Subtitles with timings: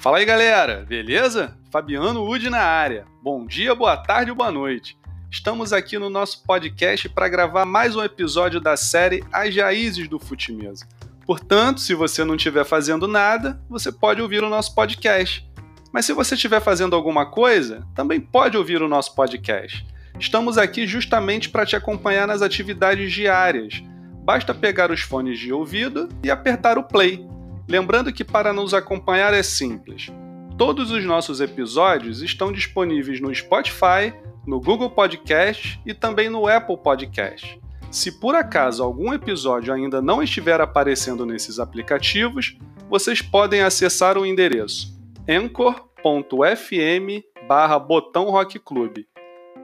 [0.00, 1.58] Fala aí galera, beleza?
[1.72, 3.04] Fabiano Ude na área.
[3.20, 4.96] Bom dia, boa tarde ou boa noite.
[5.28, 10.20] Estamos aqui no nosso podcast para gravar mais um episódio da série As Raízes do
[10.20, 10.86] Futimesa.
[11.26, 15.44] Portanto, se você não estiver fazendo nada, você pode ouvir o nosso podcast.
[15.92, 19.84] Mas se você estiver fazendo alguma coisa, também pode ouvir o nosso podcast.
[20.20, 23.82] Estamos aqui justamente para te acompanhar nas atividades diárias.
[24.22, 27.26] Basta pegar os fones de ouvido e apertar o play.
[27.68, 30.10] Lembrando que para nos acompanhar é simples.
[30.56, 34.12] Todos os nossos episódios estão disponíveis no Spotify,
[34.46, 37.60] no Google Podcast e também no Apple Podcast.
[37.90, 42.56] Se por acaso algum episódio ainda não estiver aparecendo nesses aplicativos,
[42.88, 44.98] vocês podem acessar o endereço
[45.28, 49.00] anchor.fm barra Botão Rock Club.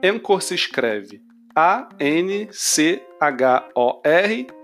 [0.03, 1.21] Anchor se escreve
[1.55, 2.47] A-N-C-H-O-R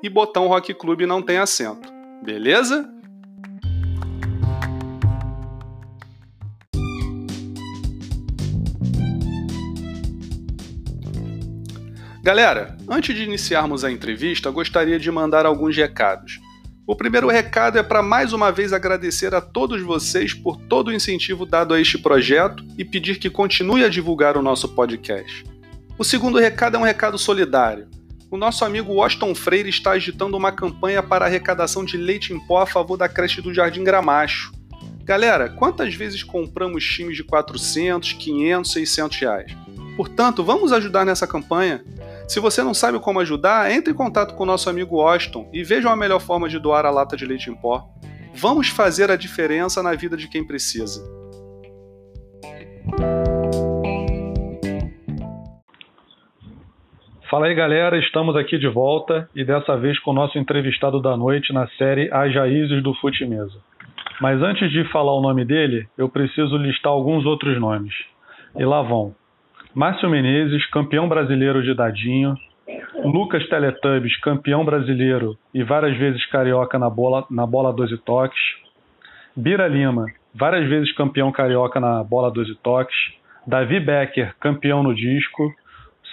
[0.03, 1.91] e Botão Rock Club não tem acento.
[2.23, 3.00] Beleza?
[12.23, 16.39] Galera, antes de iniciarmos a entrevista, gostaria de mandar alguns recados.
[16.85, 20.93] O primeiro recado é para mais uma vez agradecer a todos vocês por todo o
[20.93, 25.43] incentivo dado a este projeto e pedir que continue a divulgar o nosso podcast.
[25.97, 27.87] O segundo recado é um recado solidário.
[28.29, 32.61] O nosso amigo Washington Freire está agitando uma campanha para arrecadação de leite em pó
[32.61, 34.51] a favor da creche do Jardim Gramacho.
[35.03, 39.51] Galera, quantas vezes compramos times de 400, 500, 600 reais?
[39.97, 41.83] Portanto, vamos ajudar nessa campanha.
[42.31, 45.65] Se você não sabe como ajudar, entre em contato com o nosso amigo Washington e
[45.65, 47.83] veja a melhor forma de doar a lata de leite em pó.
[48.33, 51.03] Vamos fazer a diferença na vida de quem precisa.
[57.29, 61.17] Fala aí galera, estamos aqui de volta e dessa vez com o nosso entrevistado da
[61.17, 63.59] noite na série As Raízes do Fute Mesa.
[64.21, 67.93] Mas antes de falar o nome dele, eu preciso listar alguns outros nomes.
[68.57, 69.13] E lá vão.
[69.73, 72.35] Márcio Menezes, campeão brasileiro de dadinho.
[73.05, 78.39] Lucas Teletubbies, campeão brasileiro e várias vezes carioca na bola, na bola 12 toques.
[79.33, 82.95] Bira Lima, várias vezes campeão carioca na bola 12 toques.
[83.47, 85.49] Davi Becker, campeão no disco.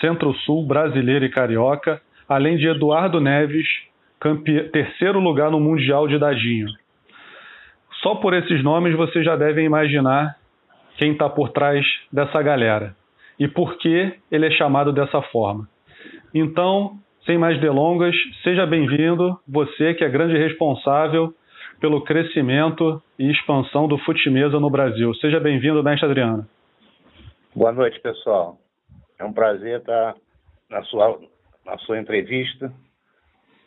[0.00, 2.00] Centro-Sul, brasileiro e carioca.
[2.28, 3.66] Além de Eduardo Neves,
[4.70, 6.68] terceiro lugar no Mundial de Dadinho.
[8.02, 10.36] Só por esses nomes você já deve imaginar
[10.96, 12.96] quem está por trás dessa galera
[13.38, 15.68] e por que ele é chamado dessa forma.
[16.34, 21.32] Então, sem mais delongas, seja bem-vindo, você que é grande responsável
[21.80, 25.14] pelo crescimento e expansão do Futimesa no Brasil.
[25.16, 26.46] Seja bem-vindo, mestre Adriano.
[27.54, 28.56] Boa noite, pessoal.
[29.18, 30.14] É um prazer estar
[30.70, 31.18] na sua,
[31.64, 32.72] na sua entrevista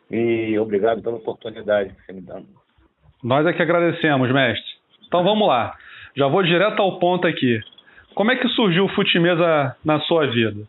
[0.09, 2.41] e obrigado pela oportunidade que você me dá.
[3.23, 4.71] Nós é que agradecemos, mestre.
[5.07, 5.75] Então vamos lá.
[6.15, 7.59] Já vou direto ao ponto aqui.
[8.15, 10.67] Como é que surgiu o Futimesa na sua vida?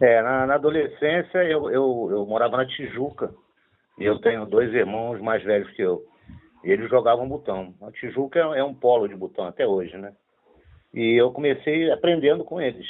[0.00, 3.30] É, na, na adolescência eu, eu, eu, morava na Tijuca
[3.98, 6.02] e eu tenho dois irmãos mais velhos que eu.
[6.64, 7.74] E eles jogavam botão.
[7.82, 10.12] A Tijuca é, é um polo de botão até hoje, né?
[10.92, 12.86] E eu comecei aprendendo com eles.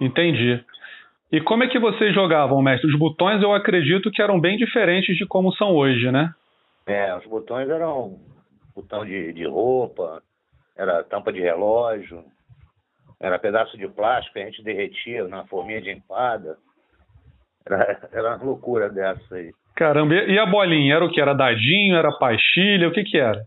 [0.00, 0.62] Entendi.
[1.30, 2.88] E como é que vocês jogavam, mestre?
[2.88, 6.32] Os botões eu acredito que eram bem diferentes de como são hoje, né?
[6.86, 8.18] É, os botões eram
[8.74, 10.22] botão de, de roupa,
[10.76, 12.24] era tampa de relógio,
[13.20, 16.56] era pedaço de plástico que a gente derretia na forminha de empada.
[17.64, 19.52] Era, era uma loucura dessa aí.
[19.74, 20.94] Caramba, e a bolinha?
[20.94, 21.20] Era o que?
[21.20, 21.96] Era dadinho?
[21.96, 22.88] Era pastilha?
[22.88, 23.44] O que que era?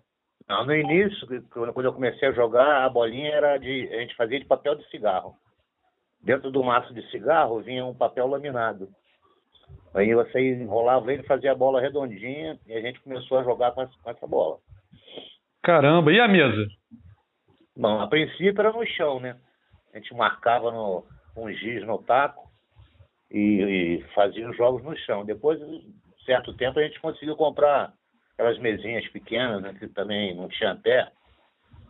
[0.47, 3.87] Não, no início, quando eu comecei a jogar, a bolinha era de.
[3.93, 5.35] A gente fazia de papel de cigarro.
[6.21, 8.89] Dentro do maço de cigarro vinha um papel laminado.
[9.93, 13.81] Aí você enrolava ele, fazia a bola redondinha e a gente começou a jogar com
[13.81, 14.57] essa bola.
[15.63, 16.67] Caramba, e a mesa?
[17.79, 19.37] Bom, a princípio era no chão, né?
[19.93, 21.05] A gente marcava no,
[21.37, 22.49] um giz no taco
[23.31, 25.23] e, e fazia os jogos no chão.
[25.23, 25.57] Depois,
[26.25, 27.93] certo tempo, a gente conseguiu comprar
[28.33, 31.09] aquelas mesinhas pequenas, né, que também não tinha pé.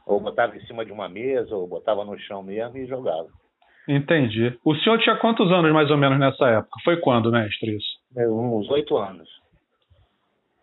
[0.06, 3.27] Ou botava em cima de uma mesa, ou botava no chão mesmo e jogava.
[3.88, 4.59] Entendi.
[4.63, 6.80] O senhor tinha quantos anos mais ou menos nessa época?
[6.83, 8.00] Foi quando, mestre, isso?
[8.15, 9.27] É, uns oito anos.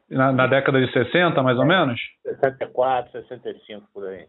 [0.08, 2.00] Na, na, década de 60, mais ou menos?
[2.22, 4.28] 64, 65, por aí.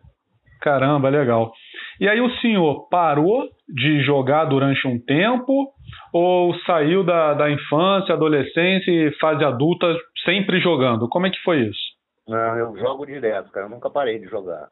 [0.62, 1.52] Caramba, legal.
[2.00, 5.72] E aí o senhor parou de jogar durante um tempo
[6.14, 9.88] ou saiu da, da infância, adolescência e fase adulta
[10.24, 11.10] sempre jogando?
[11.10, 11.88] Como é que foi isso?
[12.28, 13.66] Não, eu jogo direto, cara.
[13.66, 14.68] Eu nunca parei de jogar.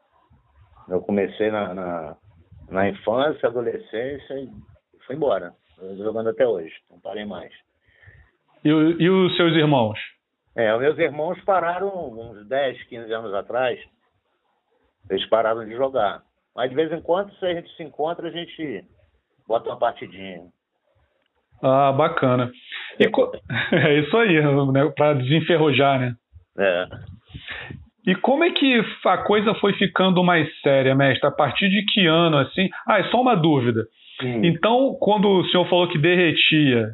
[0.88, 2.16] Eu comecei na, na,
[2.70, 4.48] na infância, adolescência e
[5.06, 5.52] fui embora.
[5.98, 7.52] Jogando até hoje, não parei mais.
[8.64, 9.98] E, e os seus irmãos?
[10.56, 13.78] É, os meus irmãos pararam uns 10, 15 anos atrás
[15.10, 16.22] Eles pararam de jogar.
[16.54, 18.84] Mas de vez em quando, se a gente se encontra, a gente
[19.46, 20.42] bota uma partidinha.
[21.62, 22.50] Ah, bacana.
[22.98, 23.30] E co...
[23.72, 24.92] É isso aí, né?
[24.96, 26.14] para desenferrujar, né?
[26.58, 26.86] É.
[28.06, 31.28] E como é que a coisa foi ficando mais séria, mestre?
[31.28, 32.68] A partir de que ano, assim?
[32.86, 33.84] Ah, é só uma dúvida.
[34.22, 34.44] Hum.
[34.44, 36.90] Então, quando o senhor falou que derretia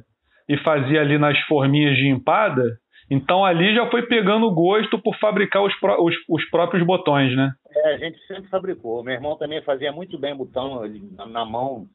[0.48, 2.64] e fazia ali nas forminhas de empada,
[3.10, 7.52] então ali já foi pegando gosto por fabricar os, os, os próprios botões, né?
[7.74, 9.02] É, a gente sempre fabricou.
[9.02, 10.82] Meu irmão também fazia muito bem botão
[11.28, 11.86] na mão,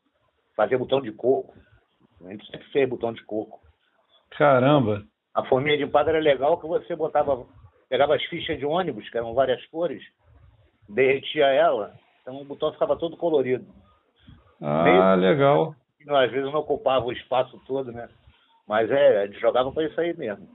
[0.56, 1.54] fazia botão de coco.
[2.26, 3.60] A gente sempre fez botão de coco.
[4.32, 5.04] Caramba!
[5.34, 7.46] A forminha de empada era legal que você botava,
[7.88, 10.04] pegava as fichas de ônibus, que eram várias cores,
[10.90, 13.66] derretia ela, então o botão ficava todo colorido.
[14.62, 15.76] Ah, Meio, legal.
[16.10, 18.10] Às vezes não ocupava o espaço todo, né?
[18.68, 20.48] Mas é, eles jogavam para isso aí mesmo.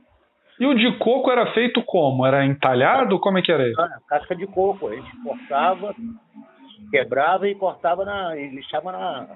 [0.63, 2.25] E o de coco era feito como?
[2.25, 3.19] Era entalhado?
[3.19, 3.81] Como é que era isso?
[3.81, 4.87] Ah, casca de coco.
[4.87, 5.93] A gente cortava,
[6.89, 8.37] quebrava e cortava na.
[8.37, 9.27] e lixava na,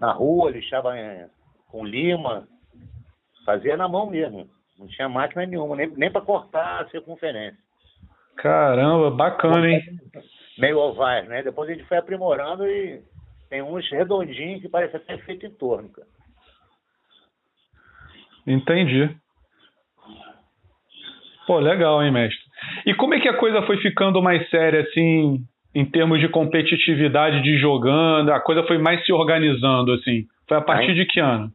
[0.00, 1.28] na rua, lixava é,
[1.70, 2.48] com lima.
[3.44, 4.48] Fazia na mão mesmo.
[4.78, 7.58] Não tinha máquina nenhuma, nem, nem para cortar a circunferência.
[8.36, 9.82] Caramba, bacana, hein?
[10.56, 11.42] Meio ovais, né?
[11.42, 13.02] Depois a gente foi aprimorando e
[13.50, 16.08] tem uns redondinhos que parece até feito em torno, cara.
[18.46, 19.14] Entendi.
[21.46, 22.44] Pô, legal, hein, mestre?
[22.84, 25.44] E como é que a coisa foi ficando mais séria, assim,
[25.74, 28.32] em termos de competitividade de jogando?
[28.32, 30.24] A coisa foi mais se organizando, assim?
[30.48, 31.52] Foi a partir de que ano?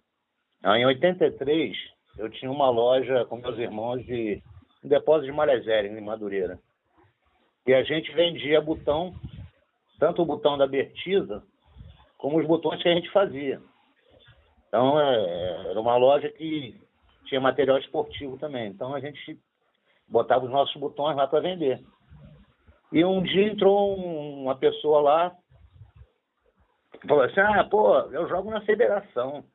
[0.63, 1.75] Em 83,
[2.17, 4.41] eu tinha uma loja com meus irmãos de
[4.83, 6.59] um depósito de malezéria em Madureira.
[7.67, 9.13] E a gente vendia botão,
[9.99, 11.43] tanto o botão da Bertiza,
[12.17, 13.59] como os botões que a gente fazia.
[14.67, 16.75] Então, é, era uma loja que
[17.25, 18.67] tinha material esportivo também.
[18.67, 19.37] Então, a gente
[20.11, 21.79] botava os nossos botões lá para vender.
[22.91, 25.31] E um dia entrou uma pessoa lá,
[27.07, 29.45] falou assim, ah, pô, eu jogo na federação.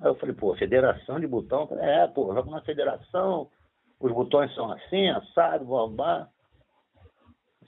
[0.00, 1.66] Aí eu falei, pô, federação de botão?
[1.66, 3.48] Falei, é, pô, eu jogo na federação,
[4.00, 6.26] os botões são assim, assado, blá,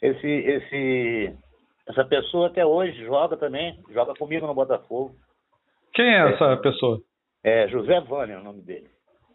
[0.00, 1.36] Esse, esse,
[1.86, 5.14] essa pessoa até hoje joga também, joga comigo no Botafogo.
[5.92, 7.00] Quem é, é essa pessoa?
[7.44, 8.88] É José Vânia é o nome dele.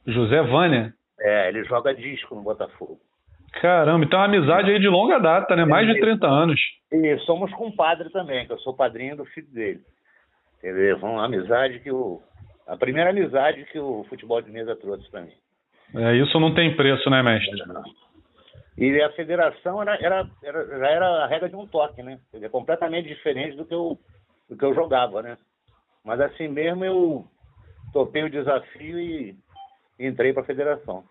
[0.08, 0.94] José Vânia?
[1.22, 3.00] É, ele joga disco no Botafogo.
[3.62, 5.66] Caramba, então é uma amizade aí de longa data, né?
[5.66, 6.60] Mais de 30 anos.
[6.92, 9.82] E somos compadre também, que eu sou padrinho do filho dele.
[10.58, 11.00] Entendeu?
[11.00, 12.22] Foi uma amizade que o.
[12.68, 15.34] A primeira amizade que o futebol de mesa trouxe para mim.
[15.94, 17.68] É, isso não tem preço, né, mestre?
[17.68, 17.84] Não.
[18.78, 22.20] E a federação era, era, era, já era a regra de um toque, né?
[22.34, 23.98] É completamente diferente do que eu,
[24.50, 25.38] do que eu jogava, né?
[26.06, 27.26] Mas assim mesmo eu
[27.92, 29.36] topei o desafio e
[30.00, 31.04] entrei para a federação,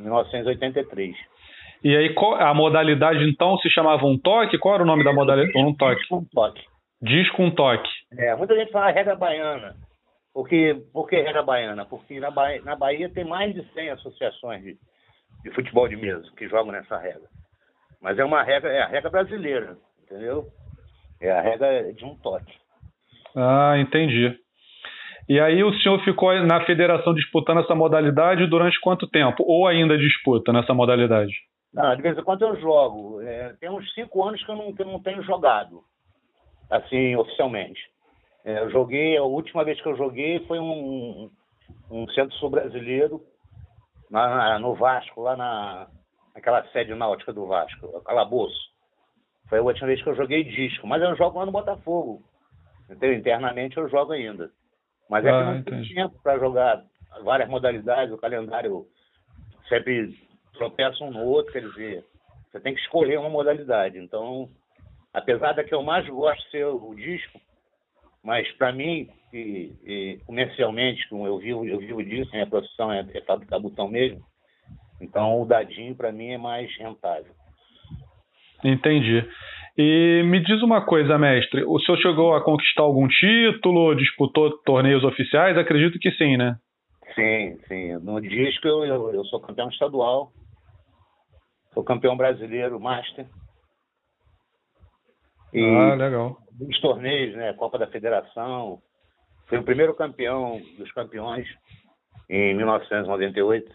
[0.00, 1.16] em 1983.
[1.82, 4.58] E aí a modalidade então se chamava um toque?
[4.58, 5.56] Qual era o nome da modalidade?
[5.58, 6.02] Um toque.
[6.12, 6.62] Um toque.
[7.00, 7.88] Disco um toque.
[8.18, 9.74] É, muita gente fala regra baiana.
[10.32, 11.84] Porque, por que regra baiana?
[11.84, 14.76] Porque na Bahia, na Bahia tem mais de 100 associações de,
[15.42, 17.28] de futebol de mesa que jogam nessa regra.
[18.00, 20.46] Mas é uma regra, é a regra brasileira, entendeu?
[21.20, 22.54] É a regra de um toque.
[23.34, 24.36] Ah, entendi.
[25.30, 29.44] E aí o senhor ficou na federação disputando essa modalidade durante quanto tempo?
[29.46, 31.32] Ou ainda disputa nessa modalidade?
[31.72, 33.22] Não, de vez em quando eu jogo.
[33.22, 35.84] É, tem uns cinco anos que eu, não, que eu não tenho jogado,
[36.68, 37.80] assim, oficialmente.
[38.44, 41.30] É, eu joguei, a última vez que eu joguei foi um,
[41.88, 43.20] um centro-sul brasileiro,
[44.10, 45.86] na, no Vasco, lá na,
[46.34, 48.68] naquela sede náutica do Vasco, Calabouço.
[49.48, 52.20] Foi a última vez que eu joguei disco, mas eu jogo lá no Botafogo.
[52.90, 54.50] Então, internamente eu jogo ainda.
[55.10, 56.84] Mas é ah, que não tem tempo para jogar
[57.24, 58.86] várias modalidades, o calendário
[59.68, 60.16] sempre
[60.54, 62.04] tropeça um no outro, quer dizer,
[62.50, 63.98] você tem que escolher uma modalidade.
[63.98, 64.48] Então,
[65.12, 67.40] apesar da que eu mais gosto de ser o disco,
[68.22, 73.04] mas para mim, e, e, comercialmente, como eu vivo, eu vivo disso, minha profissão é,
[73.12, 74.22] é fabricar botão mesmo,
[75.00, 77.32] então o dadinho para mim é mais rentável.
[78.62, 79.26] Entendi.
[79.82, 85.02] E me diz uma coisa, mestre, o senhor chegou a conquistar algum título, disputou torneios
[85.02, 85.56] oficiais?
[85.56, 86.58] Acredito que sim, né?
[87.14, 87.96] Sim, sim.
[88.02, 90.32] No disco eu, eu, eu sou campeão estadual,
[91.72, 93.24] sou campeão brasileiro Master.
[95.54, 96.36] E ah, legal.
[96.60, 97.54] Os torneios, né?
[97.54, 98.82] Copa da Federação.
[99.46, 101.48] Fui o primeiro campeão dos campeões
[102.28, 103.74] em 1998.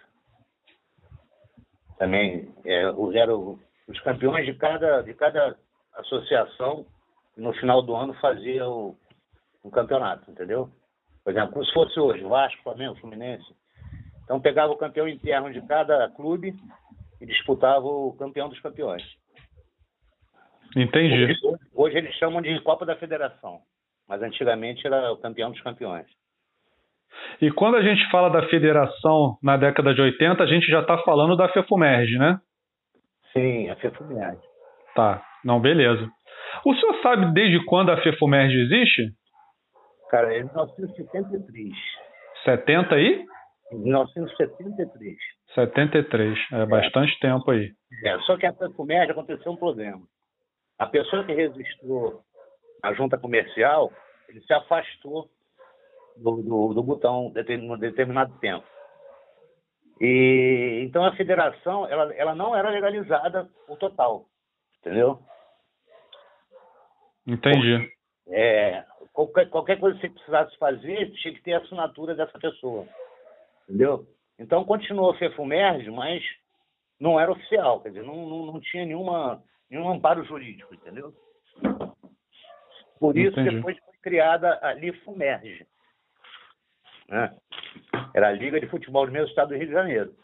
[1.98, 2.84] Também é,
[3.16, 3.58] eram
[3.88, 5.58] os campeões de cada, de cada
[5.98, 6.86] associação,
[7.38, 8.96] no final do ano, fazia o,
[9.64, 10.70] um campeonato, entendeu?
[11.24, 13.56] Por exemplo, como se fosse hoje, Vasco, Flamengo, Fluminense.
[14.24, 16.54] Então pegava o campeão interno de cada clube
[17.20, 19.04] e disputava o campeão dos campeões.
[20.76, 21.24] Entendi.
[21.24, 23.62] Hoje, hoje eles chamam de Copa da Federação,
[24.08, 26.06] mas antigamente era o campeão dos campeões.
[27.42, 30.98] E quando a gente fala da federação na década de 80, a gente já está
[31.00, 32.40] falando da FEFUMERG, né?
[33.32, 34.38] Sim, a FEFUMERG.
[34.96, 36.10] Tá, não, beleza.
[36.66, 39.14] O senhor sabe desde quando a FEFUMERG existe?
[40.10, 41.74] Cara, é 1973.
[42.46, 43.26] 70 aí?
[43.72, 45.18] 1973.
[45.54, 47.72] 73, é, é bastante tempo aí.
[48.04, 50.02] É, só que a FEFUMERG aconteceu um problema.
[50.80, 52.22] A pessoa que registrou
[52.84, 53.92] a junta comercial,
[54.30, 55.30] ele se afastou
[56.18, 58.66] do, do, do botão em determinado tempo.
[60.00, 64.26] E então a federação ela, ela não era legalizada o total,
[64.86, 65.20] entendeu?
[67.26, 67.92] Entendi.
[68.28, 72.88] É, qualquer, qualquer coisa que você precisasse fazer tinha que ter a assinatura dessa pessoa,
[73.64, 74.08] entendeu?
[74.38, 76.24] Então continuou a FEFUMERG, mas
[77.00, 81.14] não era oficial, quer dizer, não, não, não tinha nenhuma, nenhum amparo jurídico, entendeu?
[83.00, 83.56] Por isso Entendi.
[83.56, 85.66] depois foi criada a LIFUMERG,
[87.10, 87.36] né?
[88.14, 90.16] Era a Liga de Futebol do mesmo estado do Rio de Janeiro.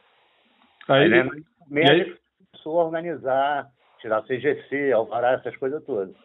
[0.87, 2.17] Aí, né, aí, aí
[2.51, 6.15] começou a organizar, tirar CGC, Alvará, essas coisas todas.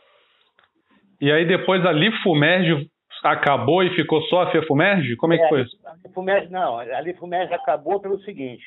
[1.21, 2.91] E aí depois a Lifumerge
[3.23, 5.17] acabou e ficou só a FEFUMERG?
[5.17, 5.77] Como é, é que foi isso?
[5.87, 8.65] A Lifumerge, não, a Lifumerge acabou pelo seguinte,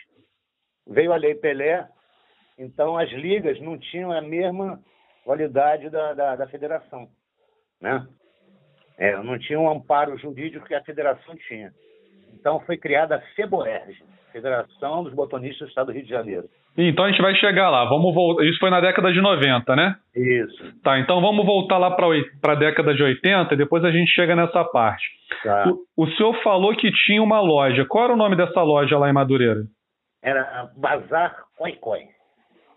[0.88, 1.88] veio a Lei Pelé,
[2.58, 4.80] então as ligas não tinham a mesma
[5.24, 7.08] qualidade da, da, da federação,
[7.82, 8.06] né?
[8.98, 11.72] É, não tinha um amparo jurídico que a federação tinha.
[12.34, 16.50] Então foi criada a FEBOERG, Federação dos Botonistas do Estado do Rio de Janeiro.
[16.88, 17.84] Então a gente vai chegar lá.
[17.86, 18.46] Vamos voltar.
[18.46, 19.98] Isso foi na década de 90, né?
[20.16, 20.82] Isso.
[20.82, 24.34] Tá, então vamos voltar lá para a década de 80 e depois a gente chega
[24.34, 25.06] nessa parte.
[25.44, 25.70] Tá.
[25.98, 27.86] O, o senhor falou que tinha uma loja.
[27.86, 29.64] Qual era o nome dessa loja lá em Madureira?
[30.24, 32.08] Era Bazar Coicoi.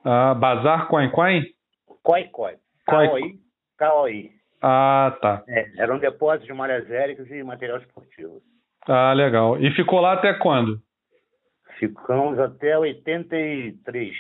[0.05, 1.45] Ah, Bazar Coicoi?
[2.03, 2.55] Coicoi.
[2.87, 3.35] K-O-I.
[3.79, 4.31] K-O-I.
[4.61, 5.45] Ah, tá.
[5.49, 8.41] É, era um depósito de malhas aéreas e material esportivo.
[8.89, 9.61] Ah, legal.
[9.61, 10.81] E ficou lá até quando?
[11.83, 14.17] Ficamos até 83.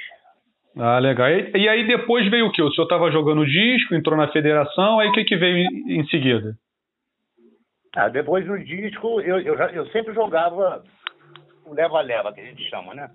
[0.76, 1.28] Ah, legal.
[1.28, 2.60] E, e aí depois veio o quê?
[2.60, 6.06] O senhor estava jogando disco, entrou na federação, aí o que, que veio em, em
[6.08, 6.56] seguida?
[7.94, 10.82] Ah, depois do disco, eu, eu, já, eu sempre jogava
[11.64, 13.08] o leva-leva, que a gente chama, né?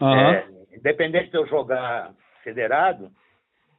[0.00, 0.12] Uhum.
[0.12, 2.10] É, independente de eu jogar
[2.42, 3.12] federado,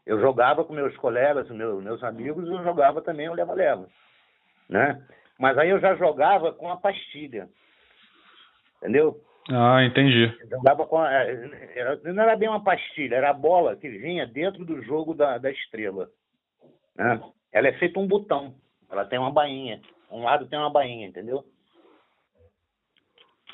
[0.05, 3.85] eu jogava com meus colegas, meus, meus amigos, eu jogava também o leva-leva,
[4.69, 5.01] né?
[5.37, 7.49] Mas aí eu já jogava com a pastilha,
[8.77, 9.19] entendeu?
[9.51, 10.31] Ah, entendi.
[10.87, 14.81] Com a, era, não era bem uma pastilha, era a bola que vinha dentro do
[14.83, 16.07] jogo da, da estrela,
[16.95, 17.19] né?
[17.51, 18.53] Ela é feita um botão,
[18.91, 21.43] ela tem uma bainha, um lado tem uma bainha, entendeu?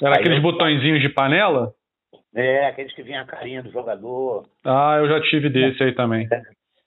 [0.01, 0.43] Era aí aqueles eu...
[0.43, 1.73] botõezinhos de panela?
[2.33, 4.45] É, aqueles que vinha a carinha do jogador.
[4.65, 6.27] Ah, eu já tive desse aí também.
[6.29, 6.41] É.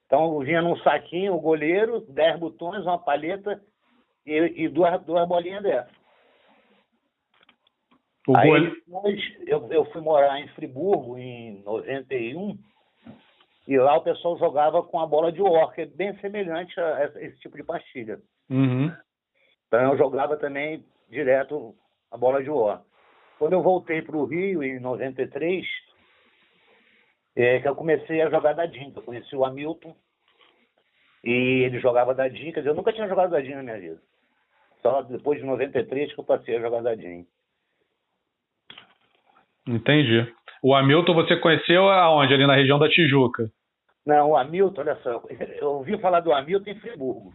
[0.04, 3.58] Então vinha num saquinho o goleiro, dez botões, uma paleta
[4.26, 5.97] e, e duas, duas bolinhas dessas.
[8.28, 8.70] O aí gole...
[8.70, 12.58] depois eu, eu fui morar em Friburgo em 91
[13.66, 17.10] e lá o pessoal jogava com a bola de or, que é bem semelhante a
[17.16, 18.20] esse tipo de pastilha.
[18.50, 18.92] Uhum.
[19.66, 21.74] Então eu jogava também direto
[22.10, 22.82] a bola de or.
[23.38, 25.66] Quando eu voltei para o Rio, em 93,
[27.34, 28.92] é que eu comecei a jogar dadinho.
[28.94, 29.96] Eu conheci o Hamilton
[31.24, 32.52] e ele jogava dadinho.
[32.52, 34.02] Quer dizer, eu nunca tinha jogado dadinho na minha vida.
[34.82, 37.26] Só depois de 93 que eu passei a jogar dadinho.
[39.68, 40.26] Entendi.
[40.62, 42.34] O Hamilton você conheceu aonde?
[42.34, 43.50] Ali na região da Tijuca?
[44.04, 45.22] Não, o Hamilton, olha só,
[45.60, 47.32] eu ouvi falar do Hamilton em Friburgo.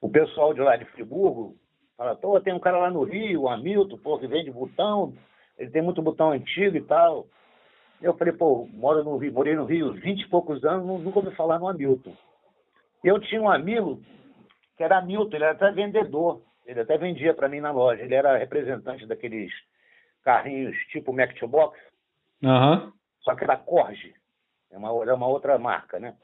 [0.00, 1.56] O pessoal de lá de Friburgo
[1.96, 5.14] Fala, pô, tem um cara lá no Rio, o Hamilton, pô, que vende botão,
[5.58, 7.26] ele tem muito botão antigo e tal.
[8.02, 11.34] Eu falei, pô, moro no Rio, morei no Rio 20 e poucos anos, nunca ouvi
[11.34, 12.14] falar no Hamilton.
[13.02, 14.02] Eu tinha um amigo
[14.76, 18.14] que era Hamilton, ele era até vendedor, ele até vendia para mim na loja, ele
[18.14, 19.50] era representante daqueles
[20.26, 21.78] carrinhos tipo Mac Box,
[22.42, 22.92] uhum.
[23.20, 24.12] só que era Corge,
[24.72, 26.16] é uma, é uma outra marca, né?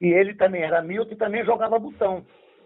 [0.00, 2.24] E ele também era Hamilton e também jogava botão.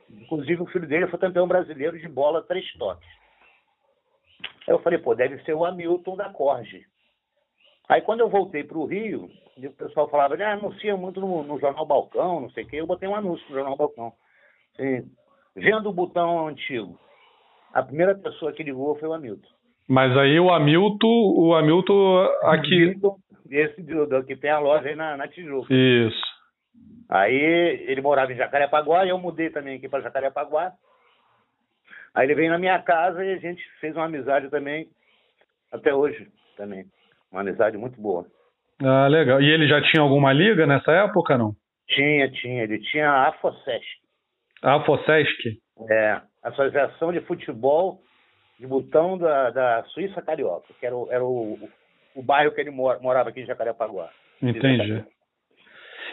[0.09, 3.09] Inclusive, o filho dele foi campeão brasileiro de bola três toques.
[4.67, 6.87] Aí eu falei, pô, deve ser o Hamilton da Corge.
[7.89, 11.59] Aí quando eu voltei para o Rio, o pessoal falava, ah, anuncia muito no, no,
[11.59, 12.77] Jornal Balcão, não sei o quê.
[12.77, 14.13] Eu botei um anúncio no Jornal Balcão.
[14.75, 15.11] Assim,
[15.57, 16.99] vendo o botão antigo.
[17.73, 19.58] A primeira pessoa que ligou foi o Hamilton.
[19.89, 22.95] Mas aí o Hamilton, o Hamilton aqui.
[23.51, 25.73] Esse do, do, que tem a loja aí na, na Tijuca.
[25.73, 26.21] Isso.
[27.09, 27.35] Aí
[27.89, 30.73] ele morava em Jacarepaguá e eu mudei também aqui para Jacarepaguá.
[32.15, 34.89] Aí ele veio na minha casa e a gente fez uma amizade também,
[35.73, 36.85] até hoje também.
[37.33, 38.27] Uma amizade muito boa.
[38.83, 39.41] Ah, legal.
[39.41, 41.53] E ele já tinha alguma liga nessa época, não?
[41.89, 42.63] Tinha, tinha.
[42.65, 43.87] Ele tinha a AFOSESC.
[44.63, 45.59] A AFOSESC?
[45.91, 48.01] É, Associação de Futebol
[48.59, 51.59] de Botão da, da Suíça Carioca, que era o, era o,
[52.15, 54.11] o bairro que ele morava aqui em Jacarepaguá.
[54.43, 55.05] Entendi.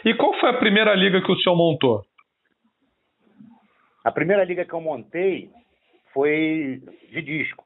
[0.04, 2.04] E qual foi a primeira liga que o senhor montou?
[4.04, 5.50] A primeira liga que eu montei
[6.12, 7.64] foi de disco.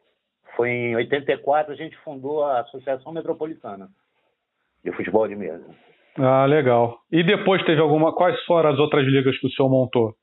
[0.57, 3.89] Foi em 84 a gente fundou a Associação Metropolitana
[4.83, 5.67] de Futebol de Mesa.
[6.19, 6.99] Ah, legal.
[7.13, 8.15] E depois teve alguma.
[8.15, 10.15] Quais foram as outras ligas que o senhor montou?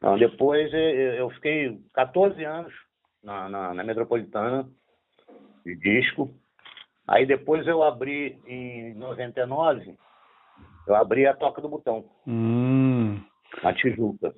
[0.00, 2.72] Não, depois eu fiquei 14 anos
[3.22, 4.68] na, na, na Metropolitana
[5.64, 6.30] de disco.
[7.06, 9.96] Aí depois eu abri em 99,
[10.86, 12.04] eu abri a Toca do Botão.
[12.26, 13.20] Hum.
[13.62, 14.34] Na Tijuca.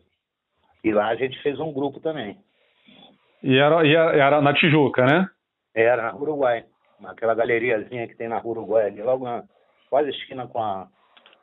[0.82, 2.38] E lá a gente fez um grupo também.
[3.42, 5.28] E era, e era na Tijuca, né?
[5.74, 6.64] Era na Uruguai.
[7.00, 9.44] Naquela galeriazinha que tem na Uruguai ali, logo na,
[9.90, 10.88] quase esquina com a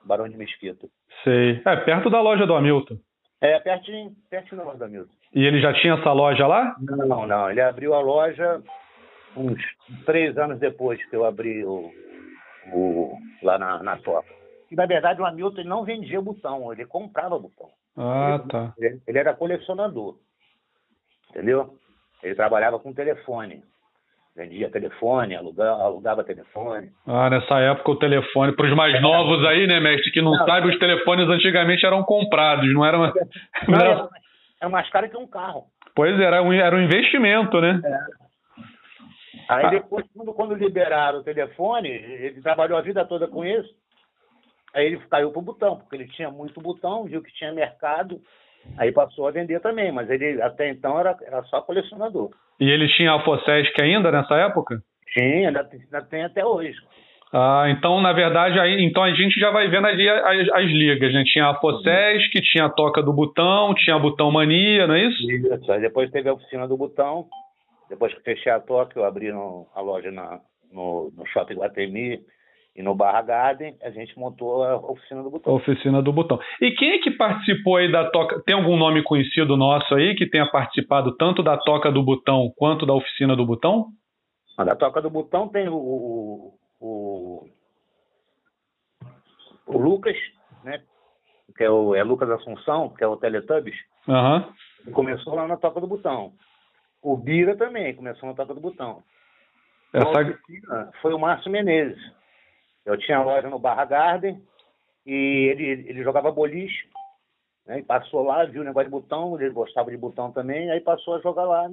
[0.04, 0.88] Barão de Mesquita.
[1.24, 1.62] Sei.
[1.66, 2.98] É, perto da loja do Hamilton.
[3.40, 5.14] É, pertinho, pertinho da loja do Hamilton.
[5.34, 6.76] E ele já tinha essa loja lá?
[6.80, 7.50] Não, não.
[7.50, 8.62] Ele abriu a loja
[9.36, 9.62] uns
[10.06, 11.90] três anos depois que eu abri o,
[12.74, 14.28] o lá na, na Topa.
[14.70, 17.68] E, na verdade, o Hamilton não vendia botão, ele comprava botão.
[17.98, 18.74] Ah, ele, tá.
[18.78, 20.16] Ele, ele, era colecionador.
[21.30, 21.74] Entendeu?
[22.24, 23.64] Ele trabalhava com telefone.
[24.34, 26.90] Vendia telefone, alugava, alugava telefone.
[27.06, 30.46] Ah, nessa época o telefone, para os mais novos aí, né, mestre, que não, não
[30.46, 33.14] sabe, os telefones antigamente eram comprados, não era uma...
[33.68, 34.10] Não, era,
[34.62, 35.66] era mais caro que um carro.
[35.96, 37.82] Pois era, um, era um investimento, né?
[37.84, 38.22] É.
[39.50, 43.70] Aí depois, quando, quando liberaram o telefone, ele trabalhou a vida toda com isso,
[44.74, 48.22] aí ele caiu pro botão, porque ele tinha muito botão, viu que tinha mercado,
[48.78, 52.30] aí passou a vender também, mas ele até então era, era só colecionador.
[52.60, 54.82] E ele tinha a Fossesc ainda nessa época?
[55.12, 56.78] Tinha, ainda, ainda tem até hoje.
[57.34, 61.14] Ah, então, na verdade, aí, então a gente já vai vendo ali as, as ligas,
[61.14, 61.24] né?
[61.26, 65.32] Tinha a Fossesc, tinha a Toca do Botão, tinha a Botão Mania, não é isso?
[65.32, 67.26] Isso, aí depois teve a Oficina do Botão,
[67.90, 70.42] depois que fechei a Toca, eu abri no, a loja na,
[70.74, 72.20] no, no Shopping Guatemi
[72.76, 75.54] e no Barra Garden, a gente montou a Oficina do Botão.
[75.54, 76.38] Oficina do Botão.
[76.62, 78.42] E quem é que participou aí da Toca?
[78.46, 82.86] Tem algum nome conhecido nosso aí que tenha participado tanto da Toca do Botão quanto
[82.86, 83.88] da Oficina do Botão?
[84.58, 87.48] A da Toca do Botão tem o, o o,
[89.68, 90.18] o Lucas,
[90.64, 90.84] né?
[91.56, 93.78] Que é o é Lucas Assunção, que é o Teletubbies.
[94.08, 94.92] Uhum.
[94.94, 96.34] Começou lá na Toca do Botão.
[97.02, 99.04] O Bira também começou na Toca do Botão.
[99.94, 100.92] Essa...
[101.02, 102.02] Foi o Márcio Menezes.
[102.86, 104.42] Eu tinha loja no Barra Garden
[105.06, 106.90] e ele, ele jogava boliche.
[107.66, 110.80] Né, e passou lá, viu o negócio de botão, ele gostava de botão também, aí
[110.80, 111.70] passou a jogar lá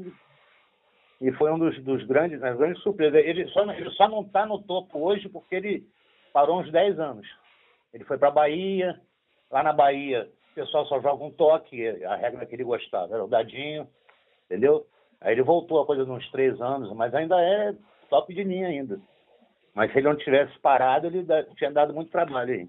[1.21, 3.25] e foi um dos, dos grandes, das grandes surpresas.
[3.25, 5.85] Ele só, ele só não está no topo hoje porque ele
[6.33, 7.27] parou uns 10 anos.
[7.93, 9.01] Ele foi para a Bahia,
[9.51, 13.25] lá na Bahia o pessoal só joga um toque, a regra que ele gostava era
[13.25, 13.87] o dadinho,
[14.47, 14.85] entendeu?
[15.21, 17.75] Aí ele voltou a coisa de uns três anos, mas ainda é
[18.11, 18.99] top de linha ainda.
[19.75, 21.25] Mas se ele não tivesse parado, ele
[21.57, 22.69] tinha dado muito trabalho aí.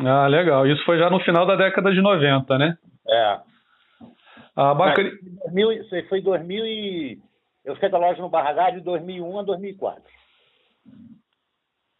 [0.00, 0.66] Ah, legal.
[0.66, 2.76] Isso foi já no final da década de 90, né?
[3.08, 3.40] É.
[4.54, 5.10] Ah, bacana.
[5.52, 7.18] Mas, foi 2000 e
[7.68, 10.02] eu fiquei da loja no Barra de 2001 a 2004.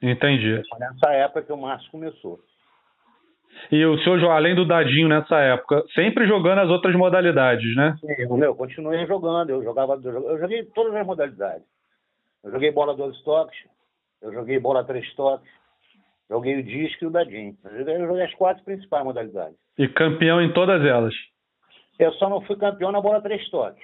[0.01, 0.63] Entendi.
[0.67, 2.39] Foi nessa época que o Márcio começou.
[3.71, 7.97] E o senhor, além do dadinho nessa época, sempre jogando as outras modalidades, né?
[8.01, 9.51] Sim, eu continuei jogando.
[9.51, 11.67] Eu jogava, eu joguei todas as modalidades.
[12.43, 13.59] Eu joguei bola dois toques,
[14.23, 15.51] eu joguei bola três toques,
[16.31, 17.55] joguei o disco e o dadinho.
[17.65, 19.59] Eu joguei as quatro principais modalidades.
[19.77, 21.15] E campeão em todas elas?
[21.99, 23.83] Eu só não fui campeão na bola três toques.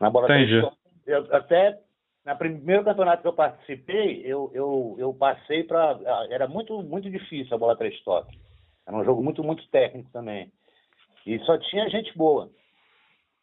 [0.00, 0.62] Na bola Entendi.
[1.06, 1.78] Eu, até
[2.24, 5.98] na primeiro campeonato que eu participei, eu, eu, eu passei para.
[6.30, 8.38] Era muito, muito difícil a bola três toques.
[8.86, 10.52] Era um jogo muito, muito técnico também.
[11.26, 12.50] E só tinha gente boa.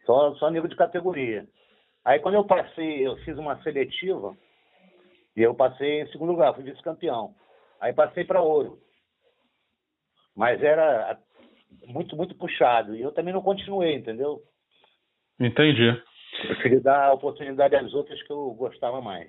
[0.06, 1.48] Só, só nível de categoria.
[2.04, 4.38] Aí quando eu passei, eu fiz uma seletiva
[5.36, 7.34] e eu passei em segundo lugar, fui vice-campeão.
[7.82, 8.80] Aí passei para ouro.
[10.36, 11.20] Mas era
[11.88, 12.96] muito, muito puxado.
[12.96, 14.41] E eu também não continuei, entendeu?
[15.39, 15.91] Entendi.
[16.41, 19.28] Preferi dar oportunidade às outras que eu gostava mais.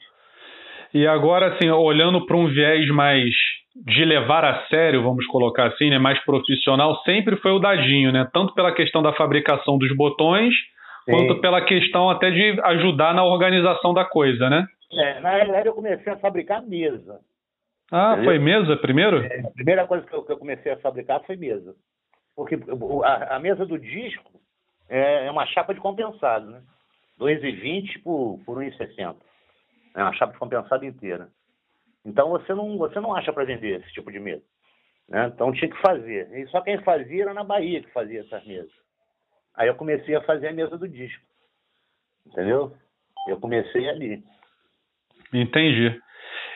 [0.95, 3.31] E agora, assim, olhando para um viés mais
[3.85, 8.27] de levar a sério, vamos colocar assim, né, mais profissional, sempre foi o dadinho, né?
[8.33, 10.55] Tanto pela questão da fabricação dos botões,
[11.05, 11.13] Sim.
[11.13, 14.67] quanto pela questão até de ajudar na organização da coisa, né?
[14.93, 17.21] É, na realidade eu comecei a fabricar mesa.
[17.93, 18.25] Ah, Entendeu?
[18.25, 19.23] foi mesa primeiro?
[19.25, 21.75] É, a primeira coisa que eu, que eu, comecei a fabricar foi mesa.
[22.35, 22.59] Porque
[23.05, 24.41] a, a mesa do disco
[24.89, 26.63] é, é uma chapa de compensado, né?
[27.19, 29.17] 2,20 por, por 1,60.
[29.95, 31.29] É uma chapa compensada inteira.
[32.05, 34.45] Então você não, você não acha para vender esse tipo de mesa.
[35.09, 35.31] Né?
[35.35, 36.31] Então tinha que fazer.
[36.39, 38.73] E só quem fazia era na Bahia que fazia essas mesas.
[39.55, 41.25] Aí eu comecei a fazer a mesa do disco.
[42.27, 42.77] Entendeu?
[43.27, 44.23] Eu comecei ali.
[45.33, 46.01] Entendi.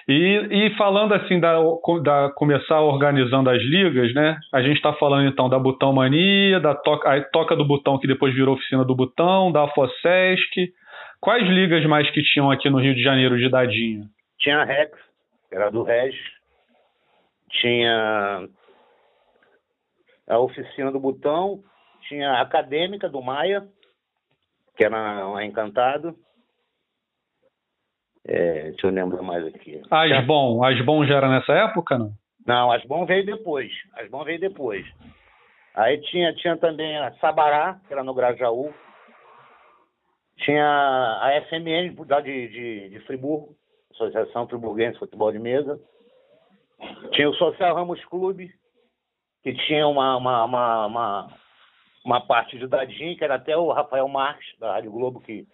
[0.08, 1.56] E, e falando assim da,
[2.02, 4.38] da começar organizando as ligas, né?
[4.52, 8.06] A gente está falando então da Butão Mania, da toca, a Toca do Butão que
[8.06, 10.72] depois virou oficina do Butão, da Fossesc.
[11.20, 14.04] Quais ligas mais que tinham aqui no Rio de Janeiro de dadinho?
[14.38, 14.98] Tinha a Rex,
[15.50, 16.20] era do Regis.
[17.50, 18.48] Tinha
[20.28, 21.62] a oficina do Butão,
[22.08, 23.66] tinha a acadêmica do Maia,
[24.76, 26.14] que era uma encantado.
[28.26, 29.80] É, deixa eu lembrar mais aqui.
[29.90, 32.12] Asbon, Asbon já era nessa época, não?
[32.46, 33.70] Não, Asbon veio depois.
[33.96, 34.86] Asbon veio depois.
[35.74, 38.72] Aí tinha, tinha também a Sabará, que era no Grajaú.
[40.38, 43.54] Tinha a FMN de, de, de Friburgo,
[43.92, 45.78] Associação Friburguense de Futebol de Mesa.
[47.12, 48.50] Tinha o Social Ramos Clube,
[49.42, 51.28] que tinha uma, uma, uma, uma,
[52.04, 55.46] uma parte de dadinho, que era até o Rafael Marques, da Rádio Globo, que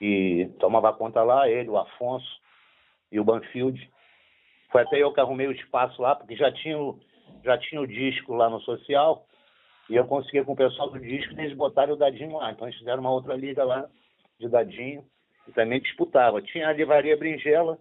[0.00, 2.26] que tomava conta lá, ele, o Afonso
[3.12, 3.78] e o Banfield.
[4.72, 6.78] Foi até eu que arrumei o espaço lá, porque já tinha,
[7.44, 9.26] já tinha o disco lá no social,
[9.90, 12.50] e eu consegui com o pessoal do disco, eles botaram o dadinho lá.
[12.50, 13.86] Então eles fizeram uma outra liga lá
[14.38, 15.04] de dadinho,
[15.46, 16.40] e também disputava.
[16.40, 17.76] Tinha a livraria Brinjela.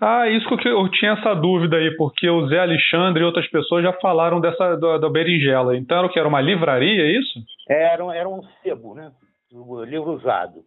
[0.00, 3.84] Ah, isso que eu tinha essa dúvida aí, porque o Zé Alexandre e outras pessoas
[3.84, 5.76] já falaram dessa da, da berinjela.
[5.76, 6.18] Então era o que?
[6.18, 7.38] Era uma livraria, é isso?
[7.68, 9.12] Era, era um sebo, né?
[9.52, 10.64] O livro usado.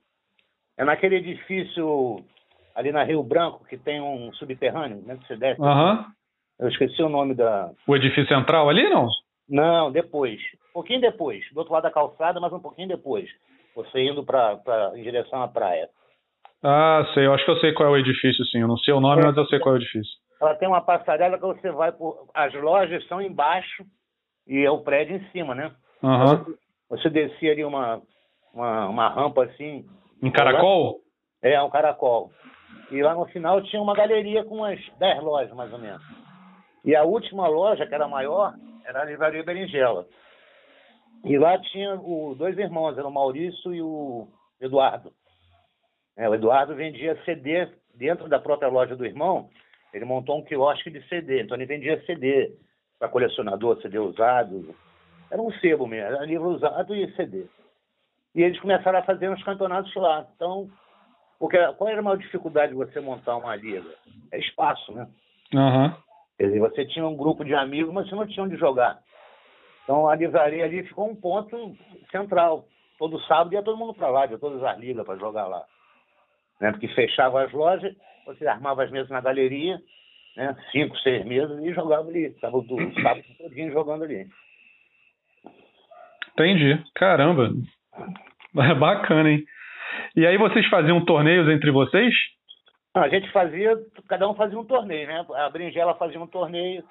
[0.78, 2.24] É naquele edifício
[2.76, 5.18] ali na Rio Branco, que tem um subterrâneo, né?
[5.18, 5.62] Que você desce.
[5.62, 6.06] Uhum.
[6.60, 7.72] Eu esqueci o nome da.
[7.88, 9.08] O edifício central ali, não?
[9.50, 10.40] Não, depois.
[10.70, 11.44] Um pouquinho depois.
[11.52, 13.30] Do outro lado da calçada, mas um pouquinho depois.
[13.76, 15.90] Você indo pra, pra, em direção à praia.
[16.64, 17.26] Ah, sei.
[17.26, 18.60] Eu acho que eu sei qual é o edifício, sim.
[18.60, 19.26] Eu não sei o nome, é.
[19.26, 20.12] mas eu sei qual é o edifício.
[20.42, 22.28] Ela tem uma passarela que você vai por.
[22.34, 23.84] As lojas são embaixo
[24.48, 25.72] e é o prédio em cima, né?
[26.02, 26.56] Uhum.
[26.90, 28.02] Você descia ali uma,
[28.54, 29.86] uma, uma rampa assim,
[30.22, 31.02] um caracol?
[31.42, 32.32] É, um caracol.
[32.92, 36.02] E lá no final tinha uma galeria com umas 10 lojas, mais ou menos.
[36.84, 38.54] E a última loja, que era maior,
[38.86, 40.08] era a Livraria Berinjela.
[41.24, 44.28] E lá tinha o, dois irmãos, era o Maurício e o
[44.60, 45.14] Eduardo.
[46.18, 49.50] É, o Eduardo vendia CD dentro da própria loja do irmão.
[49.94, 52.52] Ele montou um quiosque de CD, então ele vendia CD
[52.98, 54.76] para colecionador, CD usado.
[55.30, 57.46] Era um sebo mesmo, era livro usado e CD.
[58.34, 60.26] E eles começaram a fazer uns campeonatos lá.
[60.36, 60.70] Então,
[61.42, 63.90] porque, qual era a maior dificuldade de você montar uma liga?
[64.32, 65.08] É espaço, né?
[65.54, 65.92] Uhum.
[66.38, 69.00] Quer dizer, você tinha um grupo de amigos, mas você não tinha onde jogar.
[69.84, 71.76] Então, a livraria ali ficou um ponto
[72.12, 72.66] central.
[73.00, 75.64] Todo sábado ia todo mundo para lá, de todas as ligas para jogar lá.
[76.60, 76.72] Né?
[76.72, 77.92] Porque fechava as lojas,
[78.26, 79.82] você armava as mesas na galeria,
[80.38, 80.56] né?
[80.72, 82.26] cinco, seis mesas, e jogava ali.
[82.26, 82.66] Estava o
[83.02, 84.28] sábado todinho jogando ali.
[86.34, 86.80] Entendi.
[86.94, 87.50] Caramba.
[88.54, 89.46] É bacana, hein?
[90.14, 92.14] E aí vocês faziam torneios entre vocês?
[92.94, 93.78] a gente fazia,
[94.08, 95.26] cada um fazia um torneio, né?
[95.36, 96.84] A Brinjela fazia um torneio,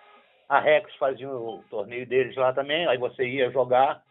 [0.48, 4.02] a Rex fazia o torneio deles lá também, aí você ia jogar,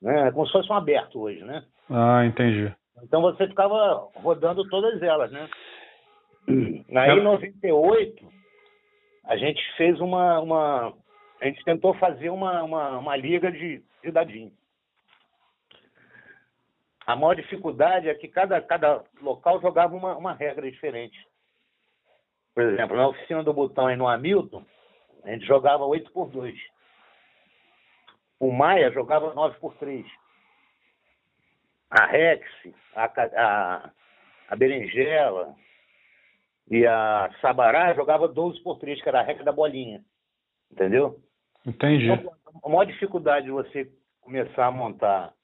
[0.00, 0.30] né?
[0.32, 1.62] Como se fosse um aberto hoje, né?
[1.90, 2.72] Ah, entendi.
[3.02, 5.48] Então você ficava rodando todas elas, né?
[6.96, 8.24] Aí em 98,
[9.26, 10.92] a gente fez uma, uma.
[11.40, 14.50] A gente tentou fazer uma, uma, uma liga de, de dadinho.
[17.06, 21.16] A maior dificuldade é que cada, cada local jogava uma, uma regra diferente.
[22.52, 24.64] Por exemplo, na oficina do Botão e no Hamilton,
[25.22, 26.58] a gente jogava 8 por 2.
[28.40, 30.04] O Maia jogava 9 por 3.
[31.90, 32.44] A Rex,
[32.94, 33.90] a, a,
[34.48, 35.54] a Berinjela
[36.68, 40.04] e a Sabará jogava 12 por 3, que era a regra da bolinha.
[40.72, 41.20] Entendeu?
[41.64, 42.10] Entendi.
[42.10, 42.32] Então,
[42.64, 43.88] a maior dificuldade de você
[44.20, 45.35] começar a montar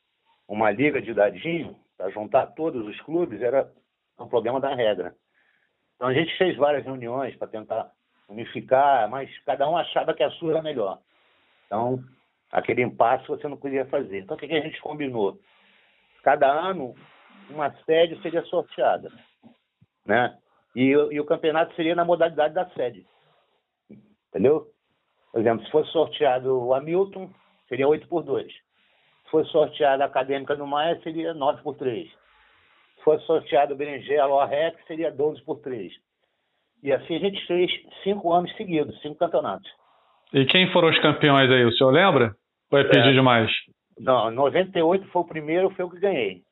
[0.52, 3.72] uma liga de dadinho, para juntar todos os clubes, era
[4.18, 5.14] um problema da regra.
[5.96, 7.90] Então a gente fez várias reuniões para tentar
[8.28, 10.98] unificar, mas cada um achava que a sua era melhor.
[11.64, 12.04] Então,
[12.50, 14.18] aquele impasse você não podia fazer.
[14.18, 15.38] Então, o que a gente combinou?
[16.22, 16.94] Cada ano,
[17.48, 19.10] uma sede seria sorteada.
[20.04, 20.36] Né?
[20.76, 23.06] E, e o campeonato seria na modalidade da sede.
[24.28, 24.66] Entendeu?
[25.30, 27.30] Por exemplo, se fosse sorteado o Hamilton,
[27.68, 28.52] seria 8 por 2
[29.32, 32.06] foi sorteada a Acadêmica do Maia, seria 9 por 3.
[32.06, 35.90] Se fosse sorteado o Berinjela ou a REC, seria 12 por 3.
[36.82, 37.72] E assim a gente fez
[38.04, 39.68] cinco anos seguidos, cinco campeonatos.
[40.34, 41.64] E quem foram os campeões aí?
[41.64, 42.34] O senhor lembra?
[42.70, 43.50] Ou é pedir é, demais?
[43.98, 46.42] Não, 98 foi o primeiro, foi o que ganhei.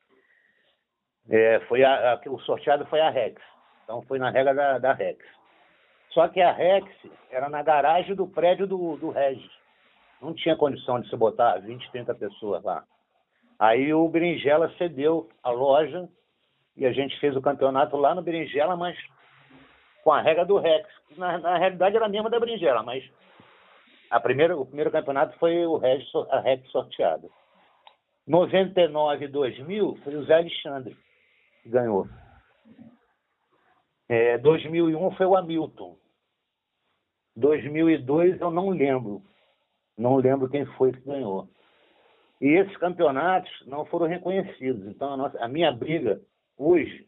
[1.29, 3.39] É, foi a, a, o sorteado foi a Rex.
[3.83, 5.19] Então foi na regra da, da Rex.
[6.09, 6.87] Só que a Rex
[7.29, 9.60] era na garagem do prédio do, do Regis.
[10.21, 12.83] Não tinha condição de se botar 20, 30 pessoas lá.
[13.57, 16.07] Aí o Berinjela cedeu a loja
[16.75, 18.97] e a gente fez o campeonato lá no Berinjela, mas
[20.03, 20.87] com a regra do Rex.
[21.17, 23.03] Na, na realidade era a mesma da Berinjela, mas
[24.09, 27.27] a primeira, o primeiro campeonato foi o Rex, a Rex sorteada.
[28.27, 30.95] 99 e 2000 foi o Zé Alexandre
[31.61, 32.07] que ganhou.
[34.09, 35.97] É, 2001 foi o Hamilton.
[37.35, 39.23] 2002 eu não lembro.
[39.97, 41.47] Não lembro quem foi que ganhou.
[42.39, 44.87] E esses campeonatos não foram reconhecidos.
[44.87, 46.19] Então, a, nossa, a minha briga
[46.57, 47.05] hoje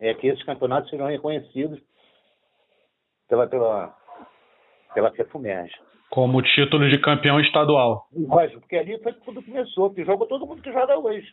[0.00, 1.80] é que esses campeonatos sejam reconhecidos
[3.28, 3.96] pela, pela,
[4.92, 5.70] pela FEFUMERG.
[6.10, 8.06] Como título de campeão estadual.
[8.12, 11.26] Lógico, porque ali foi tudo começou, que jogou todo mundo que joga hoje.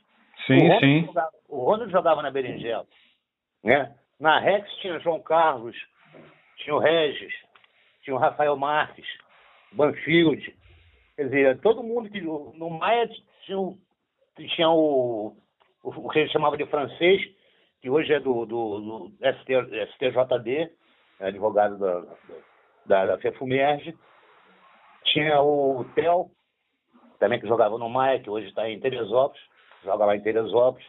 [0.46, 1.06] Sim, o sim.
[1.08, 2.86] Jogava, o Ronald jogava na Berinjela.
[3.64, 3.94] Né?
[4.20, 5.76] Na Rex tinha João Carlos,
[6.58, 7.34] tinha o Regis,
[8.04, 9.08] tinha o Rafael Marques,
[9.74, 10.56] Banfield.
[11.20, 12.22] Quer dizer, todo mundo que.
[12.22, 13.10] No Maia
[13.46, 13.58] tinha,
[14.56, 15.36] tinha o,
[15.84, 17.22] o, o que ele chamava de francês,
[17.82, 19.52] que hoje é do, do, do ST,
[19.96, 20.72] STJD,
[21.20, 22.06] é advogado da,
[22.86, 23.18] da, da.
[25.04, 26.32] Tinha o Theo,
[27.20, 29.44] também que jogava no Maia, que hoje está em Teresópolis,
[29.84, 30.88] joga lá em Teresópolis.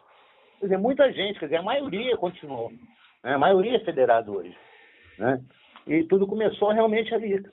[0.60, 2.70] Quer dizer, muita gente, quer dizer, a maioria continuou.
[3.24, 3.34] Né?
[3.34, 4.56] A maioria é federado hoje.
[5.18, 5.42] Né?
[5.88, 7.44] E tudo começou realmente ali.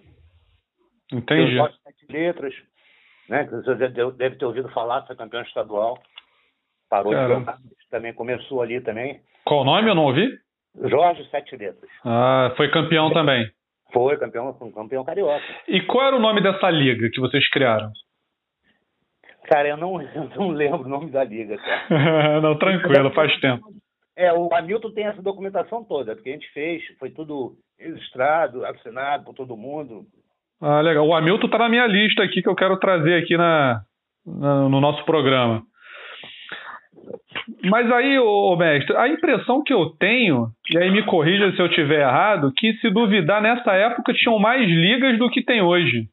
[1.12, 1.60] Entendi.
[1.60, 2.54] Os sete letras,
[3.30, 3.46] né?
[3.46, 5.98] Você deve ter ouvido falar, foi campeão estadual.
[6.90, 7.58] Parou de jogar,
[7.90, 9.22] também começou ali também.
[9.44, 9.90] Qual o nome?
[9.90, 10.30] Eu não ouvi?
[10.86, 11.90] Jorge Sete Letras.
[12.06, 13.50] Ah, foi campeão também.
[13.92, 15.44] Foi campeão, campeão carioca.
[15.68, 17.92] E qual era o nome dessa liga que vocês criaram?
[19.46, 22.42] Cara, eu não, eu não lembro o nome da liga, cara.
[22.42, 23.66] não, tranquilo, faz tempo.
[24.16, 29.24] É, o Hamilton tem essa documentação toda, porque a gente fez, foi tudo registrado, assinado
[29.24, 30.06] por todo mundo.
[30.62, 31.08] Ah, legal.
[31.08, 33.82] O Hamilton tá na minha lista aqui que eu quero trazer aqui na,
[34.26, 35.64] na no nosso programa.
[37.64, 41.70] Mas aí, ô, mestre, a impressão que eu tenho, e aí me corrija se eu
[41.70, 46.08] tiver errado, que se duvidar, nessa época tinham mais ligas do que tem hoje.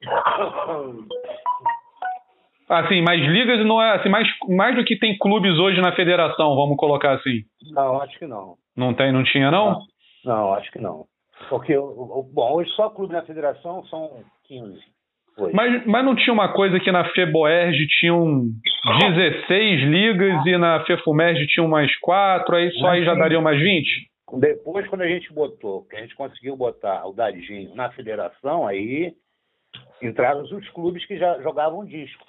[2.69, 6.55] Assim, mais ligas não é assim, mais, mais do que tem clubes hoje na federação,
[6.55, 7.41] vamos colocar assim.
[7.73, 8.55] Não, acho que não.
[8.77, 9.81] Não tem, não tinha não?
[10.25, 11.05] Não, não acho que não.
[11.49, 14.95] Porque, bom, hoje só clube na federação são 15.
[15.53, 18.51] Mas, mas não tinha uma coisa que na FEBOERG tinham
[19.11, 24.11] 16 ligas e na FEFUMERG tinham mais 4, aí só aí já daria mais 20?
[24.39, 29.13] Depois, quando a gente botou, que a gente conseguiu botar o Dadinho na federação, aí
[30.01, 32.25] entraram os clubes que já jogavam disco.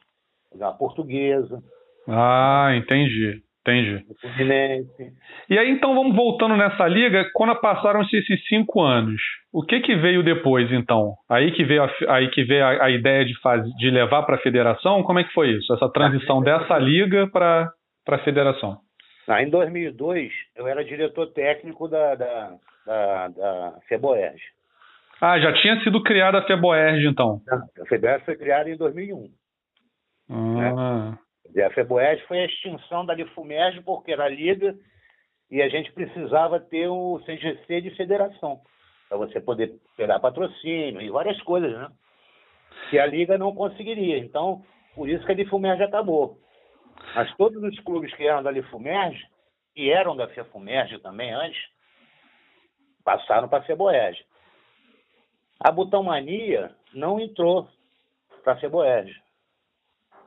[0.60, 1.62] A portuguesa.
[2.08, 3.42] Ah, entendi.
[3.66, 4.06] Entendi.
[5.50, 9.20] E aí, então, vamos voltando nessa liga, quando passaram-se esses cinco anos,
[9.52, 11.16] o que que veio depois, então?
[11.28, 14.36] Aí que veio a, aí que veio a, a ideia de, faz, de levar para
[14.36, 15.02] a federação?
[15.02, 15.74] Como é que foi isso?
[15.74, 17.72] Essa transição dessa liga para
[18.08, 18.78] a federação?
[19.28, 22.52] Ah, em 2002, eu era diretor técnico da, da,
[22.86, 24.40] da, da FEBOERG.
[25.20, 27.42] Ah, já tinha sido criada a FEBOERG, então?
[27.50, 29.28] A FEBOERG foi criada em 2001.
[30.30, 30.36] Ah...
[30.36, 31.18] Né?
[31.54, 34.76] E a FEBOES foi a extinção da Lifumerge porque era liga
[35.50, 38.62] e a gente precisava ter o CGC de federação
[39.08, 41.90] para você poder pegar patrocínio e várias coisas, né?
[42.90, 44.18] Que a liga não conseguiria.
[44.18, 44.64] Então,
[44.96, 46.40] por isso que a Lifumerge acabou.
[47.14, 49.24] Mas todos os clubes que eram da Lifumerge
[49.76, 51.62] e eram da FEFUMERGE também antes,
[53.04, 54.26] passaram para a FEBOERG.
[55.60, 57.68] A Butão Mania não entrou
[58.44, 59.14] para a FEBOERG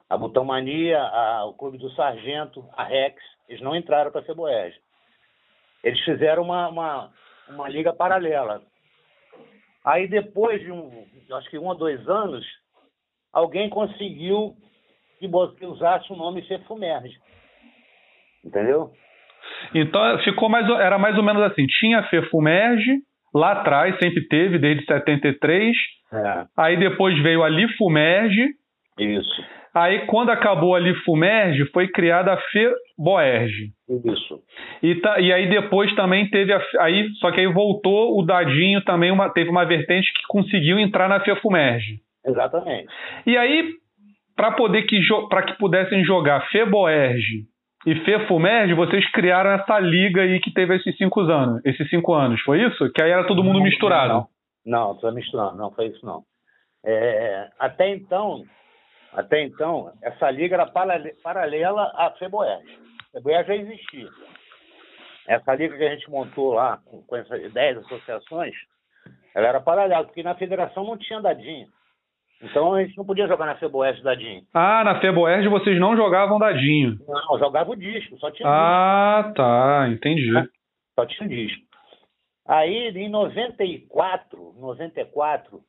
[0.09, 3.17] a Butão Mania, a, o Clube do Sargento, a Rex,
[3.49, 4.75] eles não entraram para a Ceboés.
[5.83, 7.13] Eles fizeram uma, uma,
[7.49, 8.63] uma liga paralela.
[9.85, 12.45] Aí depois de um, acho que um ou dois anos,
[13.33, 14.55] alguém conseguiu
[15.19, 17.17] que, que usasse o nome Cefumerge.
[18.45, 18.93] Entendeu?
[19.75, 22.99] Então ficou mais, era mais ou menos assim, tinha Fefumerge,
[23.35, 25.77] lá atrás, sempre teve, desde 73.
[26.13, 26.47] É.
[26.57, 28.58] Aí depois veio a Lifumerge.
[28.99, 29.43] Isso.
[29.75, 33.71] Aí, quando acabou ali Fumerge, foi criada a FEBOERG.
[34.05, 34.41] Isso.
[34.83, 36.61] E, tá, e aí depois também teve a.
[36.81, 41.09] Aí, só que aí voltou o Dadinho também, uma, teve uma vertente que conseguiu entrar
[41.09, 42.01] na FEFUMERG.
[42.27, 42.89] Exatamente.
[43.27, 43.71] E aí,
[44.35, 47.47] para poder que, para que pudessem jogar FEBOERG
[47.87, 51.65] e FEFUMERG, vocês criaram essa liga aí que teve esses cinco anos.
[51.65, 52.91] Esses cinco anos, foi isso?
[52.93, 54.27] Que aí era todo mundo não, misturado.
[54.67, 56.23] Não, não, não, misturando, não foi isso não.
[56.85, 58.43] É, até então,
[59.13, 62.79] até então, essa liga era paralela à FEBOERG.
[63.17, 64.09] A já existia.
[65.27, 68.55] Essa liga que a gente montou lá, com, essas 10 associações,
[69.35, 71.67] Ela era paralhada, porque na federação não tinha dadinho.
[72.43, 74.43] Então a gente não podia jogar na Feboeste dadinho.
[74.55, 76.97] Ah, na Feboeste vocês não jogavam dadinho.
[77.07, 79.35] Não, jogava o disco, só tinha Ah, disco.
[79.35, 80.33] tá, entendi.
[80.95, 81.67] Só tinha disco.
[82.47, 85.61] Aí, em 94, 94,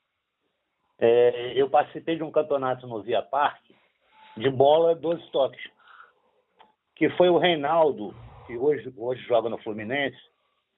[1.00, 3.74] é, eu participei de um campeonato no Via Parque
[4.36, 5.62] de bola 12 toques,
[6.96, 8.14] que foi o Reinaldo,
[8.46, 10.20] que hoje, hoje joga no Fluminense,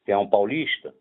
[0.06, 0.94] que é um paulista,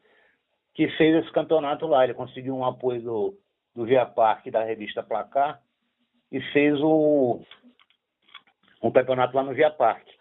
[0.75, 2.05] que fez esse campeonato lá.
[2.05, 3.39] Ele conseguiu um apoio do,
[3.75, 5.61] do Via Parque da revista Placar
[6.33, 7.43] e fez o,
[8.83, 10.19] um campeonato lá no Via Parque.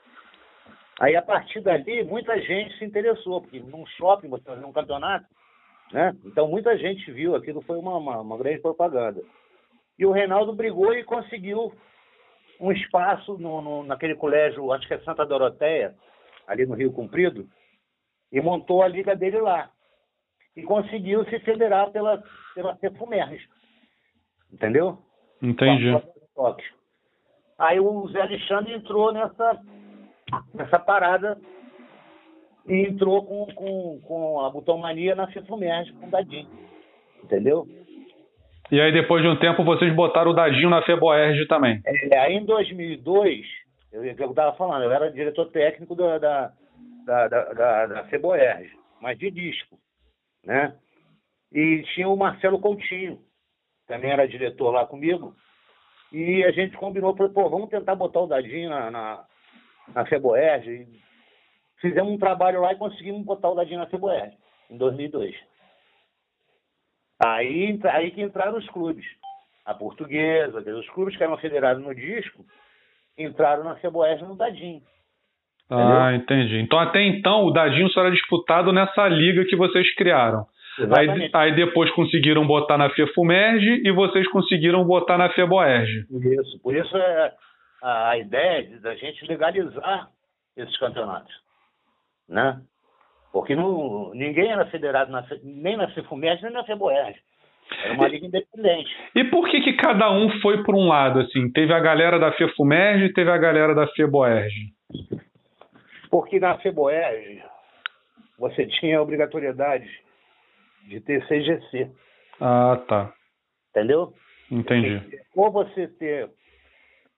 [1.00, 5.26] Aí, a partir dali, muita gente se interessou, porque num shopping, você um campeonato,
[5.92, 6.16] né?
[6.26, 9.22] Então, muita gente viu, aquilo foi uma, uma, uma grande propaganda.
[9.98, 11.74] E o Reinaldo brigou e conseguiu
[12.60, 15.96] um espaço no, no, naquele colégio, acho que é Santa Doroteia,
[16.48, 17.48] ali no Rio Comprido,
[18.32, 19.72] e montou a liga dele lá.
[20.56, 22.22] E conseguiu se federar pela,
[22.54, 23.48] pela Cefumerges.
[24.52, 25.00] Entendeu?
[25.42, 25.92] Entendi.
[27.58, 29.62] Aí o Zé Alexandre entrou nessa,
[30.54, 31.40] nessa parada
[32.70, 36.48] e entrou com, com, com a butomania na Cefumerges com o Dadinho.
[37.24, 37.68] Entendeu?
[38.72, 41.82] E aí, depois de um tempo, vocês botaram o Dadinho na Feboerge também.
[41.84, 43.46] É, aí, em 2002,
[43.92, 46.54] eu estava falando, eu era diretor técnico da, da,
[47.06, 48.06] da, da, da
[49.02, 49.80] mas de disco,
[50.46, 50.76] né?
[51.52, 53.20] E tinha o Marcelo Coutinho,
[53.88, 55.34] também era diretor lá comigo,
[56.12, 59.26] e a gente combinou, falou, pô, vamos tentar botar o Dadinho na, na,
[59.96, 60.06] na.
[61.82, 64.36] Fizemos um trabalho lá e conseguimos botar o Dadinho na Feboerge,
[64.70, 65.36] em 2002.
[67.24, 69.06] Aí, aí que entraram os clubes.
[69.66, 72.44] A portuguesa, os clubes que eram federados no disco,
[73.18, 74.82] entraram na Ceboés no Dadinho.
[75.70, 76.58] Ah, entendi.
[76.58, 80.48] Então até então o Dadinho só era disputado nessa liga que vocês criaram.
[80.98, 86.06] Aí, aí, depois conseguiram botar na FEFUMERGE e vocês conseguiram botar na FEBOERGE.
[86.10, 87.34] Isso, por isso é
[87.84, 90.08] a ideia da gente legalizar
[90.56, 91.34] esses campeonatos.
[92.30, 92.62] Né?
[93.34, 97.20] Porque não, ninguém era federado na, nem na Cefumers nem na Feboerge.
[97.84, 98.90] Era uma liga independente.
[99.16, 101.20] E por que, que cada um foi por um lado?
[101.20, 101.52] assim?
[101.52, 104.74] Teve a galera da Fefumerge e teve a galera da Feboerge?
[106.10, 107.44] Porque na Feboerge
[108.40, 109.88] você tinha a obrigatoriedade
[110.88, 111.92] de ter CGC.
[112.42, 113.14] Ah, tá.
[113.70, 114.14] Entendeu?
[114.50, 115.20] Entendi.
[115.36, 116.30] Ou você ter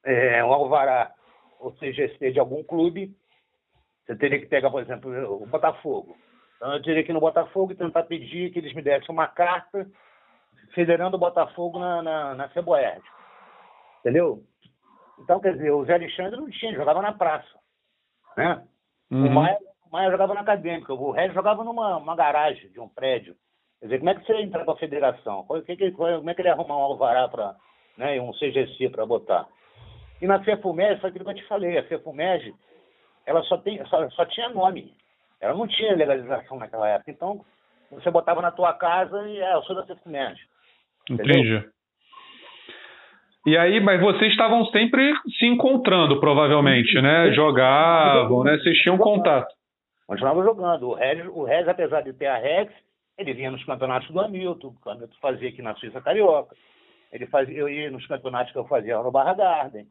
[0.04, 1.12] é, um alvará
[1.60, 3.15] ou CGC de algum clube,
[4.06, 6.18] você teria que pegar, por exemplo, o Botafogo.
[6.56, 9.28] Então, eu teria que ir no Botafogo e tentar pedir que eles me dessem uma
[9.28, 9.88] carta
[10.74, 13.04] federando o Botafogo na, na, na Ceboerde.
[14.00, 14.44] Entendeu?
[15.20, 17.48] Então, quer dizer, o Zé Alexandre não tinha, jogava na praça.
[18.36, 18.64] Né?
[19.12, 19.28] Uhum.
[19.28, 23.36] O, Maia, o Maia jogava na acadêmica, o Regis jogava numa garagem de um prédio.
[23.80, 25.44] Quer dizer, como é que você entra para a federação?
[25.46, 27.56] Como é que, como é que ele ia arrumar um alvará para,
[27.98, 29.48] né, um CGC para botar?
[30.22, 32.54] E na FEFUMEG, foi aquilo que eu te falei, a FEFUMEG
[33.32, 34.94] ela só, tem, só, só tinha nome.
[35.39, 37.12] Ela não tinha legalização naquela época.
[37.12, 37.44] Então,
[37.89, 40.46] você botava na tua casa e é, eu sou da Cefumérgia.
[41.10, 41.67] Entendi.
[43.46, 47.32] E aí, mas vocês estavam sempre se encontrando, provavelmente, né?
[47.34, 48.58] Jogavam, né?
[48.58, 49.52] Vocês tinham contato.
[50.06, 50.89] Continuava jogando.
[50.89, 52.72] O Regis, o Regis, apesar de ter a Rex,
[53.17, 56.56] ele vinha nos campeonatos do Hamilton, o Hamilton fazia aqui na Suíça Carioca.
[57.12, 59.88] Ele fazia, eu ia nos campeonatos que eu fazia lá no Barra Garden,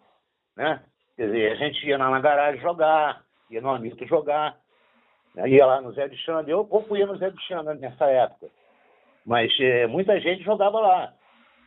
[0.56, 0.80] né?
[1.16, 3.20] Quer dizer, a gente ia na garagem jogar,
[3.50, 4.56] ia no Hamilton jogar,
[5.34, 5.48] né?
[5.48, 6.52] ia lá no Zé Alexandre.
[6.52, 8.48] Eu pouco ia no Zé Alexandre nessa época.
[9.26, 11.12] Mas é, muita gente jogava lá.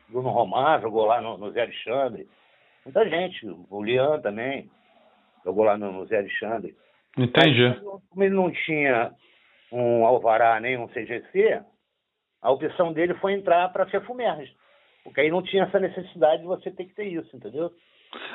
[0.10, 2.28] Bruno Romar jogou lá no, no Zé Alexandre.
[2.86, 3.48] Muita gente.
[3.69, 4.69] O Lian também
[5.43, 6.76] jogou lá no, no Zé Alexandre.
[7.17, 7.67] Entendi.
[7.67, 9.12] Mas, como ele não tinha
[9.72, 11.62] um Alvará nem um CGC,
[12.41, 14.54] a opção dele foi entrar para a Fefumerges.
[15.04, 17.72] Porque aí não tinha essa necessidade de você ter que ter isso, entendeu?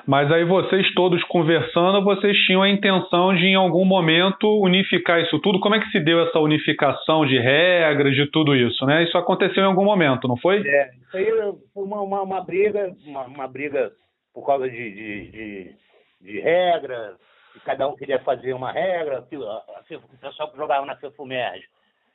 [0.07, 5.39] Mas aí vocês todos conversando, vocês tinham a intenção de em algum momento unificar isso
[5.41, 5.61] tudo.
[5.61, 9.05] Como é que se deu essa unificação de regras, de tudo isso, né?
[9.05, 10.67] Isso aconteceu em algum momento, não foi?
[10.67, 11.27] É, isso aí
[11.75, 13.93] foi uma, uma, uma briga, uma, uma, briga
[14.35, 15.75] por causa de, de, de,
[16.21, 17.17] de regras,
[17.65, 21.65] cada um queria fazer uma regra, o pessoal que jogava na FEFUMERG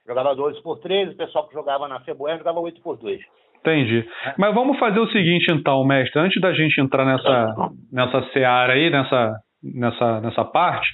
[0.05, 3.21] jogava 12 por 13, o pessoal que jogava na FEBOER jogava 8 por 2.
[3.63, 4.05] Entendi.
[4.37, 8.89] Mas vamos fazer o seguinte então, mestre, antes da gente entrar nessa, nessa seara aí,
[8.89, 10.89] nessa, nessa, nessa parte,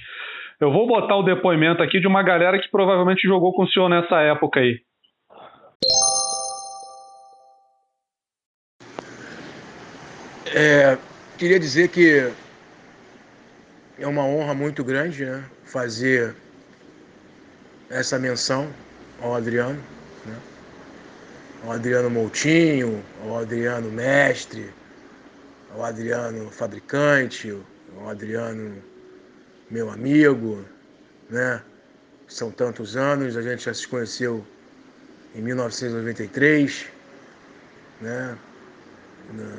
[0.60, 3.88] eu vou botar o depoimento aqui de uma galera que provavelmente jogou com o senhor
[3.88, 4.78] nessa época aí.
[10.54, 10.96] É,
[11.36, 12.32] queria dizer que
[13.98, 16.36] é uma honra muito grande né, fazer
[17.90, 18.72] essa menção
[19.20, 19.99] ao Adriano.
[21.62, 24.72] Ao Adriano Moutinho, ao Adriano Mestre,
[25.74, 27.54] ao Adriano Fabricante,
[27.98, 28.82] ao Adriano
[29.70, 30.64] meu amigo,
[31.28, 31.62] né?
[32.26, 34.44] São tantos anos, a gente já se conheceu
[35.34, 36.86] em 1993,
[38.00, 38.38] né?
[39.34, 39.56] Na,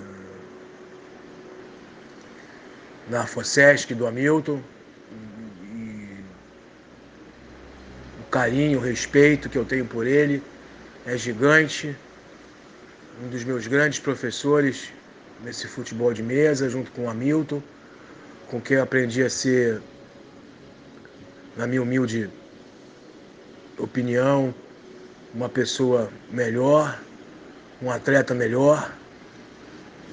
[3.09, 4.59] na Fosesc do Hamilton.
[8.19, 10.41] O carinho, o respeito que eu tenho por ele
[11.05, 11.95] é gigante.
[13.23, 14.89] Um dos meus grandes professores
[15.43, 17.61] nesse futebol de mesa, junto com o Hamilton,
[18.47, 19.81] com quem eu aprendi a ser,
[21.55, 22.29] na minha humilde
[23.77, 24.53] opinião,
[25.33, 26.99] uma pessoa melhor,
[27.81, 28.93] um atleta melhor.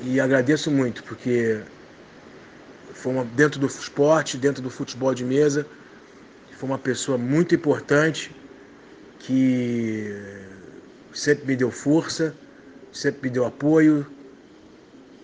[0.03, 1.61] E agradeço muito, porque
[2.95, 5.67] foi uma, dentro do esporte, dentro do futebol de mesa,
[6.59, 8.35] foi uma pessoa muito importante
[9.21, 10.13] que
[11.13, 12.35] sempre me deu força,
[12.93, 14.07] sempre me deu apoio,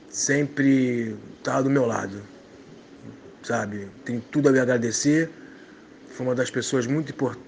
[0.09, 2.23] sempre estava do meu lado,
[3.43, 3.89] sabe?
[4.05, 5.31] Tenho tudo a me agradecer.
[6.09, 7.45] Foi uma das pessoas muito importantes,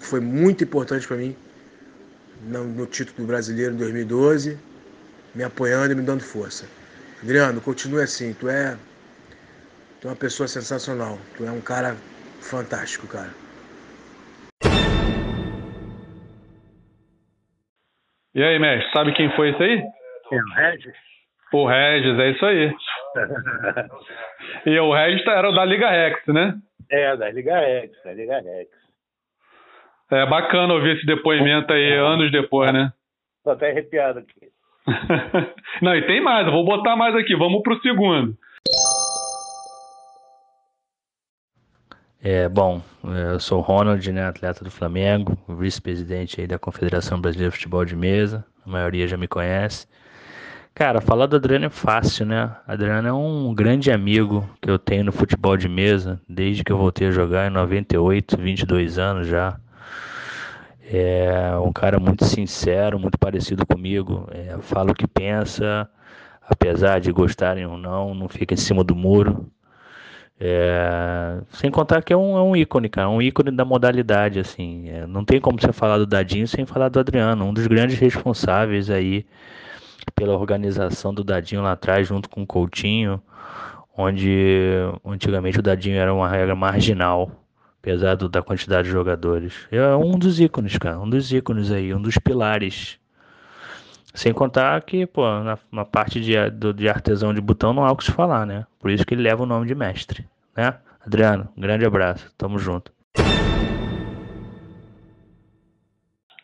[0.00, 1.34] foi muito importante para mim
[2.40, 4.58] no, no título brasileiro em 2012,
[5.34, 6.64] me apoiando e me dando força.
[7.22, 8.76] Adriano, continue assim, tu é,
[10.00, 11.96] tu é uma pessoa sensacional, tu é um cara
[12.40, 13.47] fantástico, cara.
[18.38, 19.82] E aí, mestre, sabe quem foi esse aí?
[20.30, 20.94] É o Regis.
[21.52, 22.72] O Regis, é isso aí.
[24.64, 26.54] e o Regis era o da Liga Rex, né?
[26.88, 28.70] É, da Liga Rex, da Liga Rex.
[30.12, 32.92] É bacana ouvir esse depoimento aí anos depois, né?
[33.42, 34.46] Tô até arrepiado aqui.
[35.82, 38.36] Não, e tem mais, eu vou botar mais aqui, vamos pro segundo.
[42.20, 47.50] É, bom, eu sou o Ronald, né, atleta do Flamengo, vice-presidente aí da Confederação Brasileira
[47.50, 49.86] de Futebol de Mesa, a maioria já me conhece.
[50.74, 52.56] Cara, falar do Adriano é fácil, né?
[52.66, 56.78] Adriano é um grande amigo que eu tenho no futebol de mesa, desde que eu
[56.78, 59.58] voltei a jogar em 98, 22 anos já.
[60.90, 64.28] É um cara muito sincero, muito parecido comigo.
[64.32, 65.88] É, fala o que pensa,
[66.42, 69.50] apesar de gostarem ou não, não fica em cima do muro.
[70.40, 74.88] É, sem contar que é um, é um ícone, cara, um ícone da modalidade, assim.
[74.88, 77.98] É, não tem como você falar do Dadinho sem falar do Adriano, um dos grandes
[77.98, 79.26] responsáveis aí
[80.14, 83.20] pela organização do Dadinho lá atrás, junto com o Coutinho,
[83.96, 84.70] onde
[85.04, 87.32] antigamente o Dadinho era uma regra marginal
[87.80, 89.54] apesar da quantidade de jogadores.
[89.70, 92.97] É um dos ícones, cara, um dos ícones aí, um dos pilares.
[94.18, 97.92] Sem contar que, pô, na, na parte de, do, de artesão de botão não há
[97.92, 98.66] o que se falar, né?
[98.80, 100.24] Por isso que ele leva o nome de mestre,
[100.56, 100.74] né?
[101.06, 102.90] Adriano, um grande abraço, tamo junto.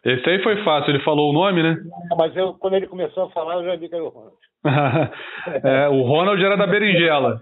[0.05, 1.77] Esse aí foi fácil, ele falou o nome, né?
[2.17, 4.37] Mas eu, quando ele começou a falar, eu já vi que era o Ronald.
[5.65, 7.41] é, o Ronald era da berinjela.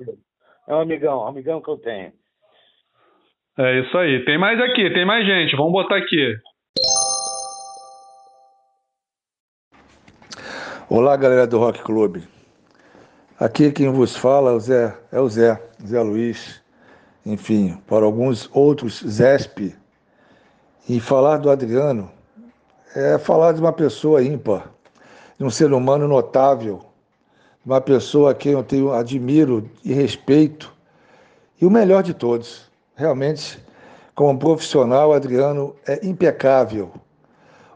[0.66, 2.11] É um amigão, um amigão que eu tenho.
[3.59, 4.24] É isso aí.
[4.24, 5.55] Tem mais aqui, tem mais gente.
[5.57, 6.37] Vamos botar aqui.
[10.95, 12.22] Olá, galera do Rock Club.
[13.40, 16.61] Aqui quem vos fala é o Zé, é o Zé, Zé Luiz.
[17.24, 19.74] Enfim, para alguns outros, Zesp.
[20.86, 22.11] E falar do Adriano
[22.95, 24.70] é falar de uma pessoa ímpar,
[25.38, 26.80] de um ser humano notável,
[27.64, 30.70] de uma pessoa a quem eu tenho admiro e respeito.
[31.59, 33.59] E o melhor de todos, Realmente,
[34.14, 36.93] como profissional, Adriano é impecável.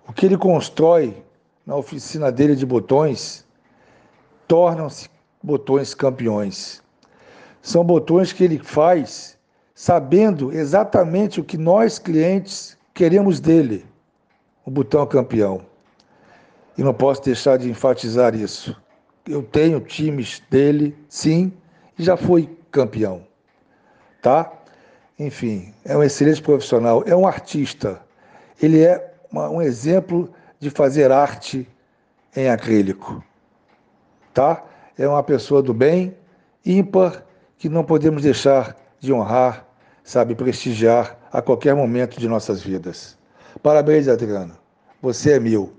[0.06, 1.24] O que ele constrói
[1.66, 3.44] na oficina dele de botões
[4.46, 5.10] tornam-se
[5.42, 6.82] botões campeões.
[7.60, 9.36] São botões que ele faz
[9.74, 13.84] sabendo exatamente o que nós clientes queremos dele,
[14.64, 15.60] o botão campeão.
[16.78, 18.80] E não posso deixar de enfatizar isso.
[19.28, 21.52] Eu tenho times dele, sim,
[21.98, 23.26] e já fui campeão.
[24.22, 24.52] Tá?
[25.18, 28.00] Enfim, é um excelente profissional, é um artista.
[28.62, 31.68] Ele é uma, um exemplo de fazer arte
[32.36, 33.24] em acrílico.
[34.32, 34.64] Tá?
[34.98, 36.16] É uma pessoa do bem,
[36.64, 37.24] ímpar,
[37.59, 39.66] que não podemos deixar de honrar,
[40.02, 43.18] sabe, prestigiar a qualquer momento de nossas vidas.
[43.62, 44.57] Parabéns, Adriano.
[45.00, 45.72] Você é mil.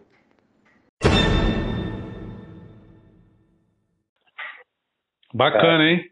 [5.34, 6.12] Bacana, hein?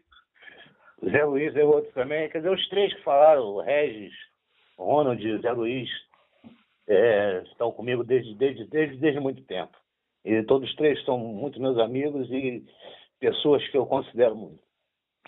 [1.10, 2.28] Zé Luiz é outro também.
[2.30, 4.12] Quer dizer, os três que falaram, o Regis,
[4.78, 5.88] Ronald e Zé Luiz,
[6.88, 9.76] é, estão comigo desde, desde, desde, desde muito tempo.
[10.24, 12.62] E todos três são muito meus amigos e
[13.20, 14.58] pessoas que eu considero muito.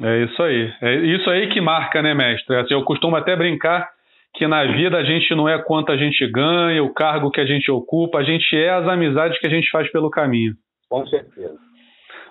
[0.00, 0.72] É isso aí.
[0.80, 2.56] É isso aí que marca, né, mestre?
[2.56, 3.90] Assim, eu costumo até brincar
[4.34, 7.46] que na vida a gente não é quanto a gente ganha, o cargo que a
[7.46, 10.54] gente ocupa, a gente é as amizades que a gente faz pelo caminho.
[10.88, 11.58] Com certeza.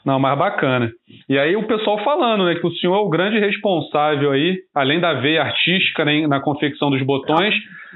[0.07, 0.89] Não, mas bacana.
[1.27, 5.01] E aí o pessoal falando, né, que o senhor é o grande responsável aí, além
[5.01, 7.53] da veia artística né, na confecção dos botões,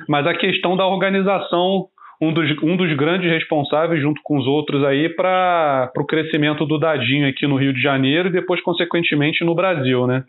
[0.09, 1.85] mas a questão da organização,
[2.21, 6.77] um dos, um dos grandes responsáveis, junto com os outros aí, para o crescimento do
[6.77, 10.25] Dadinho aqui no Rio de Janeiro e depois, consequentemente, no Brasil, né?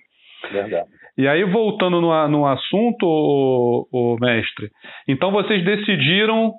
[0.52, 0.88] Verdade.
[1.18, 4.70] E aí, voltando no, no assunto, o, o mestre,
[5.08, 6.52] então vocês decidiram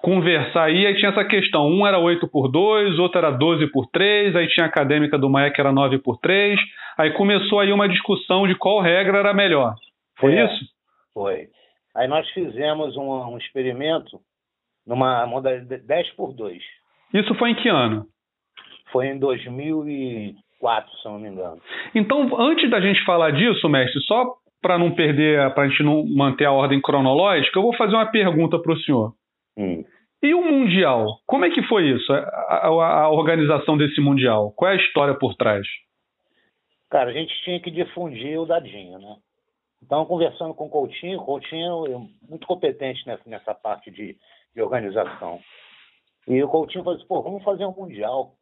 [0.00, 3.86] conversar aí, aí tinha essa questão, um era 8 por 2, outro era 12 por
[3.86, 6.58] 3, aí tinha a acadêmica do Maia que era 9 por 3,
[6.98, 9.74] aí começou aí uma discussão de qual regra era melhor.
[10.18, 10.64] Foi é, isso?
[11.14, 11.48] Foi.
[11.94, 14.18] Aí nós fizemos um, um experimento
[14.86, 16.62] numa modalidade 10 por 2.
[17.14, 18.06] Isso foi em que ano?
[18.92, 21.60] Foi em 2004, se não me engano.
[21.94, 26.04] Então, antes da gente falar disso, mestre, só para não perder, para a gente não
[26.06, 29.12] manter a ordem cronológica, eu vou fazer uma pergunta para o senhor.
[29.56, 29.84] Hum.
[30.22, 31.20] E o Mundial?
[31.26, 32.12] Como é que foi isso?
[32.12, 34.52] A, a, a, organização desse Mundial?
[34.52, 35.66] Qual é a história por trás?
[36.90, 39.16] Cara, a gente tinha que difundir o dadinho, né?
[39.82, 44.16] Então, conversando com o Coutinho, o Coutinho é muito competente nessa, nessa parte de,
[44.54, 45.38] de organização.
[46.26, 48.32] E o Coutinho falou assim, pô, vamos fazer um Mundial.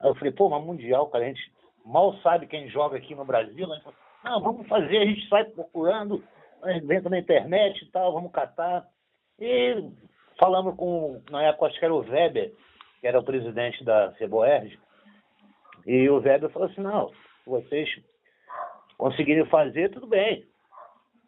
[0.00, 1.52] Aí eu falei, pô, mas Mundial, cara, a gente
[1.84, 3.68] mal sabe quem joga aqui no Brasil.
[3.68, 3.80] Né?
[4.24, 6.24] Não, vamos fazer, a gente sai procurando,
[6.86, 8.84] dentro da internet e tal, vamos catar.
[9.38, 9.76] E
[10.38, 12.52] falamos com, na época, acho que era o Weber,
[13.00, 14.78] que era o presidente da Ceboerge,
[15.86, 17.12] e o Weber falou assim, não,
[17.46, 17.88] vocês
[18.96, 20.44] conseguirem fazer, tudo bem.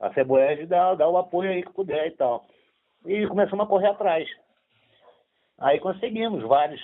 [0.01, 2.45] A Ceboerge dá, dá o apoio aí que puder e tal.
[3.05, 4.29] E começamos a correr atrás.
[5.59, 6.83] Aí conseguimos vários,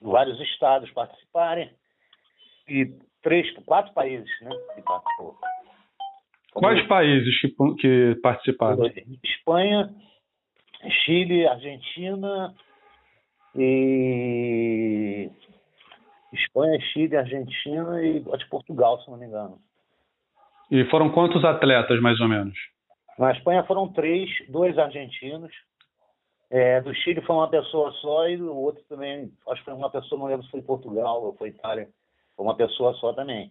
[0.00, 1.70] vários estados participarem
[2.68, 2.92] e
[3.22, 5.36] três, quatro países, né, que participou.
[6.52, 8.86] Quais países que, que participaram?
[9.22, 9.94] Espanha,
[11.04, 12.54] Chile, Argentina
[13.54, 15.30] e
[16.32, 19.58] Espanha, Chile, Argentina e acho Portugal, se não me engano.
[20.70, 22.56] E foram quantos atletas, mais ou menos?
[23.18, 25.50] Na Espanha foram três, dois argentinos.
[26.50, 29.90] É, do Chile foi uma pessoa só e o outro também, acho que foi uma
[29.90, 31.88] pessoa, não lembro se foi Portugal ou foi Itália,
[32.34, 33.50] foi uma pessoa só também.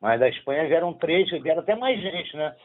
[0.00, 2.56] Mas da Espanha vieram três, vieram até mais gente, né?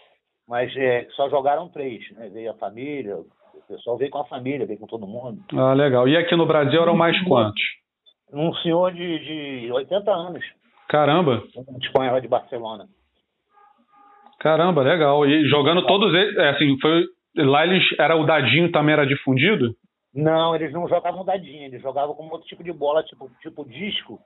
[0.48, 2.30] Mas é, só jogaram três, né?
[2.30, 3.18] Veio a família,
[3.66, 5.44] o pessoal veio com a família, veio com todo mundo.
[5.54, 6.08] Ah, legal.
[6.08, 7.62] E aqui no Brasil eram mais quantos?
[8.32, 9.20] Um senhor de,
[9.66, 10.46] de 80 anos.
[10.88, 11.44] Caramba!
[11.58, 12.86] Um espanhol de Barcelona.
[14.40, 15.26] Caramba, legal.
[15.26, 17.06] E jogando todos eles, é, assim, foi
[17.38, 19.76] lá eles era o dadinho também era difundido?
[20.14, 24.20] Não, eles não jogavam dadinho, eles jogavam com outro tipo de bola, tipo, tipo disco.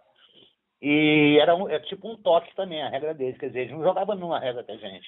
[0.82, 3.38] E era um, é tipo um toque também, a regra deles.
[3.38, 5.08] Quer dizer, eles não jogavam numa regra que a gente.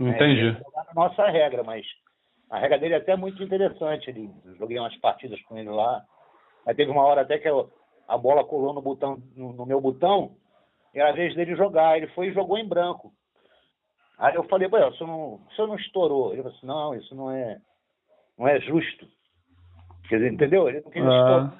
[0.00, 0.40] Entendi.
[0.40, 1.84] É, eles jogavam a nossa regra, mas
[2.50, 4.08] a regra dele é até muito interessante.
[4.08, 6.04] Ele, joguei umas partidas com ele lá.
[6.64, 7.70] Mas teve uma hora até que eu,
[8.06, 10.36] a bola colou no botão, no, no, meu botão,
[10.94, 11.96] e era a vez dele jogar.
[11.96, 13.12] Ele foi e jogou em branco.
[14.18, 16.32] Aí eu falei, pô, isso não, isso não estourou.
[16.32, 17.58] Ele falou assim, não, isso não é,
[18.38, 19.06] não é justo.
[20.08, 20.68] Quer dizer, entendeu?
[20.68, 21.52] Ele não quis ah.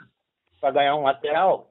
[0.61, 1.70] para ganhar um lateral,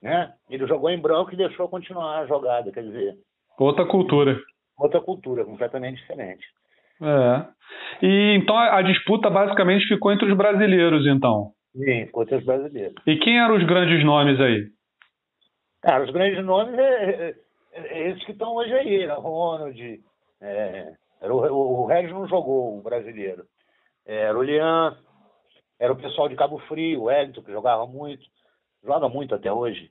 [0.00, 0.34] né?
[0.48, 3.18] Ele jogou em branco e deixou continuar a jogada, quer dizer.
[3.58, 4.38] Outra cultura.
[4.78, 6.46] Outra cultura, completamente diferente.
[7.02, 7.54] É.
[8.02, 11.52] E então a, disputa basicamente ficou entre os brasileiros, então.
[11.72, 12.94] Sim, ficou entre os brasileiros.
[13.06, 14.68] E quem eram os grandes nomes aí?
[15.82, 17.34] Cara, os grandes nomes é, é,
[17.74, 20.00] é esses que estão hoje aí, era Ronald,
[20.40, 23.44] é, era o, o, Regis não jogou o brasileiro.
[24.06, 24.96] É, era o Lian,
[25.78, 28.24] era o pessoal de Cabo Frio, o Wellington, que jogava muito,
[28.84, 29.90] joga muito até hoje.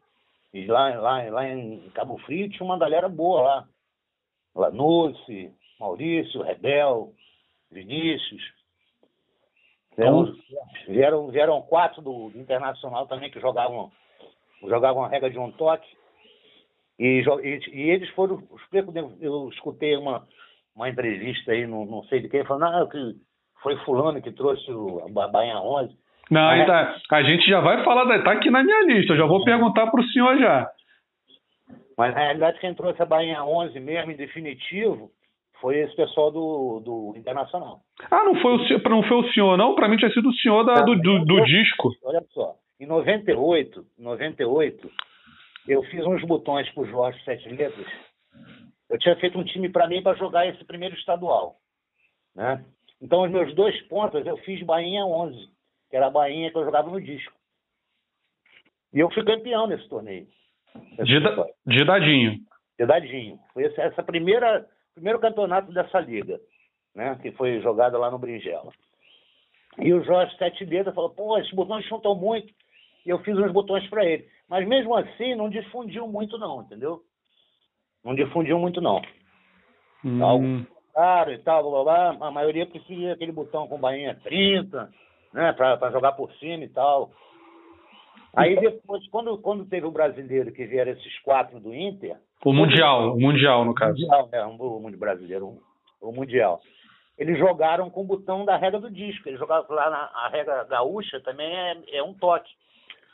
[0.53, 3.67] E lá, lá, lá em Cabo Frio tinha uma galera boa lá.
[4.55, 5.51] Lanucci,
[5.83, 7.11] Maurício, Rebel,
[7.69, 8.41] Vinícius.
[9.97, 10.33] Vieram,
[10.87, 13.91] vieram, vieram quatro do, do, Internacional também que jogavam,
[14.61, 15.87] jogavam a regra de um toque.
[16.97, 18.41] E, e, e eles foram.
[19.19, 20.25] Eu escutei uma,
[20.73, 23.15] uma entrevista aí, não, não sei de quem, falando ah, que
[23.61, 25.95] foi fulano que trouxe o, a Bainha 11.
[26.31, 29.17] Não, Mas, tá, a gente já vai falar, da, tá aqui na minha lista, eu
[29.17, 30.71] já vou perguntar para o senhor já.
[31.97, 35.11] Mas na realidade quem trouxe a Bainha 11 mesmo, em definitivo,
[35.63, 37.79] foi esse pessoal do, do Internacional.
[38.11, 39.73] Ah, não foi, o, não foi o senhor, não?
[39.73, 41.89] Para mim tinha sido o senhor da, do, do, do disco.
[42.03, 44.91] Olha só, em 98, 98,
[45.69, 47.87] eu fiz uns botões pro Jorge Sete Letras.
[48.89, 51.55] Eu tinha feito um time para mim para jogar esse primeiro estadual.
[52.35, 52.61] Né?
[53.01, 55.47] Então, os meus dois pontos eu fiz Bahia 11,
[55.89, 57.31] que era a Bahia que eu jogava no disco.
[58.93, 60.27] E eu fui campeão nesse torneio.
[61.01, 62.39] De, da, de dadinho.
[62.77, 63.39] De dadinho.
[63.53, 66.39] Foi essa, essa primeira primeiro campeonato dessa liga.
[66.95, 67.17] né?
[67.21, 68.71] Que foi jogada lá no Brinjela.
[69.79, 72.53] E o Jorge Sete Dedos falou, pô, esses botões chutam muito.
[73.05, 74.27] E eu fiz uns botões para ele.
[74.47, 77.01] Mas mesmo assim, não difundiu muito não, entendeu?
[78.03, 79.01] Não difundiu muito não.
[80.05, 80.65] Hum.
[80.93, 82.27] Caro e tal, blá, blá, blá.
[82.27, 84.91] A maioria preferia aquele botão com bainha 30,
[85.33, 85.53] né?
[85.53, 87.11] Para jogar por cima e tal.
[88.35, 92.17] Aí depois, quando, quando teve o brasileiro que vieram esses quatro do Inter.
[92.45, 93.93] O Mundial, o Mundial, no caso.
[93.93, 95.61] Mundial, é, o Mundial brasileiro,
[96.01, 96.61] o Mundial.
[97.17, 99.29] Eles jogaram com o botão da regra do disco.
[99.29, 102.51] Eles jogaram lá na a regra gaúcha também é, é um toque.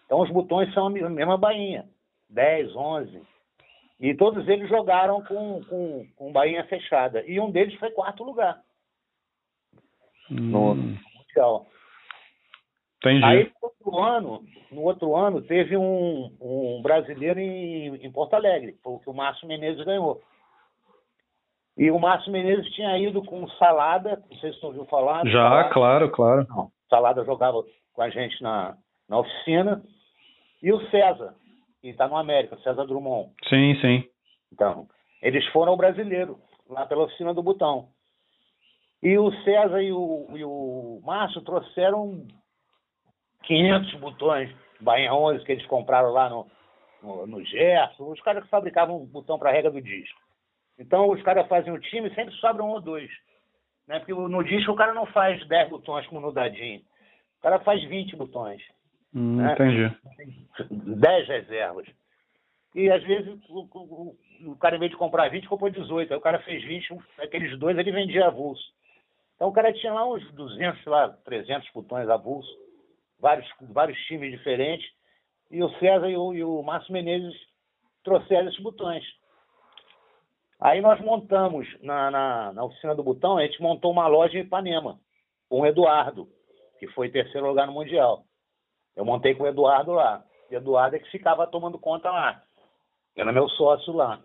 [0.05, 1.85] Então os botões são a mesma bainha.
[2.29, 3.21] 10, 11.
[3.99, 7.23] E todos eles jogaram com, com, com bainha fechada.
[7.27, 8.61] E um deles foi quarto lugar.
[10.31, 10.35] Hum.
[10.35, 11.67] No Mundial.
[12.99, 13.23] Entendi.
[13.23, 18.77] Aí no outro ano, no outro ano teve um, um brasileiro em, em Porto Alegre,
[18.83, 20.21] foi o que o Márcio Menezes ganhou.
[21.77, 25.25] E o Márcio Menezes tinha ido com Salada, não sei se você ouviu falar.
[25.25, 25.69] Já, Salada.
[25.69, 26.47] claro, claro.
[26.49, 28.75] Não, Salada jogava com a gente na,
[29.07, 29.81] na oficina.
[30.61, 31.35] E o César,
[31.81, 33.31] que está no América, César Drummond.
[33.47, 34.03] Sim, sim.
[34.51, 34.89] Então,
[35.21, 36.37] eles foram ao brasileiro,
[36.69, 37.87] lá pela oficina do Botão.
[39.01, 42.27] E o César e o, e o Márcio trouxeram
[43.43, 46.47] 500 botões Bahia 11 que eles compraram lá no,
[47.03, 50.19] no, no Gerson, os caras que fabricavam um botão para a regra do disco.
[50.77, 53.09] Então os caras fazem o time sempre sobra um ou dois.
[53.87, 53.99] Né?
[53.99, 56.81] Porque no disco o cara não faz 10 botões como no dadinho.
[57.39, 58.61] O cara faz 20 botões.
[59.13, 59.53] Hum, né?
[59.53, 59.97] Entendi.
[60.69, 61.87] 10 reservas.
[62.75, 64.15] E às vezes o, o,
[64.51, 66.13] o, cara, em vez de comprar 20, comprou 18.
[66.13, 68.63] Aí o cara fez 20, aqueles dois ele vendia avulso.
[69.35, 72.49] Então o cara tinha lá uns 200, sei lá, 300 botões avulso
[73.19, 74.89] vários, vários times diferentes,
[75.51, 77.35] e o César e o, e o Márcio Menezes
[78.03, 79.03] trouxeram esses botões.
[80.59, 84.41] Aí nós montamos, na, na, na, oficina do Botão, a gente montou uma loja em
[84.41, 84.99] Ipanema,
[85.47, 86.27] com o Eduardo,
[86.77, 88.23] que foi terceiro lugar no Mundial.
[88.95, 90.23] Eu montei com o Eduardo lá.
[90.51, 92.43] O Eduardo é que ficava tomando conta lá.
[93.15, 94.21] Era meu sócio lá.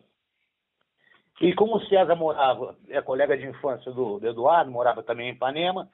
[1.41, 5.33] E como o César morava, é colega de infância do, do Eduardo, morava também em
[5.33, 5.89] Ipanema,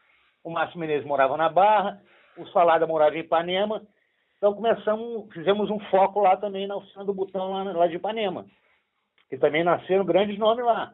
[0.44, 2.00] o Márcio Menezes morava na Barra,
[2.36, 3.82] o Salada morava em Ipanema.
[4.36, 8.46] Então começamos, fizemos um foco lá também na oficina do Botão lá, lá de Ipanema.
[9.28, 10.92] Que também nasceram grandes nomes lá,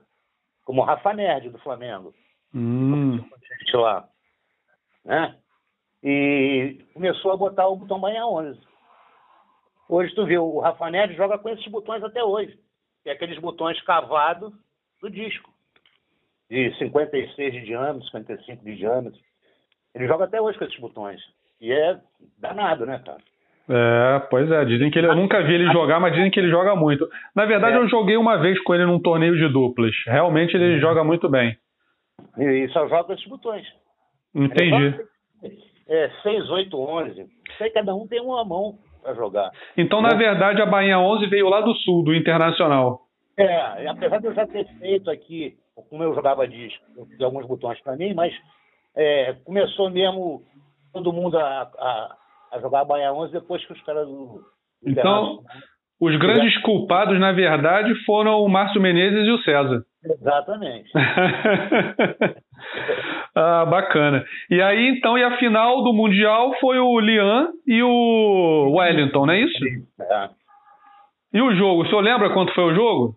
[0.65, 2.13] como o Rafa Nerd do Flamengo.
[2.55, 3.19] Hum.
[3.19, 4.09] Gente lá.
[5.05, 5.37] Né?
[6.03, 8.61] E começou a botar o botão Banha 11.
[9.89, 12.59] Hoje tu viu, o Rafa Nerd joga com esses botões até hoje.
[13.03, 14.53] Que é aqueles botões cavados
[15.01, 15.53] do disco.
[16.51, 19.21] De 56 de diâmetro, 55 de diâmetro.
[19.97, 21.21] Ele joga até hoje com esses botões.
[21.59, 21.99] E é
[22.39, 23.19] danado, né, cara?
[23.69, 24.65] É, pois é.
[24.67, 25.09] Dizem que ele.
[25.09, 27.09] Eu nunca vi ele jogar, mas dizem que ele joga muito.
[27.35, 27.79] Na verdade, é.
[27.79, 29.95] eu joguei uma vez com ele num torneio de duplas.
[30.07, 30.81] Realmente ele uhum.
[30.81, 31.57] joga muito bem.
[32.39, 33.67] E só joga com esses botões.
[34.35, 35.01] Entendi.
[35.89, 37.27] É 6, 8, 11.
[37.57, 39.51] Sei cada um tem uma mão para jogar.
[39.79, 43.01] Então, na verdade, a Bahia 11 veio lá do sul, do Internacional.
[43.39, 45.57] É, apesar de eu já ter feito aqui,
[45.89, 48.35] como eu jogava disco, eu fiz alguns botões para mim, mas
[48.97, 50.43] é, começou mesmo
[50.93, 52.17] todo mundo a, a,
[52.53, 54.41] a jogar a Bahia 11 depois que os caras do.
[54.85, 55.41] Então,
[56.01, 59.83] os grandes culpados, na verdade, foram o Márcio Menezes e o César.
[60.05, 60.91] Exatamente.
[63.35, 64.25] ah, bacana.
[64.51, 69.33] E aí, então, e a final do Mundial foi o Lian e o Wellington, não
[69.33, 69.65] é isso?
[70.01, 70.29] É.
[71.35, 73.17] E o jogo, o senhor lembra quanto foi o jogo?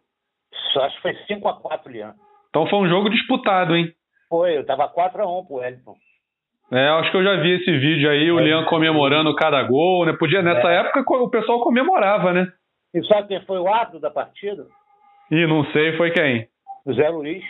[0.78, 2.14] Acho que foi 5x4, Lian.
[2.50, 3.94] Então foi um jogo disputado, hein?
[4.30, 5.96] Foi, eu tava 4x1 pro Wellington.
[6.72, 8.44] É, acho que eu já vi esse vídeo aí, o é.
[8.44, 10.14] Leão comemorando cada gol, né?
[10.14, 10.82] Podia, nessa é.
[10.82, 12.48] época o pessoal comemorava, né?
[12.94, 14.66] E sabe quem foi o árbitro da partida?
[15.32, 16.48] Ih, não sei, foi quem?
[16.86, 17.44] O Zé Luiz.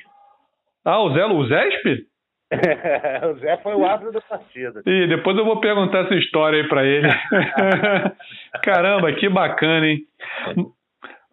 [0.85, 1.85] Ah, o Zé, o Zesp?
[3.29, 4.81] o Zé foi o árbitro da partida.
[4.85, 7.07] E depois eu vou perguntar essa história aí para ele.
[8.63, 9.99] Caramba, que bacana, hein?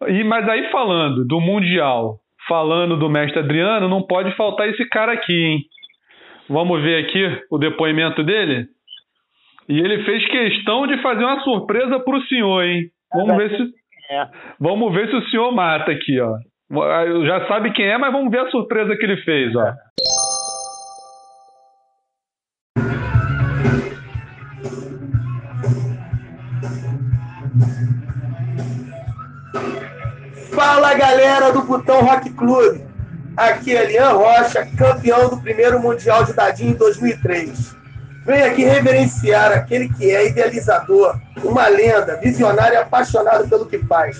[0.07, 5.13] E, mas aí falando do Mundial, falando do mestre Adriano, não pode faltar esse cara
[5.13, 5.59] aqui, hein?
[6.49, 8.67] Vamos ver aqui o depoimento dele?
[9.67, 12.85] E ele fez questão de fazer uma surpresa para o senhor, hein?
[13.13, 13.63] Vamos ver se
[14.09, 14.27] é.
[14.59, 16.37] vamos ver se o senhor mata aqui, ó.
[17.25, 19.73] Já sabe quem é, mas vamos ver a surpresa que ele fez, ó.
[30.57, 32.83] Fala galera do Botão Rock Clube.
[33.37, 37.75] Aqui é Elian Rocha, campeão do primeiro Mundial de Dadinho em 2003.
[38.25, 44.17] Venho aqui reverenciar aquele que é idealizador, uma lenda, visionário e apaixonado pelo que faz.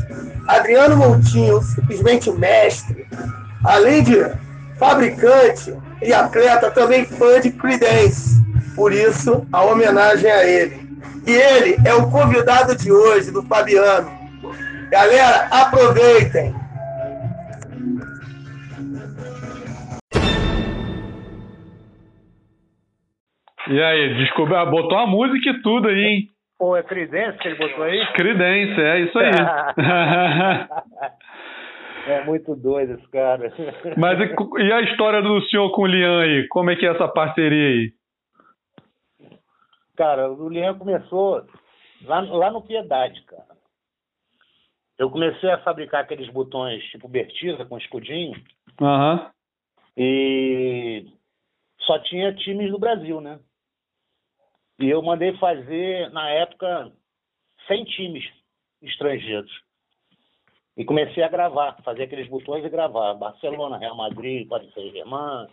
[0.47, 3.07] Adriano Montinho, simplesmente mestre.
[3.65, 4.23] Além de
[4.77, 8.45] fabricante e atleta também fã de Creedence.
[8.75, 10.87] Por isso, a homenagem a ele.
[11.25, 14.16] E ele é o convidado de hoje, do Fabiano.
[14.89, 16.53] Galera, aproveitem!
[23.69, 26.29] E aí, descobriu, botou a música e tudo aí, hein?
[26.57, 27.99] Pô, é Credence que ele botou aí?
[28.13, 29.31] Credence, é isso aí.
[32.07, 33.51] é muito doido esse cara.
[33.97, 34.33] Mas e,
[34.63, 36.47] e a história do senhor com o Lian aí?
[36.47, 37.91] Como é que é essa parceria aí?
[39.97, 41.43] Cara, o Lian começou
[42.05, 43.56] lá, lá no Piedade, cara.
[44.97, 48.33] Eu comecei a fabricar aqueles botões tipo Bertiza com escudinho.
[48.81, 49.29] Uhum.
[49.95, 51.05] E
[51.81, 53.39] só tinha times do Brasil, né?
[54.79, 56.91] E eu mandei fazer, na época,
[57.67, 58.23] 100 times
[58.81, 59.51] estrangeiros.
[60.75, 63.15] E comecei a gravar, fazer aqueles botões e gravar.
[63.15, 65.47] Barcelona, Real Madrid, Paris Saint-Germain,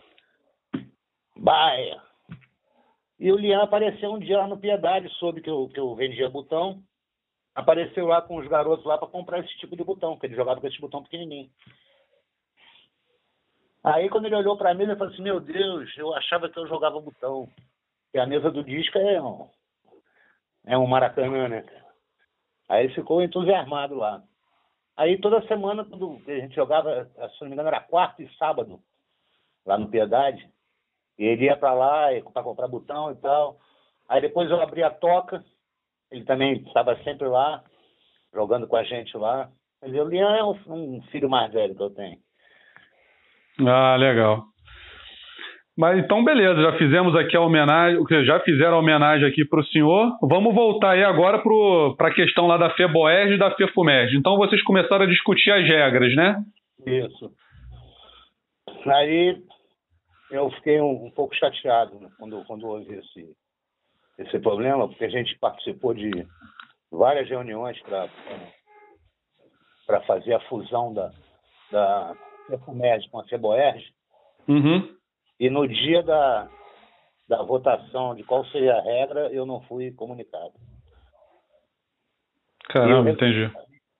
[1.35, 1.99] Bahia.
[3.19, 6.29] E o Lian apareceu um dia lá no Piedade, soube que eu, que eu vendia
[6.29, 6.83] botão.
[7.55, 10.59] Apareceu lá com os garotos lá para comprar esse tipo de botão, que ele jogava
[10.59, 11.49] com esse botão pequenininho.
[13.81, 16.67] Aí quando ele olhou para mim, ele falou assim, meu Deus, eu achava que eu
[16.67, 17.47] jogava botão.
[18.13, 19.49] E a mesa do disco é um,
[20.65, 21.65] é um Maracanã, né?
[22.67, 24.21] Aí ele ficou entusiasmado lá.
[24.97, 28.81] Aí toda semana, quando a gente jogava, se não me engano, era quarto e sábado,
[29.65, 30.49] lá no Piedade,
[31.17, 33.59] ele ia para lá para comprar botão e tal.
[34.09, 35.43] Aí depois eu abri a toca,
[36.15, 37.61] ele também estava sempre lá,
[38.33, 39.49] jogando com a gente lá.
[39.81, 42.17] Mas o Lian é um, um filho mais velho que eu tenho.
[43.67, 44.43] Ah, legal.
[45.77, 49.65] Mas então, beleza, já fizemos aqui a homenagem, já fizeram a homenagem aqui para o
[49.65, 50.17] senhor.
[50.21, 51.43] Vamos voltar aí agora
[51.97, 54.15] para a questão lá da FEBOERG e da FEFUMERG.
[54.15, 56.41] Então, vocês começaram a discutir as regras, né?
[56.87, 57.29] Isso.
[58.85, 59.37] Aí
[60.31, 63.35] eu fiquei um, um pouco chateado quando, quando houve esse,
[64.17, 66.11] esse problema, porque a gente participou de
[66.91, 67.79] várias reuniões
[69.85, 71.11] para fazer a fusão da,
[71.71, 72.15] da
[72.47, 73.83] FEFUMERG com a FEBOERG.
[74.47, 74.95] Uhum.
[75.39, 76.49] E no dia da,
[77.27, 80.53] da votação de qual seria a regra, eu não fui comunicado.
[82.69, 83.51] Caramba, e entendi.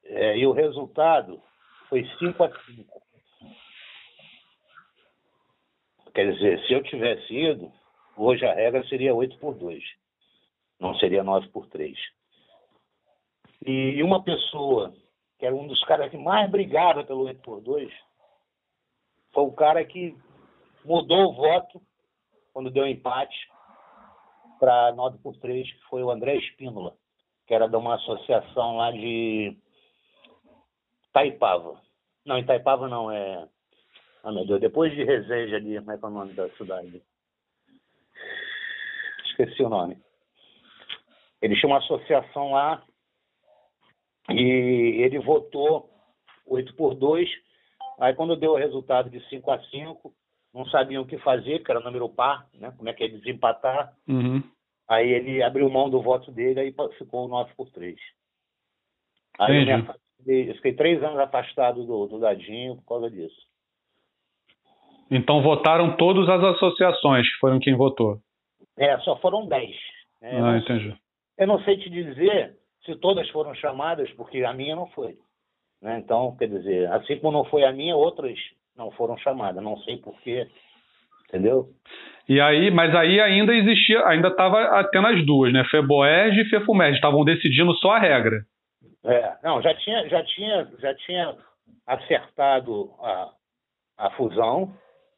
[0.06, 1.42] É, e o resultado
[1.90, 3.02] foi 5 a 5.
[6.14, 7.72] Quer dizer, se eu tivesse ido,
[8.16, 9.84] hoje a regra seria 8 por 2.
[10.80, 11.98] Não seria 9 por 3.
[13.66, 14.94] E uma pessoa,
[15.40, 17.92] que era um dos caras que mais brigava pelo 8 por 2,
[19.34, 20.16] foi o cara que
[20.84, 21.82] mudou o voto
[22.54, 23.36] quando deu empate
[24.60, 26.96] para 9 por 3, que foi o André Espínola,
[27.46, 29.58] que era de uma associação lá de
[31.12, 31.82] Taipava.
[32.26, 33.48] Não, em Taipava não, é.
[34.24, 37.02] Ah, meu Deus, depois de Reseja ali, como é que é o nome da cidade?
[39.26, 39.98] Esqueci o nome.
[41.46, 42.82] Ele tinha uma associação lá
[44.32, 45.88] e ele votou
[46.48, 47.30] 8 por 2.
[48.00, 50.12] Aí quando deu o resultado de 5 a 5,
[50.52, 52.74] não sabiam o que fazer, porque era número par, né?
[52.76, 53.94] Como é que é desempatar.
[54.08, 54.42] Uhum.
[54.90, 57.96] Aí ele abriu mão do voto dele, aí ficou 9 por 3.
[59.38, 63.40] Aí eu, afastei, eu, fiquei três anos afastado do, do Dadinho por causa disso.
[65.12, 68.20] Então votaram todas as associações que foram quem votou?
[68.76, 69.76] É, só foram 10.
[70.24, 71.05] É, ah, entendi.
[71.38, 72.56] Eu não sei te dizer
[72.86, 75.18] se todas foram chamadas, porque a minha não foi.
[75.82, 76.00] Né?
[76.00, 78.38] Então, quer dizer, assim como não foi a minha, outras
[78.78, 80.48] não foram chamadas, não sei porquê,
[81.28, 81.70] entendeu?
[82.28, 85.64] E aí, mas aí ainda existia, ainda estava tendo as duas, né?
[85.70, 88.44] Feboerg e Fefumerg, estavam decidindo só a regra.
[89.04, 91.36] É, não, já tinha, já tinha, já tinha
[91.86, 93.30] acertado a,
[93.98, 94.74] a fusão,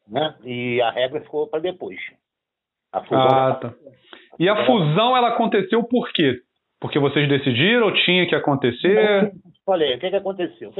[0.06, 0.34] né?
[0.44, 1.98] E a regra ficou para depois.
[2.92, 3.74] A fusão ah, tá.
[4.38, 6.40] E a fusão ela aconteceu por quê?
[6.80, 9.32] Porque vocês decidiram, tinha que acontecer?
[9.66, 10.72] Falei, o que, que aconteceu?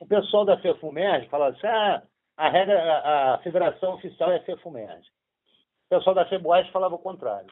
[0.00, 2.02] O pessoal da FEFUMERG falava assim, ah,
[2.36, 5.02] a regra, a, a federação oficial é a FEFUMERG.
[5.86, 7.50] O pessoal da FEBOERG falava o contrário.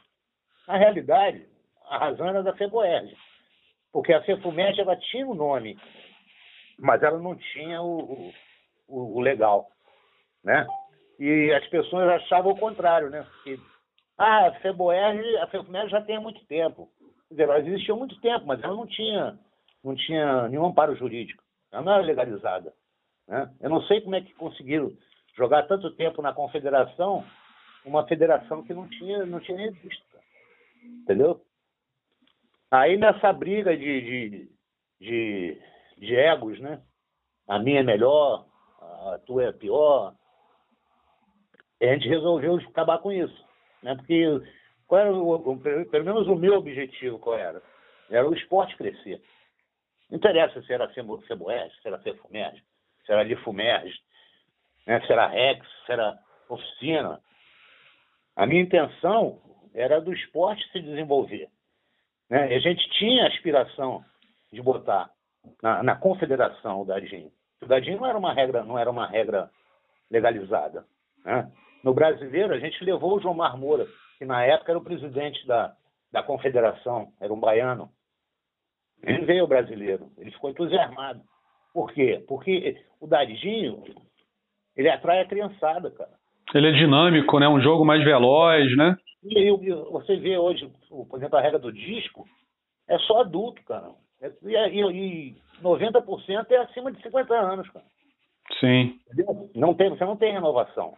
[0.67, 1.45] Na realidade,
[1.91, 3.15] a razão era da FEBOERG,
[3.93, 5.77] porque a FEFUMERG ela tinha o nome,
[6.79, 8.31] mas ela não tinha o,
[8.87, 9.67] o, o, legal,
[10.45, 10.67] né?
[11.19, 13.27] E as pessoas achavam o contrário, né?
[13.43, 13.59] Que,
[14.19, 16.91] ah, a FEBOERG, a já tem há muito tempo.
[17.37, 19.39] Ela existia há muito tempo, mas ela não tinha,
[19.85, 21.43] não tinha nenhum amparo jurídico.
[21.71, 22.75] Ela não era legalizada.
[23.29, 23.49] Né?
[23.61, 24.91] Eu não sei como é que conseguiram
[25.37, 27.25] jogar tanto tempo na confederação,
[27.85, 30.05] uma federação que não tinha, não tinha nem visto.
[31.03, 31.41] Entendeu?
[32.71, 34.51] Aí nessa briga de, de,
[35.01, 35.63] de,
[35.97, 36.83] de egos, né?
[37.47, 38.47] A minha é melhor,
[38.81, 40.13] a tua é pior.
[41.81, 43.48] A gente resolveu acabar com isso.
[43.83, 43.95] Né?
[43.95, 44.25] Porque
[44.87, 45.59] qual era o,
[45.91, 47.63] pelo menos o meu objetivo qual era?
[48.11, 49.23] Era o esporte crescer.
[50.11, 52.63] Não interessa se era Ceboés, se era Cefumerge,
[53.05, 53.99] se era Lifumerge,
[54.87, 55.01] né?
[55.07, 56.19] se era Rex, se era
[56.49, 57.21] Oficina.
[58.35, 59.39] A minha intenção
[59.75, 61.49] era do esporte se desenvolver.
[62.31, 62.53] Né?
[62.53, 64.03] E a gente tinha a aspiração
[64.53, 65.11] de botar
[65.63, 67.31] na, na confederação o Dadinho.
[67.61, 69.51] O Dadinho não era uma regra, não era uma regra
[70.11, 70.87] legalizada.
[71.25, 71.51] Né?
[71.83, 73.87] No brasileiro, a gente levou o João Marmoura,
[74.19, 75.75] que na época era o presidente da,
[76.13, 77.91] da confederação, era um baiano.
[79.03, 81.21] Ele veio o brasileiro, ele ficou entusiasmado.
[81.73, 82.25] Por quê?
[82.27, 83.85] Porque o Dadinho,
[84.77, 86.11] ele atrai a criançada, cara.
[86.55, 87.49] Ele é dinâmico, né?
[87.49, 88.97] Um jogo mais veloz, né?
[89.23, 92.27] E, e você vê hoje, por exemplo, a regra do disco,
[92.89, 93.91] é só adulto, cara.
[94.21, 97.85] É, e, e, e 90% é acima de 50 anos, cara.
[98.59, 98.99] Sim.
[99.55, 100.97] Não tem, você não tem renovação.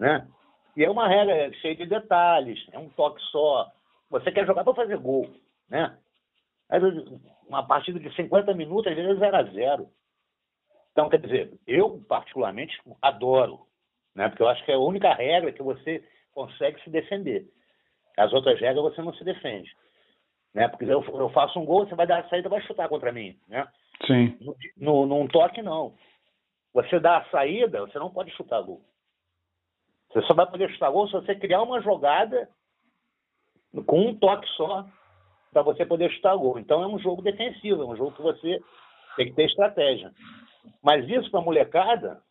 [0.00, 0.26] Né?
[0.74, 3.70] E é uma regra cheia de detalhes, é um toque só.
[4.08, 5.30] Você quer jogar para fazer gol.
[5.68, 5.94] Né?
[7.46, 9.88] Uma partida de 50 minutos, às vezes é 0 a 0
[10.90, 13.66] Então, quer dizer, eu particularmente adoro,
[14.14, 14.28] né?
[14.28, 17.46] porque eu acho que é a única regra que você consegue se defender.
[18.16, 19.70] As outras regras você não se defende.
[20.54, 20.66] Né?
[20.68, 23.38] Porque eu, eu faço um gol, você vai dar a saída vai chutar contra mim.
[23.48, 23.68] Né?
[24.06, 24.36] Sim.
[24.40, 25.94] No, no, num toque, não.
[26.72, 28.80] Você dá a saída, você não pode chutar gol.
[30.10, 32.48] Você só vai poder chutar gol se você criar uma jogada
[33.86, 34.86] com um toque só
[35.52, 36.58] para você poder chutar gol.
[36.58, 38.60] Então é um jogo defensivo, é um jogo que você
[39.16, 40.12] tem que ter estratégia.
[40.82, 42.22] Mas isso para molecada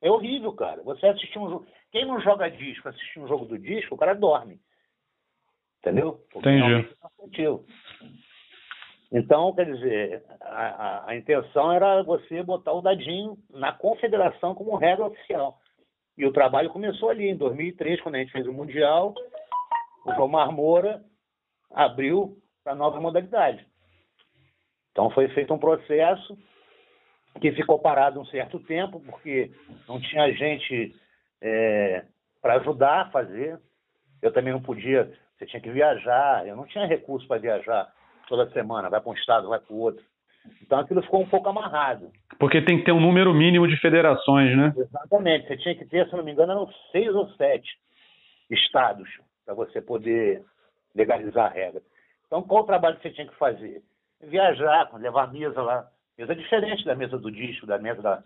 [0.00, 0.82] é horrível, cara.
[0.82, 1.66] Você assistir um jogo.
[1.90, 4.60] Quem não joga disco, assistir um jogo do disco, o cara dorme.
[5.80, 6.20] Entendeu?
[6.32, 6.88] Porque Entendi.
[7.02, 7.16] É
[9.12, 14.76] então, quer dizer, a, a, a, intenção era você botar o dadinho na confederação como
[14.76, 15.60] regra oficial.
[16.16, 19.14] E o trabalho começou ali, em 2003, quando a gente fez o Mundial.
[20.04, 21.02] O João Marmora
[21.70, 23.66] abriu para a nova modalidade.
[24.92, 26.38] Então, foi feito um processo
[27.40, 29.50] que ficou parado um certo tempo, porque
[29.86, 30.94] não tinha gente
[31.42, 32.04] é,
[32.40, 33.60] para ajudar a fazer.
[34.22, 37.92] Eu também não podia, você tinha que viajar, eu não tinha recurso para viajar
[38.26, 40.04] toda semana, vai para um estado, vai para o outro.
[40.62, 42.10] Então aquilo ficou um pouco amarrado.
[42.38, 44.72] Porque tem que ter um número mínimo de federações, né?
[44.76, 45.46] Exatamente.
[45.48, 47.68] Você tinha que ter, se não me engano, eram seis ou sete
[48.50, 49.08] estados
[49.44, 50.42] para você poder
[50.94, 51.82] legalizar a regra.
[52.26, 53.82] Então qual o trabalho que você tinha que fazer?
[54.22, 55.86] Viajar, levar a mesa lá
[56.18, 58.24] Mesa diferente da mesa do disco, da mesa da,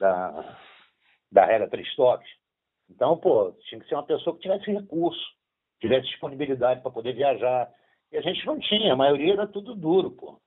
[0.00, 0.56] da,
[1.30, 2.28] da regra três toques.
[2.88, 5.20] Então, pô, tinha que ser uma pessoa que tivesse recurso,
[5.78, 7.68] tivesse disponibilidade para poder viajar.
[8.10, 10.40] E a gente não tinha, a maioria era tudo duro, pô.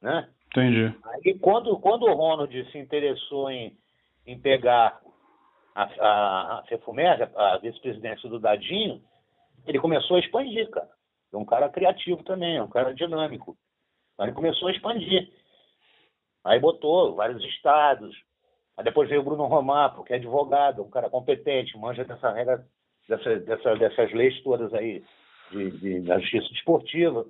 [0.00, 0.28] Né?
[0.56, 0.94] Entendi.
[1.04, 3.76] Aí quando, quando o Ronald se interessou em,
[4.26, 4.98] em pegar
[5.74, 9.02] a, a, a a vice-presidência do Dadinho,
[9.66, 10.88] ele começou a expandir, cara.
[11.32, 13.54] É um cara criativo também, é um cara dinâmico.
[14.18, 15.30] Aí ele começou a expandir.
[16.42, 18.16] Aí botou vários estados.
[18.78, 22.64] Aí depois veio o Bruno Romar, porque é advogado, um cara competente, manja dessa regra,
[23.06, 25.04] dessa, dessa, dessas leis todas aí
[25.50, 27.26] de, de, da justiça esportiva.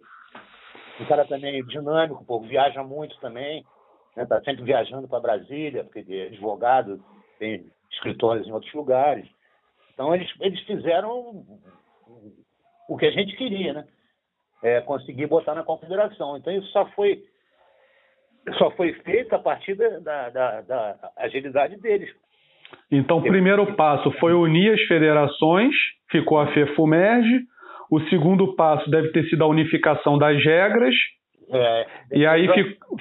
[1.01, 3.64] Um cara também dinâmico, pô, viaja muito também,
[4.16, 4.24] né?
[4.24, 7.03] Tá sempre viajando para Brasília, porque é advogado,
[7.38, 9.26] tem escritórios em outros lugares.
[9.92, 11.44] Então eles, eles fizeram
[12.88, 13.86] o que a gente queria, né?
[14.62, 16.36] É, conseguir botar na confederação.
[16.36, 17.22] Então isso só foi
[18.59, 22.09] só foi feito a partir da, da, da agilidade deles.
[22.90, 25.74] Então, o primeiro passo foi unir as federações,
[26.11, 27.40] ficou a FEFUMERGE.
[27.91, 30.95] O segundo passo deve ter sido a unificação das regras.
[31.49, 32.49] É, e aí,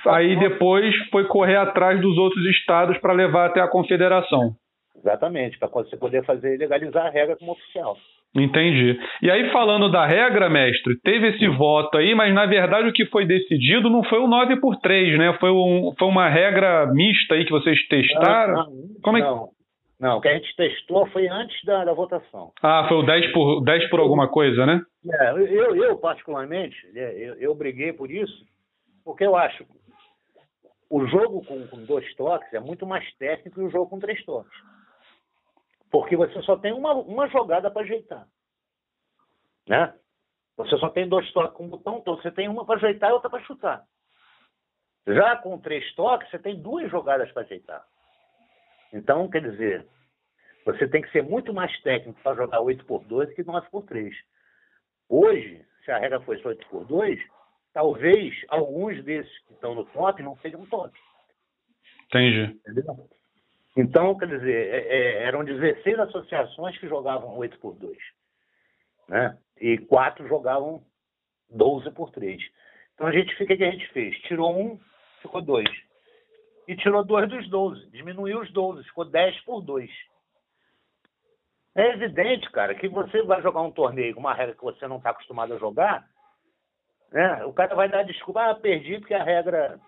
[0.08, 4.52] aí depois foi correr atrás dos outros estados para levar até a confederação.
[4.96, 7.98] Exatamente, para você poder fazer legalizar a regra como oficial.
[8.36, 9.00] Entendi.
[9.22, 13.06] E aí, falando da regra, mestre, teve esse voto aí, mas na verdade o que
[13.06, 15.38] foi decidido não foi o 9 por 3, né?
[15.40, 18.54] Foi, um, foi uma regra mista aí que vocês testaram?
[18.54, 18.72] Não, não,
[19.02, 19.28] Como é que...
[19.28, 19.55] não.
[20.00, 22.52] Não, o que a gente testou foi antes da, da votação.
[22.62, 24.82] Ah, foi o 10 por, 10 por alguma coisa, né?
[25.10, 28.46] É, eu, eu particularmente, é, eu, eu briguei por isso,
[29.04, 29.66] porque eu acho
[30.90, 34.24] o jogo com, com dois toques é muito mais técnico que o jogo com três
[34.24, 34.58] toques.
[35.92, 38.28] Porque você só tem uma, uma jogada para ajeitar.
[39.68, 39.94] Né?
[40.58, 43.14] Você só tem dois toques com o botão, então você tem uma para ajeitar e
[43.14, 43.84] outra para chutar.
[45.08, 47.86] Já com três toques, você tem duas jogadas para ajeitar.
[48.96, 49.86] Então, quer dizer,
[50.66, 53.84] você tem que ser muito mais técnico para jogar 8 por 2 que 9 por
[53.84, 54.16] 3.
[55.10, 57.20] Hoje, se a regra fosse 8 por 2,
[57.74, 60.98] talvez alguns desses que estão no top não sejam top.
[62.06, 62.58] Entendi.
[62.68, 63.10] Entendeu?
[63.76, 67.98] Então, quer dizer, é, é, eram 16 associações que jogavam 8 por 2.
[69.10, 69.38] Né?
[69.60, 70.82] E quatro jogavam
[71.50, 72.42] 12 por 3.
[72.94, 74.18] Então a gente o que a gente fez?
[74.22, 74.80] Tirou um,
[75.22, 75.70] ficou dois.
[76.68, 77.90] E tirou dois dos 12.
[77.92, 79.90] Diminuiu os 12, ficou 10 por 2.
[81.76, 84.98] É evidente, cara, que você vai jogar um torneio com uma regra que você não
[84.98, 86.06] está acostumado a jogar,
[87.12, 87.44] né?
[87.46, 89.80] o cara vai dar desculpa, ah, perdi porque a regra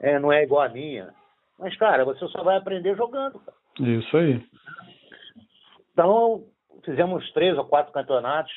[0.00, 1.12] é, não é igual a minha.
[1.58, 3.40] Mas, cara, você só vai aprender jogando.
[3.40, 3.56] Cara.
[3.80, 4.46] Isso aí.
[5.92, 6.44] Então,
[6.84, 8.52] fizemos três ou quatro campeonatos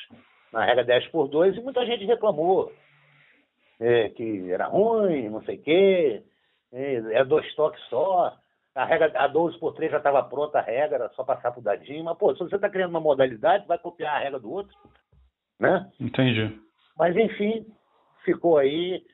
[0.52, 2.72] na regra 10 por 2 e muita gente reclamou
[3.80, 6.22] é, que era ruim, não sei o quê,
[6.72, 8.36] é, é dois toques só.
[8.74, 11.60] A regra a 12 por 3 já estava pronta a regra, era só passar pro
[11.60, 12.04] dadinho.
[12.04, 14.74] Mas, pô, se você está criando uma modalidade, vai copiar a regra do outro,
[15.58, 15.90] né?
[15.98, 16.56] Entendi.
[16.96, 17.66] Mas, enfim,
[18.24, 19.04] ficou aí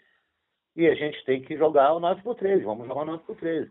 [0.77, 3.37] e a gente tem que jogar o 9 por 13 Vamos jogar o 9 por
[3.37, 3.71] 13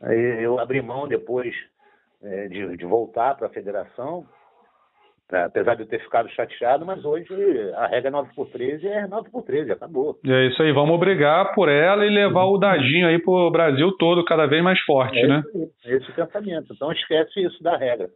[0.00, 1.54] Aí eu abri mão depois
[2.20, 4.26] é, de, de voltar para a federação,
[5.32, 7.26] apesar de eu ter ficado chateado, mas hoje
[7.74, 10.18] a regra 9 por 13 é 9 por 13 acabou.
[10.26, 14.24] É isso aí, vamos brigar por ela e levar o dadinho aí pro Brasil todo,
[14.24, 15.42] cada vez mais forte, é né?
[15.54, 16.72] Esse, esse pensamento.
[16.74, 18.08] Então esquece isso da regra.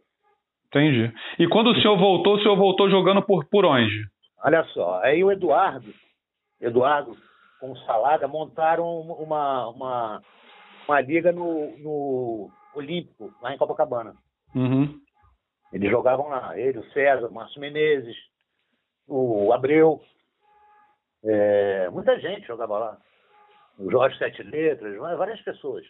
[0.67, 1.11] Entendi.
[1.39, 4.05] E quando o senhor voltou, o senhor voltou jogando por, por onde?
[4.43, 5.91] Olha só, aí o Eduardo,
[6.61, 7.15] Eduardo
[7.59, 10.21] com o Salada montaram uma, uma,
[10.87, 14.13] uma liga no, no Olímpico, lá em Copacabana.
[14.55, 14.99] Uhum.
[15.71, 18.15] Eles jogavam lá, ele, o César, o Márcio Menezes,
[19.07, 20.01] o Abreu,
[21.23, 22.97] é, muita gente jogava lá.
[23.77, 25.85] O Jorge Sete Letras, várias pessoas.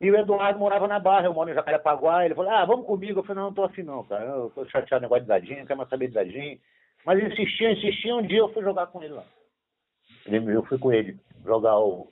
[0.00, 3.20] E o Eduardo morava na Barra, eu moro em Jacarepaguá, ele falou, ah, vamos comigo.
[3.20, 5.58] Eu falei, não, não tô afim não, cara, eu tô chateado com negócio de dadinho,
[5.60, 6.60] não quero mais saber de dadinho.
[7.04, 9.24] Mas insistia, insistia, um dia eu fui jogar com ele lá.
[10.26, 12.08] Eu fui com ele jogar o,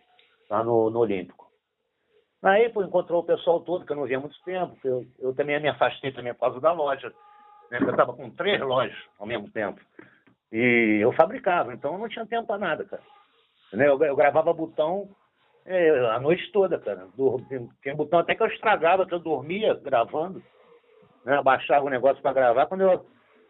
[0.48, 1.43] lá no, no Olímpico.
[2.44, 4.76] Aí pô, encontrou o pessoal todo, que eu não via há muito tempo.
[4.84, 7.10] Eu, eu também me afastei também por causa da loja.
[7.70, 7.78] Né?
[7.80, 9.80] Eu estava com três lojas ao mesmo tempo.
[10.52, 13.02] E eu fabricava, então eu não tinha tempo para nada, cara.
[13.72, 13.88] Né?
[13.88, 15.08] Eu, eu gravava botão
[15.64, 17.08] é, a noite toda, cara.
[17.82, 20.42] Tinha botão até que eu estragava, que eu dormia gravando.
[21.24, 21.38] Né?
[21.38, 22.66] Abaixava o negócio para gravar.
[22.66, 23.06] Quando eu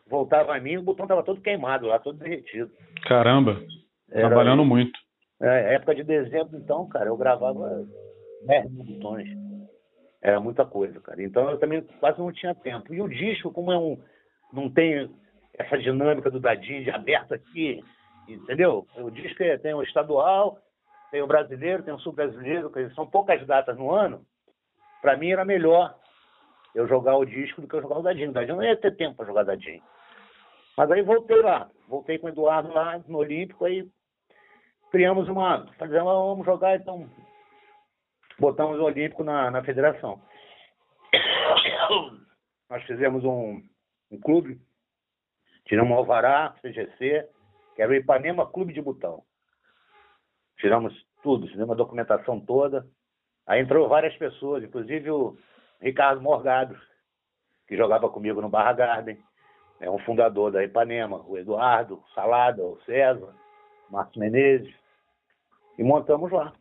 [0.08, 2.70] voltava a mim, o botão estava todo queimado lá, todo derretido.
[3.08, 3.60] Caramba,
[4.08, 4.96] Era, trabalhando muito.
[5.42, 7.84] É, época de dezembro, então, cara, eu gravava
[8.46, 9.28] 10 mil botões.
[10.22, 11.22] Era muita coisa, cara.
[11.22, 12.94] Então eu também quase não tinha tempo.
[12.94, 13.98] E o disco, como é um.
[14.52, 15.10] não tem
[15.52, 17.82] essa dinâmica do dadinho de aberto aqui,
[18.26, 18.86] entendeu?
[18.96, 20.58] O disco é, tem o estadual,
[21.10, 24.24] tem o brasileiro, tem o sul-brasileiro, são poucas datas no ano.
[25.02, 25.94] Para mim era melhor
[26.74, 28.30] eu jogar o disco do que eu jogar o dadinho.
[28.30, 29.82] O dadinho não ia ter tempo para jogar dadinho.
[30.76, 33.86] Mas aí voltei lá, voltei com o Eduardo lá no Olímpico, aí
[34.90, 35.66] criamos uma.
[35.78, 37.08] Fazemos, vamos jogar então
[38.38, 40.20] botamos o Olímpico na, na federação.
[42.68, 43.62] Nós fizemos um,
[44.10, 44.60] um clube,
[45.64, 47.28] tiramos Alvará, CGC,
[47.74, 49.22] que era o Ipanema Clube de Botão.
[50.58, 52.86] Tiramos tudo, fizemos a documentação toda.
[53.46, 55.36] Aí entrou várias pessoas, inclusive o
[55.80, 56.78] Ricardo Morgado,
[57.66, 59.18] que jogava comigo no Barra Garden,
[59.80, 63.34] é um fundador da Ipanema, o Eduardo, o Salada, o César,
[63.88, 64.72] o Marcos Menezes,
[65.76, 66.52] e montamos lá.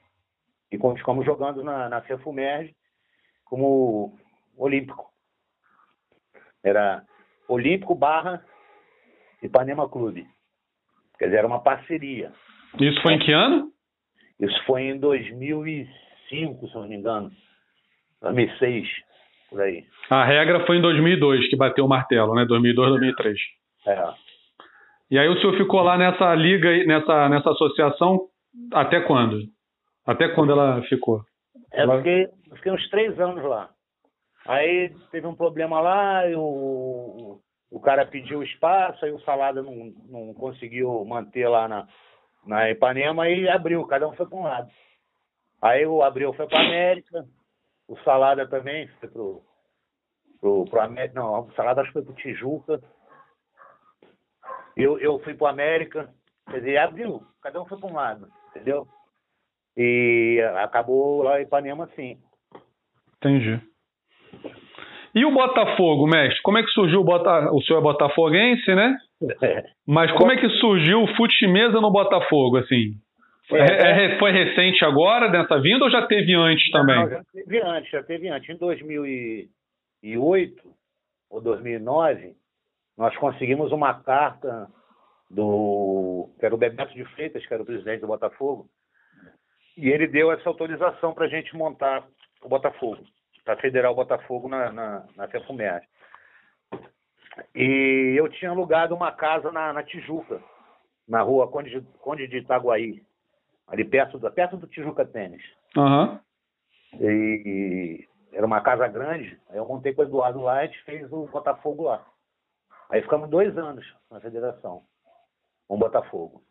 [0.74, 2.01] E ficamos jogando na, na
[3.45, 4.17] como
[4.57, 5.05] olímpico.
[6.63, 7.03] Era
[7.47, 8.43] Olímpico barra
[9.43, 10.26] Ipanema Clube.
[11.19, 12.32] Quer dizer, era uma parceria.
[12.80, 13.71] Isso foi em que ano?
[14.39, 17.30] Isso foi em 2005, se não me engano.
[18.24, 18.88] 2006,
[19.51, 19.86] por aí.
[20.09, 22.45] A regra foi em 2002 que bateu o martelo, né?
[22.45, 23.38] 2002, 2003.
[23.86, 24.13] É.
[25.11, 28.21] E aí o senhor ficou lá nessa liga, nessa, nessa associação,
[28.74, 29.53] até quando?
[30.05, 31.23] Até quando ela ficou?
[31.71, 31.97] É, ela...
[31.97, 33.69] fiquei, fiquei uns três anos lá.
[34.45, 37.39] Aí teve um problema lá, e o,
[37.71, 41.87] o cara pediu espaço, aí o Salada não, não conseguiu manter lá na,
[42.45, 44.69] na Ipanema e abriu, cada um foi para um lado.
[45.61, 47.25] Aí o Abril foi para América,
[47.87, 49.41] o Salada também foi pro,
[50.41, 52.81] pro, pro América, não, o Salada acho que foi pro Tijuca.
[54.75, 56.13] Eu, eu fui pro América,
[56.49, 58.85] quer dizer, abriu, cada um foi para um lado, entendeu?
[59.76, 62.17] E acabou lá em Ipanema sim.
[63.17, 63.59] Entendi.
[65.15, 66.41] E o Botafogo, mestre?
[66.41, 67.51] Como é que surgiu o Bota...
[67.51, 68.97] O senhor é botafoguense, né?
[69.41, 69.63] É.
[69.88, 72.95] Mas como é que surgiu o fute-mesa no Botafogo, assim?
[73.51, 76.95] É, é, é, foi recente agora dessa vinda ou já teve antes também?
[76.95, 78.49] Não, já teve antes, já teve antes.
[78.49, 80.63] Em 2008
[81.30, 82.36] ou 2009,
[82.97, 84.67] nós conseguimos uma carta
[85.30, 88.67] do que era o Bebeto de Freitas, que era o presidente do Botafogo,
[89.78, 92.05] e ele deu essa autorização para a gente montar
[92.41, 93.03] o Botafogo,
[93.43, 95.82] para federar o Botafogo na, na, na Fefumer.
[97.55, 100.41] E eu tinha alugado uma casa na, na Tijuca,
[101.07, 103.01] na rua Conde, Conde de Itaguaí,
[103.67, 105.43] ali perto do, perto do Tijuca Tênis.
[105.76, 106.19] Aham.
[106.99, 110.84] E era uma casa grande, aí eu montei com o Eduardo lá e a gente
[110.84, 112.05] fez o Botafogo lá.
[112.89, 114.84] Aí ficamos dois anos na federação,
[115.67, 116.43] com o Botafogo.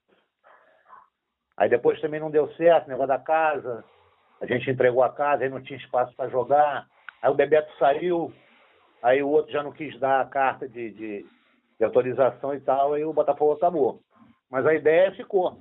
[1.57, 3.85] Aí depois também não deu certo, negócio da casa,
[4.41, 6.87] a gente entregou a casa, aí não tinha espaço para jogar.
[7.21, 8.33] Aí o Bebeto saiu,
[9.03, 11.27] aí o outro já não quis dar a carta de, de,
[11.79, 14.01] de autorização e tal, aí o Botafogo acabou.
[14.51, 15.59] Mas a ideia ficou.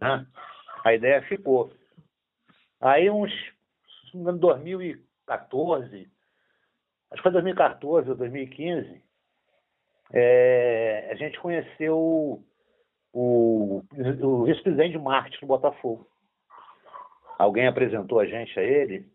[0.00, 0.26] Né?
[0.84, 1.72] A ideia ficou.
[2.80, 3.32] Aí uns,
[4.14, 6.10] engano, 2014,
[7.10, 9.02] acho que foi 2014 ou 2015,
[10.12, 12.42] é, a gente conheceu
[13.12, 16.06] o, o, o vice-presidente de marketing do Botafogo.
[17.38, 19.06] Alguém apresentou a gente a ele.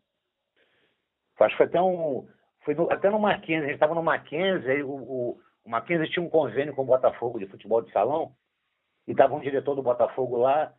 [1.39, 2.27] Acho que foi até um.
[2.63, 6.09] Foi no, até no Mackenzie, a gente estava no Mackenzie, aí o, o, o Mackenzie
[6.09, 8.33] tinha um convênio com o Botafogo de futebol de salão,
[9.05, 10.73] e estava um diretor do Botafogo lá,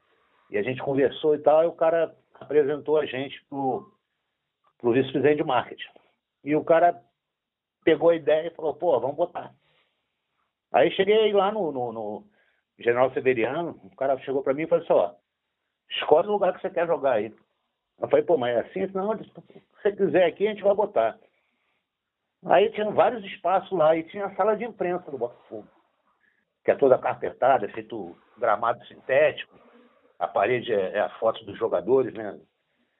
[0.51, 3.93] e a gente conversou e tal, e o cara apresentou a gente pro,
[4.79, 5.91] pro vice-presidente de marketing.
[6.43, 6.99] E o cara
[7.85, 9.55] pegou a ideia e falou, pô, vamos botar.
[10.73, 12.27] Aí cheguei lá no, no, no
[12.79, 15.15] General Severiano, o cara chegou para mim e falou assim, ó,
[15.91, 17.35] escolhe o lugar que você quer jogar aí.
[18.01, 18.93] Eu falei, pô, mas é assim?
[18.93, 19.33] Não, se
[19.83, 21.19] você quiser aqui, a gente vai botar.
[22.47, 25.67] Aí tinha vários espaços lá, e tinha a sala de imprensa do Botafogo,
[26.65, 29.59] que é toda carpetada, feito gramado sintético.
[30.19, 32.39] A parede é, é a foto dos jogadores, né?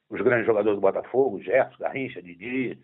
[0.09, 2.79] Os grandes jogadores do Botafogo, Gerson, Garrincha, Didi.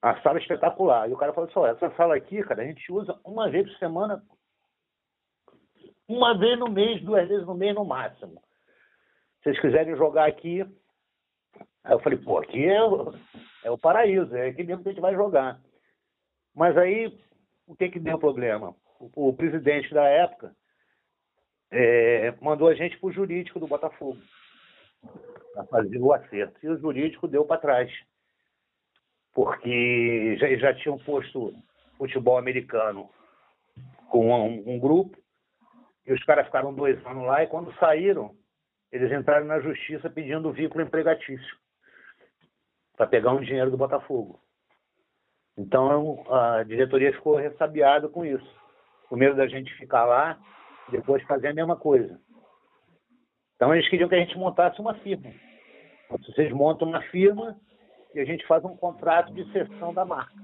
[0.00, 1.08] A sala é espetacular.
[1.08, 3.78] E o cara falou assim, essa sala aqui, cara, a gente usa uma vez por
[3.78, 4.22] semana,
[6.08, 8.40] uma vez no mês, duas vezes no mês no máximo.
[9.38, 10.64] Se vocês quiserem jogar aqui,
[11.86, 13.14] Aí eu falei, pô, aqui é o,
[13.64, 15.60] é o paraíso, é aqui mesmo que a gente vai jogar.
[16.52, 17.16] Mas aí,
[17.64, 18.74] o que que deu problema?
[18.98, 20.52] O, o presidente da época
[21.70, 24.18] é, mandou a gente para o jurídico do Botafogo
[25.54, 26.58] para fazer o acerto.
[26.60, 27.92] E o jurídico deu para trás.
[29.32, 31.54] Porque já, já tinham posto
[31.96, 33.08] futebol americano
[34.10, 35.16] com um, um grupo,
[36.06, 38.34] e os caras ficaram dois anos lá, e quando saíram,
[38.92, 41.56] eles entraram na justiça pedindo vínculo empregatício
[42.96, 44.40] para pegar um dinheiro do Botafogo.
[45.56, 48.48] Então a diretoria ficou ressabiada com isso.
[49.08, 50.38] Com medo da gente ficar lá
[50.90, 52.20] depois fazer a mesma coisa.
[53.56, 55.32] Então eles queriam que a gente montasse uma firma.
[56.10, 57.58] Vocês montam uma firma
[58.14, 60.34] e a gente faz um contrato de cessão da marca.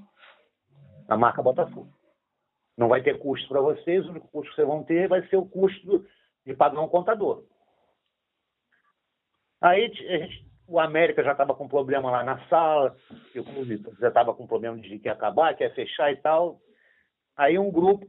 [1.09, 1.93] A marca Botafogo.
[2.77, 5.37] Não vai ter custo para vocês, o único custo que vocês vão ter vai ser
[5.37, 6.07] o custo
[6.45, 7.45] de pagar um contador.
[9.61, 12.97] Aí gente o América já estava com problema lá na sala,
[13.37, 16.61] o já estava com problema de que ia acabar, que ia fechar e tal.
[17.37, 18.07] Aí um grupo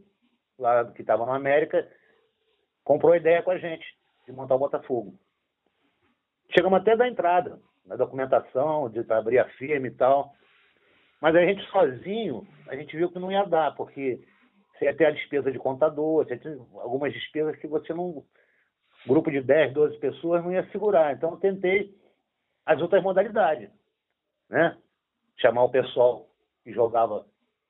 [0.58, 1.88] lá que estava no América
[2.84, 3.86] comprou a ideia com a gente
[4.26, 5.14] de montar o Botafogo.
[6.56, 10.34] Chegamos até da entrada, na documentação, de abrir a firma e tal.
[11.20, 14.24] Mas a gente sozinho, a gente viu que não ia dar, porque
[14.84, 16.26] ia ter a despesa de contador,
[16.82, 18.24] algumas despesas que você não.
[19.06, 21.14] Grupo de 10, 12 pessoas não ia segurar.
[21.14, 21.94] Então eu tentei
[22.66, 23.70] as outras modalidades.
[24.50, 24.78] Né?
[25.38, 26.28] Chamar o pessoal
[26.64, 27.26] que jogava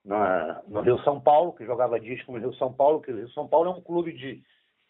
[0.05, 3.29] na, no Rio São Paulo, que jogava disco no Rio São Paulo, que o Rio
[3.29, 4.41] São Paulo é um clube de.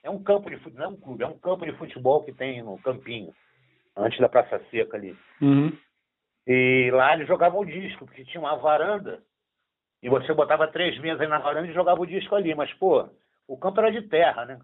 [0.04, 2.34] É um campo de futebol, não é um clube, é um campo de futebol que
[2.34, 3.34] tem no Campinho,
[3.96, 5.18] antes da Praça Seca ali.
[5.42, 5.72] Uhum.
[6.46, 9.24] E lá eles jogavam o disco, porque tinha uma varanda,
[10.04, 12.54] e você botava três mesas na varanda e jogava o disco ali.
[12.54, 13.10] Mas, pô,
[13.48, 14.60] o campo era de terra, né?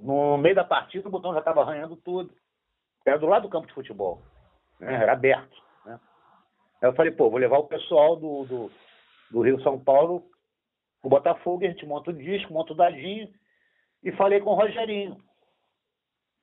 [0.00, 2.34] No meio da partida o botão já estava arranhando tudo.
[3.06, 4.20] Era do lado do campo de futebol
[4.80, 4.94] né?
[4.94, 5.56] era aberto.
[5.84, 6.00] Né?
[6.82, 8.72] Aí eu falei, pô, vou levar o pessoal do, do,
[9.30, 10.28] do Rio São Paulo,
[11.02, 13.32] o Botafogo, a gente monta o disco, monta o dadinho,
[14.02, 15.16] e falei com o Rogerinho,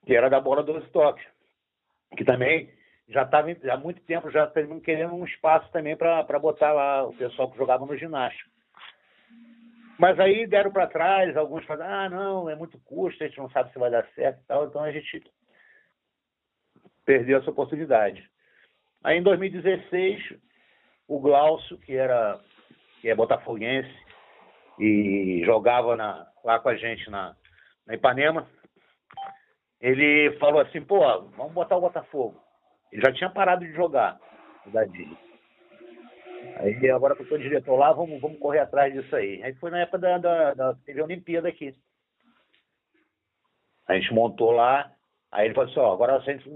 [0.06, 1.26] que era da bola do toques,
[2.18, 2.74] que também
[3.14, 4.52] já estava há muito tempo já
[4.84, 8.46] querendo um espaço também para botar lá o pessoal que jogava no ginásio.
[10.00, 13.50] Mas aí deram para trás, alguns falaram, ah, não, é muito custo, a gente não
[13.52, 15.24] sabe se vai dar certo e tal, então a gente
[17.06, 18.28] perdeu essa oportunidade.
[19.04, 20.40] Aí em 2016,
[21.08, 22.40] o Glaucio, que era
[23.00, 23.94] que é botafoguense
[24.80, 27.36] e jogava na, lá com a gente na,
[27.86, 28.50] na Ipanema,
[29.80, 31.00] ele falou assim, pô,
[31.32, 32.43] vamos botar o Botafogo.
[32.94, 34.20] Ele já tinha parado de jogar,
[34.68, 35.18] o Dadinho.
[36.58, 39.42] Aí agora que eu sou diretor lá, vamos, vamos correr atrás disso aí.
[39.42, 41.76] Aí foi na época da, da, da Olimpíada aqui.
[43.88, 44.92] A gente montou lá,
[45.32, 46.48] aí ele falou assim, ó, agora a gente,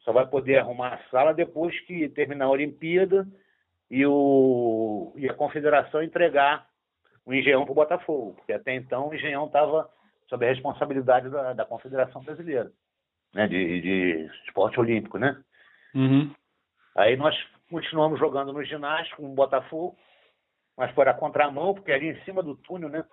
[0.00, 3.26] só vai poder arrumar a sala depois que terminar a Olimpíada
[3.90, 6.68] e, o, e a confederação entregar
[7.24, 9.88] o Engenhão para o Botafogo, porque até então o Engenhão estava
[10.28, 12.70] sob a responsabilidade da, da Confederação Brasileira,
[13.32, 15.42] né, de, de esporte olímpico, né?
[15.94, 16.32] Uhum.
[16.96, 17.36] Aí nós
[17.70, 19.96] continuamos jogando no ginásio com o Botafogo,
[20.76, 23.04] mas foi a contramão, porque ali em cima do túnel, né?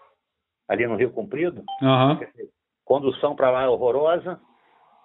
[0.67, 2.19] Ali no Rio Comprido, Uhum.
[2.83, 4.39] condução para lá é horrorosa,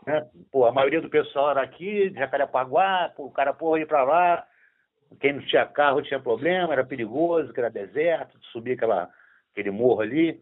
[0.06, 0.28] né?
[0.50, 4.46] Pô, a maioria do pessoal era aqui, de Jacarepaguá, o cara pô, ir para lá,
[5.18, 9.10] quem não tinha carro tinha problema, era perigoso, que era deserto, subir aquela,
[9.52, 10.40] aquele morro ali.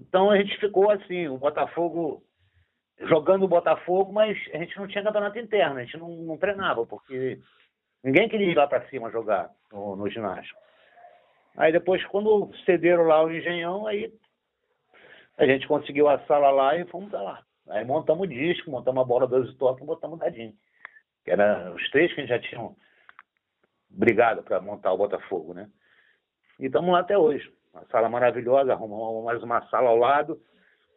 [0.00, 2.22] Então a gente ficou assim, o Botafogo
[3.00, 6.84] jogando o Botafogo, mas a gente não tinha campeonato interno, a gente não, não treinava,
[6.86, 7.38] porque
[8.02, 10.54] ninguém queria ir lá para cima jogar no, no ginásio.
[11.56, 14.12] Aí depois, quando cederam lá o Engenhão, aí
[15.36, 17.42] a gente conseguiu a sala lá e fomos lá.
[17.68, 20.52] Aí montamos o disco, montamos a bola 12 toques e botamos o dadinho.
[21.24, 22.76] Que era os três que já tinham
[23.88, 25.68] brigado para montar o Botafogo, né?
[26.58, 27.52] E estamos lá até hoje.
[27.72, 30.40] Uma sala maravilhosa, arrumamos mais uma sala ao lado.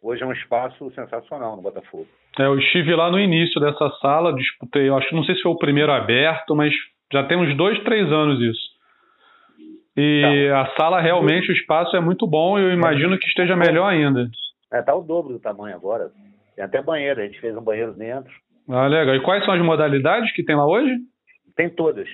[0.03, 2.05] Hoje é um espaço sensacional no Botafogo.
[2.37, 5.57] É, eu estive lá no início dessa sala, disputei, acho, não sei se foi o
[5.57, 6.73] primeiro aberto, mas
[7.11, 8.73] já tem uns dois, três anos isso.
[9.95, 13.87] E a sala realmente, o espaço é muito bom e eu imagino que esteja melhor
[13.87, 14.27] ainda.
[14.73, 16.11] É, tá o dobro do tamanho agora.
[16.53, 18.33] Tem até banheiro, a gente fez um banheiro dentro.
[18.67, 19.15] Ah, legal.
[19.15, 20.97] E quais são as modalidades que tem lá hoje?
[21.55, 22.09] Tem todas.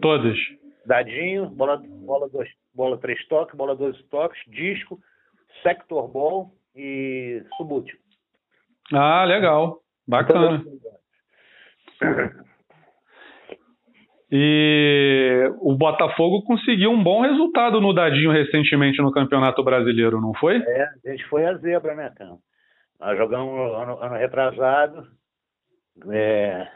[0.00, 0.38] Todas.
[0.86, 5.00] Dadinho, bola, bola, dois, bola três toques, bola 12 toques, disco,
[5.62, 7.98] sector ball e subútil.
[8.92, 9.80] Ah, legal.
[10.06, 10.62] Bacana.
[14.34, 20.56] E o Botafogo conseguiu um bom resultado no Dadinho recentemente no Campeonato Brasileiro, não foi?
[20.56, 22.38] É, a gente foi a zebra, né, cara?
[22.98, 25.06] Nós jogamos ano, ano retrasado,
[26.10, 26.66] é,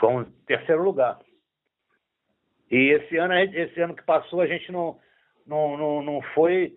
[0.00, 1.20] foi um terceiro lugar.
[2.68, 4.98] E esse ano, esse ano que passou, a gente não,
[5.46, 6.72] não, não, não foi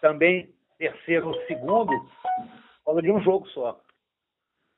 [0.00, 3.78] também terceiro ou segundo por causa de um jogo só.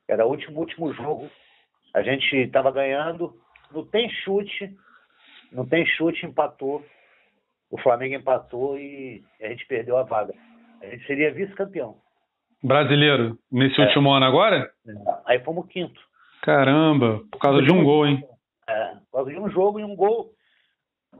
[0.07, 1.29] Era o último, último jogo.
[1.93, 3.33] A gente estava ganhando,
[3.71, 4.75] não tem chute,
[5.51, 6.83] não tem chute, empatou.
[7.69, 10.33] O Flamengo empatou e a gente perdeu a vaga.
[10.81, 11.97] A gente seria vice-campeão.
[12.63, 13.85] Brasileiro, nesse É.
[13.85, 14.69] último ano agora?
[15.25, 15.99] Aí fomos quinto.
[16.41, 18.23] Caramba, por causa de um gol, hein?
[18.67, 20.31] É, por causa de um jogo e um gol.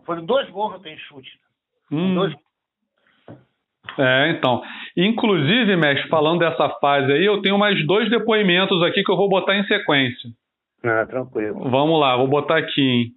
[0.05, 1.39] Foram dois gols no tem chute.
[1.91, 2.15] Hum.
[2.15, 2.35] Dois
[3.97, 4.61] É, então.
[4.95, 9.29] Inclusive, mestre, falando dessa fase aí, eu tenho mais dois depoimentos aqui que eu vou
[9.29, 10.29] botar em sequência.
[10.83, 11.69] Ah, tranquilo.
[11.69, 13.11] Vamos lá, vou botar aqui, hein?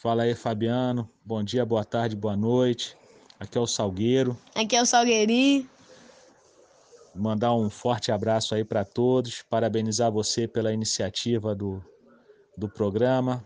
[0.00, 1.08] Fala aí, Fabiano.
[1.24, 2.96] Bom dia, boa tarde, boa noite.
[3.40, 4.36] Aqui é o Salgueiro.
[4.54, 5.68] Aqui é o Salgueirinho.
[7.14, 9.42] Mandar um forte abraço aí para todos.
[9.42, 11.82] Parabenizar você pela iniciativa do,
[12.56, 13.44] do programa.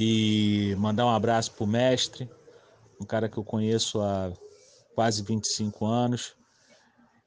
[0.00, 2.30] E mandar um abraço pro mestre,
[3.00, 4.32] um cara que eu conheço há
[4.94, 6.36] quase 25 anos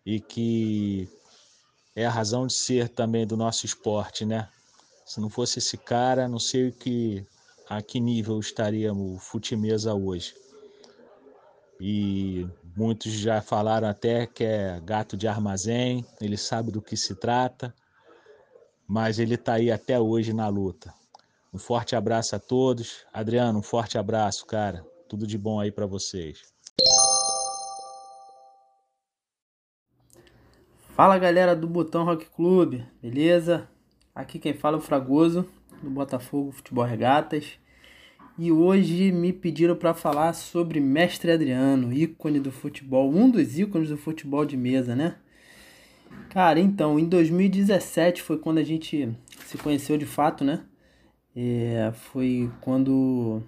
[0.05, 1.09] e que
[1.93, 4.47] é a razão de ser também do nosso esporte, né?
[5.05, 7.25] Se não fosse esse cara, não sei o que
[7.67, 10.33] a que nível estaria o Futimesa hoje.
[11.77, 17.15] E muitos já falaram até que é gato de armazém, ele sabe do que se
[17.15, 17.75] trata,
[18.87, 21.00] mas ele está aí até hoje na luta.
[21.53, 23.05] Um forte abraço a todos.
[23.11, 24.85] Adriano, um forte abraço, cara.
[25.09, 26.41] Tudo de bom aí para vocês.
[30.95, 33.67] Fala galera do Botão Rock Clube, beleza?
[34.15, 35.45] Aqui quem fala é o Fragoso,
[35.83, 37.59] do Botafogo Futebol Regatas.
[38.37, 43.89] E hoje me pediram para falar sobre Mestre Adriano, ícone do futebol, um dos ícones
[43.89, 45.17] do futebol de mesa, né?
[46.29, 49.13] Cara, então, em 2017 foi quando a gente
[49.45, 50.63] se conheceu de fato, né?
[51.35, 53.41] É, foi quando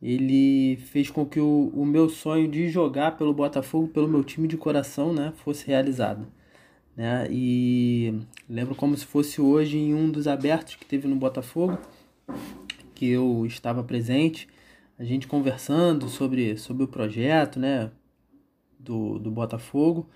[0.00, 4.46] ele fez com que o, o meu sonho de jogar pelo Botafogo, pelo meu time
[4.46, 6.26] de coração, né, fosse realizado.
[6.96, 7.26] Né?
[7.30, 8.14] E
[8.48, 11.78] lembro como se fosse hoje em um dos abertos que teve no Botafogo,
[12.94, 14.48] que eu estava presente,
[14.98, 17.90] a gente conversando sobre, sobre o projeto, né,
[18.78, 20.08] do, do Botafogo,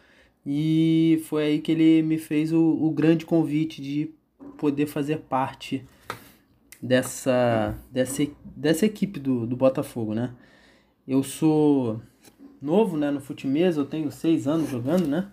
[0.46, 4.10] e foi aí que ele me fez o, o grande convite de
[4.56, 5.84] poder fazer parte
[6.82, 10.30] dessa, dessa, dessa equipe do, do Botafogo, né?
[11.06, 12.00] Eu sou
[12.60, 15.28] novo, né, no futimesa, eu tenho seis anos jogando, né?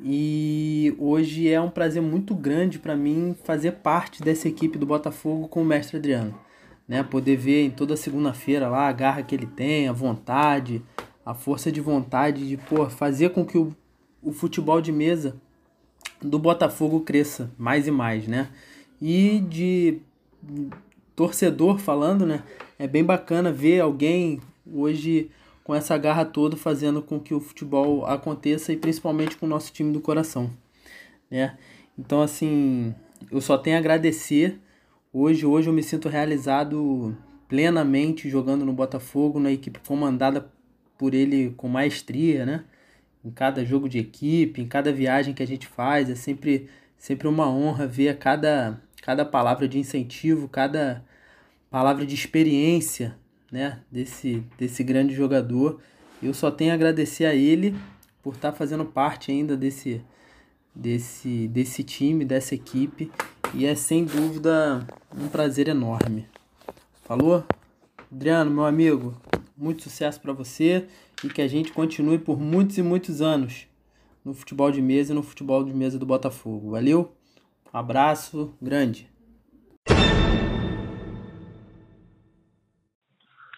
[0.00, 5.48] E hoje é um prazer muito grande para mim fazer parte dessa equipe do Botafogo
[5.48, 6.34] com o mestre Adriano,
[6.88, 7.02] né?
[7.02, 10.82] Poder ver em toda segunda-feira lá a garra que ele tem, a vontade,
[11.24, 13.74] a força de vontade de pô, fazer com que o,
[14.22, 15.36] o futebol de mesa
[16.20, 18.48] do Botafogo cresça mais e mais, né?
[19.00, 20.00] E de
[21.14, 22.42] torcedor falando, né?
[22.78, 25.30] É bem bacana ver alguém hoje
[25.62, 29.72] com essa garra toda fazendo com que o futebol aconteça e principalmente com o nosso
[29.72, 30.50] time do coração,
[31.30, 31.56] né?
[31.98, 32.94] Então assim,
[33.30, 34.58] eu só tenho a agradecer.
[35.12, 37.16] Hoje, hoje eu me sinto realizado
[37.48, 40.50] plenamente jogando no Botafogo, na equipe comandada
[40.98, 42.64] por ele com maestria, né?
[43.24, 46.68] Em cada jogo de equipe, em cada viagem que a gente faz, é sempre,
[46.98, 51.04] sempre uma honra ver cada, cada palavra de incentivo, cada
[51.70, 53.14] palavra de experiência,
[53.52, 53.80] né?
[53.92, 55.78] Desse, desse grande jogador.
[56.22, 57.76] Eu só tenho a agradecer a ele
[58.22, 60.00] por estar fazendo parte ainda desse,
[60.74, 63.12] desse, desse time, dessa equipe.
[63.52, 66.26] E é sem dúvida um prazer enorme.
[67.02, 67.44] Falou?
[68.10, 69.14] Adriano, meu amigo,
[69.54, 70.86] muito sucesso para você
[71.22, 73.66] e que a gente continue por muitos e muitos anos
[74.24, 76.70] no futebol de mesa e no futebol de mesa do Botafogo.
[76.70, 77.14] Valeu?
[77.74, 79.10] Um abraço grande.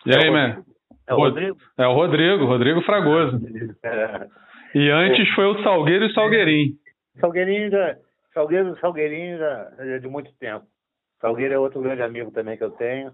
[0.06, 0.64] E aí, man?
[1.06, 1.58] É o Rodrigo?
[1.76, 3.38] É o Rodrigo, Rodrigo Fragoso.
[3.82, 4.26] É.
[4.74, 6.72] E antes foi o Salgueiro e o Salgueirinho.
[7.20, 7.96] Salgueirinho já,
[8.32, 10.64] Salgueiro, Salgueirinho já é de muito tempo.
[11.20, 13.12] Salgueiro é outro grande amigo também que eu tenho.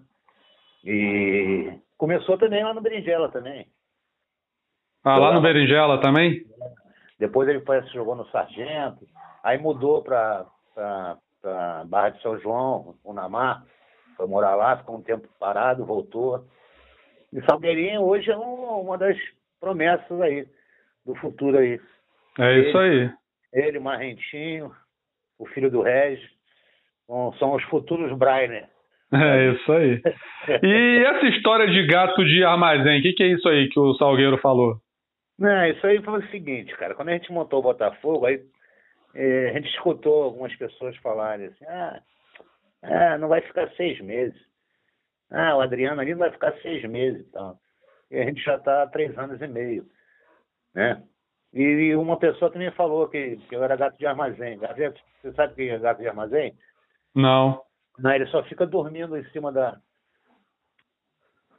[0.85, 3.67] E começou também lá no Berinjela também.
[5.03, 6.47] Ah, lá no Berinjela também?
[7.19, 9.05] Depois ele foi, jogou no Sargento,
[9.43, 10.47] aí mudou para
[11.87, 13.65] Barra de São João, o Namar,
[14.17, 16.45] foi morar lá, ficou um tempo parado, voltou.
[17.33, 19.17] E Salgueirinho hoje é um, uma das
[19.61, 20.47] promessas aí,
[21.05, 21.81] do futuro aí.
[22.39, 23.11] É isso aí.
[23.53, 24.71] Ele, Marrentinho,
[25.39, 26.29] o filho do Regis,
[27.39, 28.69] são os futuros Brainer.
[29.15, 30.01] É isso aí.
[30.63, 33.93] E essa história de gato de armazém, o que, que é isso aí que o
[33.97, 34.77] Salgueiro falou?
[35.39, 36.95] Não, isso aí foi o seguinte, cara.
[36.95, 38.41] Quando a gente montou o Botafogo, aí
[39.15, 42.01] é, a gente escutou algumas pessoas falarem assim, ah,
[42.83, 44.39] ah, não vai ficar seis meses.
[45.31, 47.27] Ah, o Adriano ali não vai ficar seis meses.
[47.29, 47.57] Então.
[48.11, 49.87] E a gente já está há três anos e meio.
[50.75, 51.03] Né?
[51.53, 54.59] E uma pessoa também falou que, que eu era gato de armazém.
[54.59, 56.55] Você sabe o que é gato de armazém?
[57.15, 57.61] Não.
[57.99, 59.79] Não, ele só fica dormindo em cima da,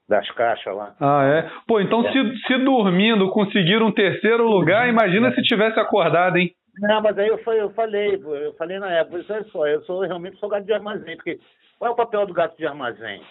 [0.09, 0.95] das caixas lá.
[0.99, 1.51] Ah, é?
[1.67, 2.11] Pô, então é.
[2.11, 6.51] Se, se dormindo conseguiram um terceiro lugar, imagina se tivesse acordado, hein?
[6.79, 10.39] Não, mas aí eu, eu falei, eu falei na época, olha só, eu sou realmente
[10.39, 11.39] sou gato de armazém, porque
[11.77, 13.23] qual é o papel do gato de armazém?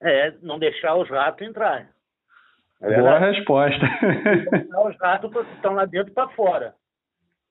[0.00, 1.88] É não deixar os ratos entrar.
[2.80, 3.78] É Boa resposta.
[4.50, 6.74] Deixar os ratos que estão lá dentro para fora.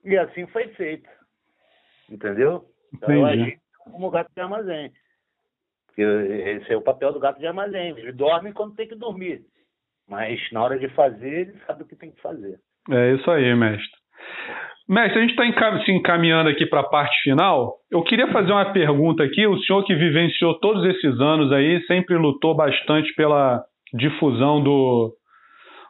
[0.04, 1.10] E assim foi feito.
[2.10, 2.66] Entendeu?
[2.94, 4.92] Então eu agi como gato de armazém.
[5.88, 7.98] Porque esse é o papel do gato de armazém.
[7.98, 9.42] Ele dorme quando tem que dormir.
[10.06, 12.60] Mas na hora de fazer, ele sabe o que tem que fazer.
[12.90, 14.02] É isso aí, mestre.
[14.92, 17.76] Mestre, a gente está se encaminhando aqui para a parte final.
[17.90, 19.48] Eu queria fazer uma pergunta aqui.
[19.48, 23.64] O senhor que vivenciou todos esses anos aí, sempre lutou bastante pela
[23.94, 25.14] difusão do,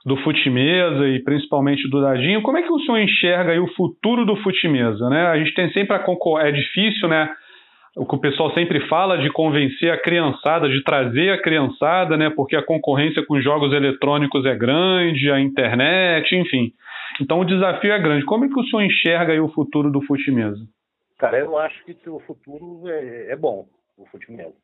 [0.06, 2.44] do Futimesa e principalmente do Dadinho.
[2.44, 5.10] Como é que o senhor enxerga aí o futuro do Futimesa?
[5.10, 5.26] Né?
[5.26, 6.50] A gente tem sempre a concorrência.
[6.50, 7.28] É difícil, né?
[7.98, 12.30] o que o pessoal sempre fala de convencer a criançada, de trazer a criançada, né?
[12.30, 16.72] Porque a concorrência com jogos eletrônicos é grande, a internet, enfim.
[17.20, 18.26] Então o desafio é grande.
[18.26, 20.60] Como é que o senhor enxerga o futuro do futimesa?
[21.18, 23.68] Cara, eu acho que o futuro é, é bom,
[23.98, 24.56] o futimesa.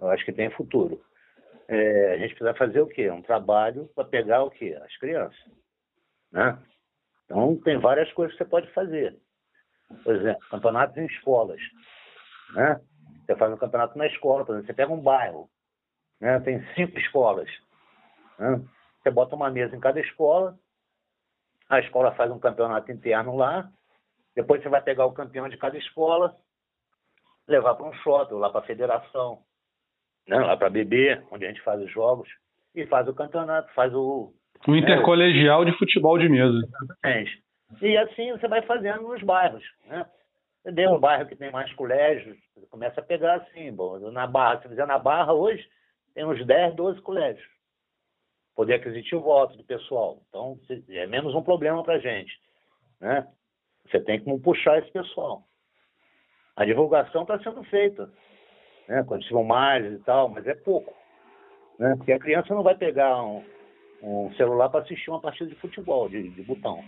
[0.00, 1.00] Eu acho que tem futuro.
[1.68, 3.10] É, a gente precisa fazer o quê?
[3.10, 4.78] Um trabalho para pegar o quê?
[4.84, 5.38] As crianças.
[6.30, 6.58] Né?
[7.24, 9.16] Então tem várias coisas que você pode fazer.
[10.02, 11.60] Por exemplo, campeonatos em escolas.
[12.54, 12.80] Né?
[13.24, 15.48] Você faz um campeonato na escola, por exemplo, você pega um bairro,
[16.20, 16.38] né?
[16.40, 17.48] tem cinco escolas.
[18.38, 18.60] Né?
[19.02, 20.58] Você bota uma mesa em cada escola,
[21.68, 23.68] a escola faz um campeonato interno lá,
[24.34, 26.36] depois você vai pegar o campeão de cada escola,
[27.46, 29.38] levar para um shopping, lá para a federação,
[30.26, 30.38] né?
[30.38, 32.28] lá para BB, onde a gente faz os jogos,
[32.74, 34.32] e faz o campeonato, faz o.
[34.66, 34.78] O né?
[34.78, 36.58] intercolegial de futebol de mesa.
[36.82, 37.44] Exatamente.
[37.82, 39.64] E assim você vai fazendo nos bairros.
[39.86, 40.06] Né?
[40.60, 40.92] Entendeu?
[40.92, 42.36] Um bairro que tem mais colégios,
[42.70, 45.64] começa a pegar assim, bom, na Barra, se fizer na Barra hoje,
[46.14, 47.46] tem uns 10, 12 colégios.
[48.54, 50.18] Poder aquisitivo alto do pessoal.
[50.28, 50.58] Então,
[50.90, 52.32] é menos um problema para a gente.
[53.00, 53.26] Né?
[53.86, 55.42] Você tem que puxar esse pessoal.
[56.56, 58.08] A divulgação está sendo feita.
[58.88, 59.02] Né?
[59.06, 60.94] Quando tiver mais e tal, mas é pouco.
[61.78, 61.94] Né?
[61.96, 63.44] Porque a criança não vai pegar um,
[64.02, 66.84] um celular para assistir uma partida de futebol, de, de botão.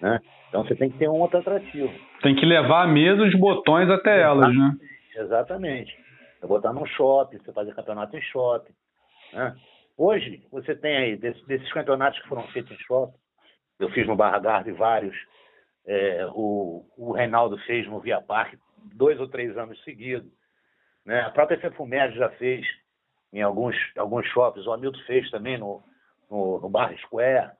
[0.00, 0.20] Né?
[0.48, 1.92] Então você tem que ter um outro atrativo.
[2.22, 4.76] Tem que levar a mesa os botões até elas, né?
[5.16, 5.96] Exatamente.
[6.38, 8.72] Você botar no shopping, você fazer campeonato em shopping.
[9.32, 9.56] Né?
[9.98, 13.18] Hoje, você tem aí, desses, desses, campeonatos que foram feitos em shopping,
[13.80, 15.16] eu fiz no Barra Garde vários,
[15.84, 18.56] é, o, o Reinaldo fez no Via Parque
[18.94, 20.30] dois ou três anos seguidos.
[21.04, 21.20] Né?
[21.22, 22.64] A própria Fefumed já fez
[23.32, 25.82] em alguns, alguns shoppings, o Hamilton fez também no,
[26.30, 27.50] no, no Bar Square.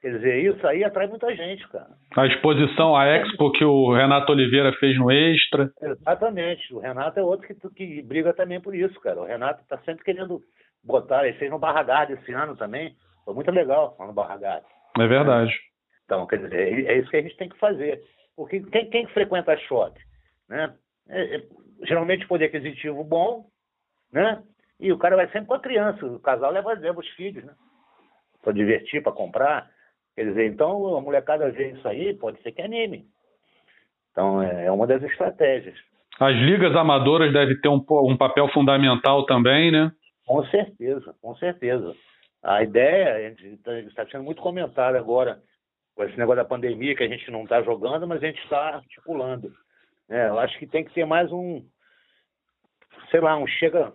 [0.00, 1.90] Quer dizer, isso aí atrai muita gente, cara.
[2.16, 5.70] A exposição, a Expo que o Renato Oliveira fez no Extra.
[5.80, 6.74] Exatamente.
[6.74, 9.20] O Renato é outro que, que briga também por isso, cara.
[9.20, 10.42] O Renato está sempre querendo
[10.84, 11.26] botar.
[11.26, 12.96] Ele fez no Barra Garden esse ano também.
[13.24, 14.70] Foi muito legal lá no Barra Garden.
[14.98, 15.52] É verdade.
[16.04, 18.02] Então, quer dizer, é, é isso que a gente tem que fazer.
[18.36, 20.00] Porque quem, quem frequenta shopping?
[20.48, 20.74] Né?
[21.08, 21.42] É, é,
[21.84, 23.46] geralmente poder aquisitivo bom,
[24.12, 24.42] né?
[24.78, 26.04] E o cara vai sempre com a criança.
[26.04, 27.54] O casal leva, leva os filhos, né?
[28.42, 29.70] Para divertir, para comprar.
[30.14, 33.06] Quer dizer, então a molecada vê isso aí, pode ser que anime.
[34.10, 35.78] Então é, é uma das estratégias.
[36.20, 39.90] As ligas amadoras devem ter um, um papel fundamental também, né?
[40.26, 41.94] Com certeza, com certeza.
[42.42, 43.34] A ideia
[43.86, 45.40] está sendo muito comentada agora
[45.94, 48.76] com esse negócio da pandemia, que a gente não está jogando, mas a gente está
[48.76, 49.52] articulando.
[50.08, 51.62] É, eu acho que tem que ter mais um,
[53.10, 53.92] sei lá, um chega,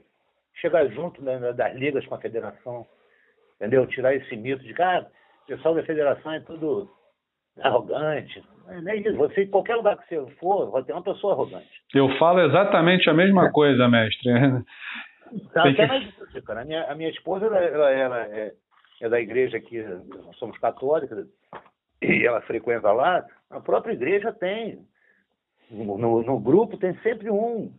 [0.55, 2.85] chega junto né, das ligas com a federação,
[3.55, 3.85] entendeu?
[3.87, 5.05] Tirar esse mito de que ah,
[5.43, 6.89] o pessoal da federação é tudo
[7.61, 8.43] arrogante.
[8.67, 9.15] Não é isso.
[9.17, 11.69] Você, em qualquer lugar que você for, vai ter uma pessoa arrogante.
[11.93, 14.31] Eu falo exatamente a mesma coisa, mestre.
[15.53, 16.13] Tá, até mais
[16.45, 16.61] cara.
[16.61, 18.53] A minha, a minha esposa, ela, ela, ela é,
[19.01, 21.27] é, da igreja aqui, nós somos católicos,
[22.01, 23.25] e ela frequenta lá.
[23.49, 24.85] A própria igreja tem.
[25.69, 27.73] No, no, grupo tem sempre um.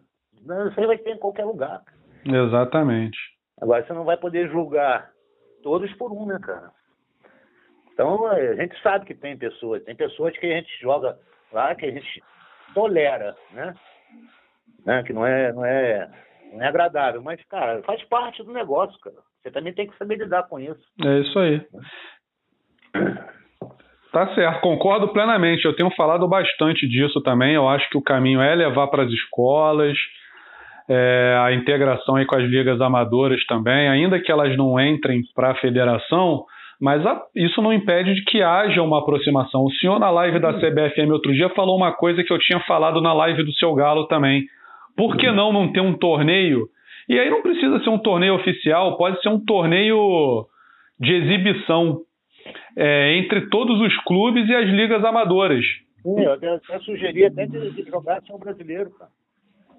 [0.70, 1.82] Isso aí vai ter em qualquer lugar.
[2.24, 3.18] Exatamente.
[3.60, 5.10] Agora você não vai poder julgar
[5.62, 6.70] todos por um, né, cara?
[7.92, 11.18] Então, a gente sabe que tem pessoas, tem pessoas que a gente joga
[11.52, 12.22] lá, que a gente
[12.72, 13.74] tolera, né?
[14.84, 15.02] né?
[15.02, 16.08] Que não é, não, é,
[16.52, 19.16] não é agradável, mas, cara, faz parte do negócio, cara.
[19.42, 20.80] Você também tem que saber lidar com isso.
[21.04, 21.60] É isso aí.
[24.12, 25.64] Tá certo, concordo plenamente.
[25.64, 27.54] Eu tenho falado bastante disso também.
[27.54, 29.96] Eu acho que o caminho é levar para as escolas,
[30.88, 35.50] é, a integração aí com as ligas amadoras também, ainda que elas não entrem para
[35.50, 36.46] a federação,
[36.80, 39.64] mas a, isso não impede de que haja uma aproximação.
[39.64, 43.02] O senhor, na live da CBFM outro dia, falou uma coisa que eu tinha falado
[43.02, 44.46] na live do seu Galo também.
[44.98, 46.68] Por que não não ter um torneio?
[47.08, 50.44] E aí não precisa ser um torneio oficial, pode ser um torneio
[50.98, 52.00] de exibição
[52.76, 55.64] é, entre todos os clubes e as ligas amadoras.
[56.02, 57.46] Sim, eu até, sugeri até
[57.88, 59.10] jogar sem um brasileiro, cara.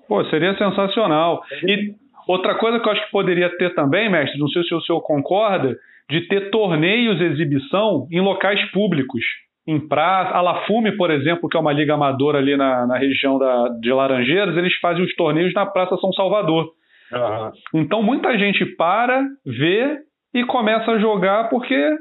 [0.07, 1.43] Pô, seria sensacional.
[1.63, 1.93] E
[2.25, 5.01] outra coisa que eu acho que poderia ter também, mestre, não sei se o senhor
[5.01, 5.77] concorda,
[6.09, 9.21] de ter torneios exibição em locais públicos.
[9.69, 13.37] Em praça, a Lafume, por exemplo, que é uma liga amadora ali na, na região
[13.37, 16.71] da, de Laranjeiras, eles fazem os torneios na Praça São Salvador.
[17.11, 17.81] Uhum.
[17.81, 19.99] Então muita gente para, vê
[20.33, 21.97] e começa a jogar porque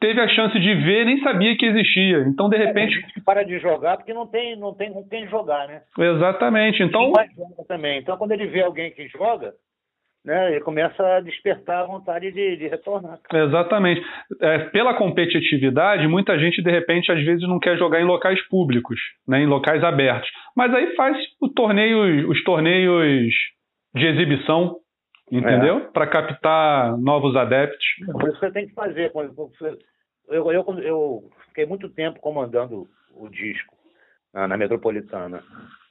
[0.00, 2.24] teve a chance de ver, nem sabia que existia.
[2.26, 2.96] Então, de repente.
[2.96, 5.82] É, gente que para de jogar porque não tem, não tem com quem jogar, né?
[5.96, 6.82] Exatamente.
[6.82, 7.12] Então.
[7.68, 8.00] Também.
[8.00, 9.52] Então, quando ele vê alguém que joga,
[10.24, 13.18] né, ele começa a despertar a vontade de, de retornar.
[13.32, 14.00] Exatamente.
[14.40, 18.98] É, pela competitividade, muita gente, de repente, às vezes não quer jogar em locais públicos,
[19.26, 20.30] né, em locais abertos.
[20.56, 23.34] Mas aí faz o torneio, os torneios
[23.94, 24.76] de exibição,
[25.30, 25.78] entendeu?
[25.78, 25.80] É.
[25.92, 27.84] Para captar novos adeptos.
[28.12, 29.12] Por isso que você tem que fazer.
[30.28, 33.74] Eu, eu, eu fiquei muito tempo comandando o disco
[34.32, 35.42] na, na metropolitana.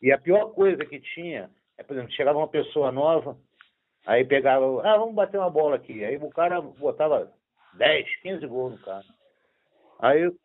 [0.01, 1.49] E a pior coisa que tinha
[1.81, 3.35] é, por exemplo, chegava uma pessoa nova,
[4.05, 6.03] Aí pegava, ah, vamos bater uma bola aqui.
[6.03, 7.31] Aí o cara botava
[7.73, 9.05] 10, 15 gols no cara.
[9.99, 10.35] Aí o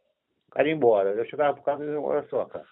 [0.50, 1.10] cara ia embora.
[1.10, 2.66] Eu chegava pro cara e dizia, olha só, cara,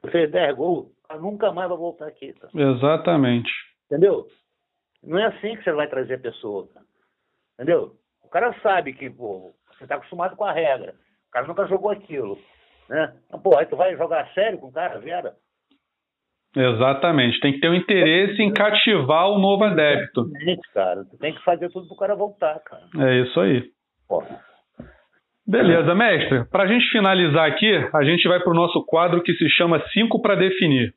[0.00, 0.88] você fez 10 gols,
[1.20, 2.32] nunca mais vai voltar aqui.
[2.32, 2.52] Cara.
[2.54, 3.50] Exatamente.
[3.86, 4.26] Entendeu?
[5.02, 6.86] Não é assim que você vai trazer a pessoa, cara.
[7.54, 7.96] Entendeu?
[8.22, 10.94] O cara sabe que, pô, você tá acostumado com a regra.
[11.28, 12.38] O cara nunca jogou aquilo.
[12.88, 13.16] Né?
[13.42, 15.36] Pô, aí tu vai jogar sério com o cara, Vera?
[16.56, 17.38] Exatamente.
[17.40, 20.22] Tem que ter um interesse em cativar o novo adepto.
[20.22, 21.04] Exatamente, cara.
[21.04, 22.82] Tu tem que fazer tudo pro cara voltar, cara.
[23.08, 23.62] É isso aí.
[24.08, 24.40] Porra.
[25.46, 26.44] Beleza, mestre.
[26.46, 29.82] Para a gente finalizar aqui, a gente vai para o nosso quadro que se chama
[29.92, 30.92] Cinco para Definir.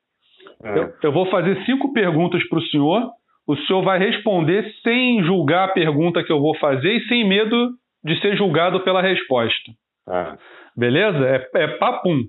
[0.64, 0.80] É.
[0.80, 3.12] Eu, eu, vou fazer cinco perguntas para o senhor.
[3.46, 7.72] O senhor vai responder sem julgar a pergunta que eu vou fazer e sem medo
[8.04, 9.72] de ser julgado pela resposta.
[10.08, 10.38] Ah.
[10.76, 11.26] Beleza?
[11.28, 12.24] É, é papum.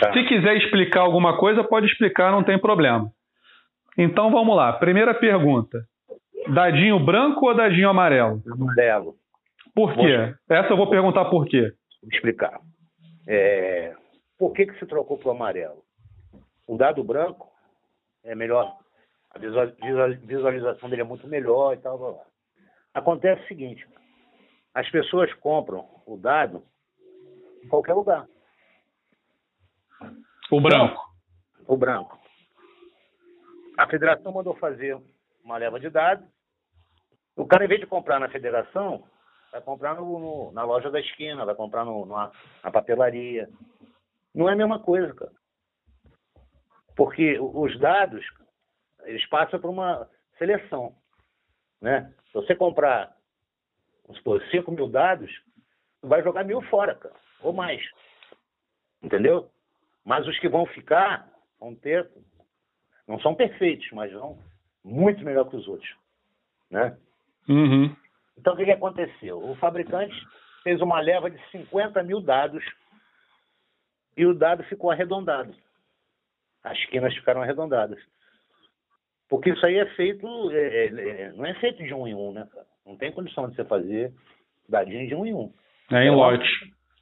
[0.00, 0.12] Tá.
[0.12, 3.10] Se quiser explicar alguma coisa, pode explicar, não tem problema.
[3.96, 4.72] Então vamos lá.
[4.74, 5.84] Primeira pergunta:
[6.48, 8.40] dadinho branco ou dadinho amarelo?
[8.52, 9.14] Amarelo.
[9.74, 10.34] Por quê?
[10.48, 11.72] Essa eu vou perguntar por quê.
[12.02, 12.60] Vou explicar.
[13.26, 13.94] É...
[14.38, 15.82] Por que, que se trocou para o amarelo?
[16.66, 17.48] O dado branco
[18.24, 18.76] é melhor,
[19.30, 21.98] a visualização dele é muito melhor e tal.
[21.98, 22.22] Blá, blá.
[22.94, 23.86] Acontece o seguinte:
[24.74, 26.62] as pessoas compram o dado
[27.62, 28.26] em qualquer lugar.
[30.50, 31.02] O branco.
[31.66, 32.18] O branco.
[33.76, 34.98] A federação mandou fazer
[35.44, 36.26] uma leva de dados.
[37.36, 39.04] O cara, em vez de comprar na federação,
[39.52, 42.32] vai comprar no, no, na loja da esquina, vai comprar no, na,
[42.64, 43.48] na papelaria.
[44.34, 45.32] Não é a mesma coisa, cara.
[46.96, 48.24] Porque os dados,
[49.04, 50.08] eles passam por uma
[50.38, 50.96] seleção.
[51.80, 52.12] Né?
[52.26, 53.14] Se você comprar,
[54.02, 55.30] vamos supor, 5 mil dados,
[56.02, 57.80] vai jogar mil fora, cara, ou mais.
[59.02, 59.50] Entendeu?
[60.08, 61.28] Mas os que vão ficar
[61.60, 62.08] vão ter,
[63.06, 64.38] não são perfeitos, mas vão
[64.82, 65.94] muito melhor que os outros.
[66.70, 66.96] Né?
[67.46, 67.94] Uhum.
[68.38, 69.38] Então, o que, que aconteceu?
[69.38, 70.16] O fabricante
[70.62, 72.64] fez uma leva de 50 mil dados
[74.16, 75.54] e o dado ficou arredondado.
[76.64, 78.02] As quinas ficaram arredondadas.
[79.28, 82.32] Porque isso aí é feito, é, é, é, não é feito de um em um,
[82.32, 82.66] né, cara?
[82.86, 84.14] Não tem condição de você fazer
[84.66, 85.52] dadinho de um em um.
[85.92, 86.48] É em lote.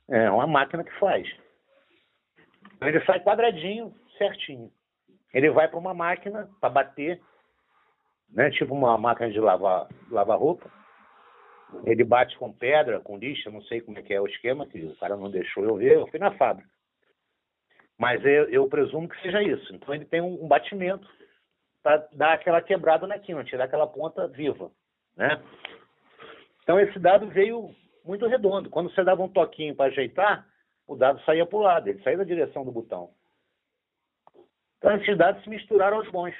[0.08, 1.45] É uma máquina que faz.
[2.76, 4.70] Então, ele sai quadradinho, certinho.
[5.32, 7.20] Ele vai para uma máquina para bater,
[8.30, 8.50] né?
[8.50, 10.70] Tipo uma máquina de lavar, lavar roupa.
[11.84, 14.78] Ele bate com pedra, com lixa, não sei como é que é o esquema, que
[14.84, 16.68] o cara não deixou eu ver, eu fui na fábrica.
[17.98, 19.74] Mas eu, eu presumo que seja isso.
[19.74, 21.08] Então ele tem um, um batimento
[21.82, 24.70] para dar aquela quebrada na quina, tirar aquela ponta viva,
[25.16, 25.42] né?
[26.62, 27.74] Então esse dado veio
[28.04, 28.70] muito redondo.
[28.70, 30.46] Quando você dava um toquinho para ajeitar,
[30.86, 33.10] o dado saía para o lado, ele saía da direção do botão.
[34.78, 36.34] Então esses dados se misturaram aos bons.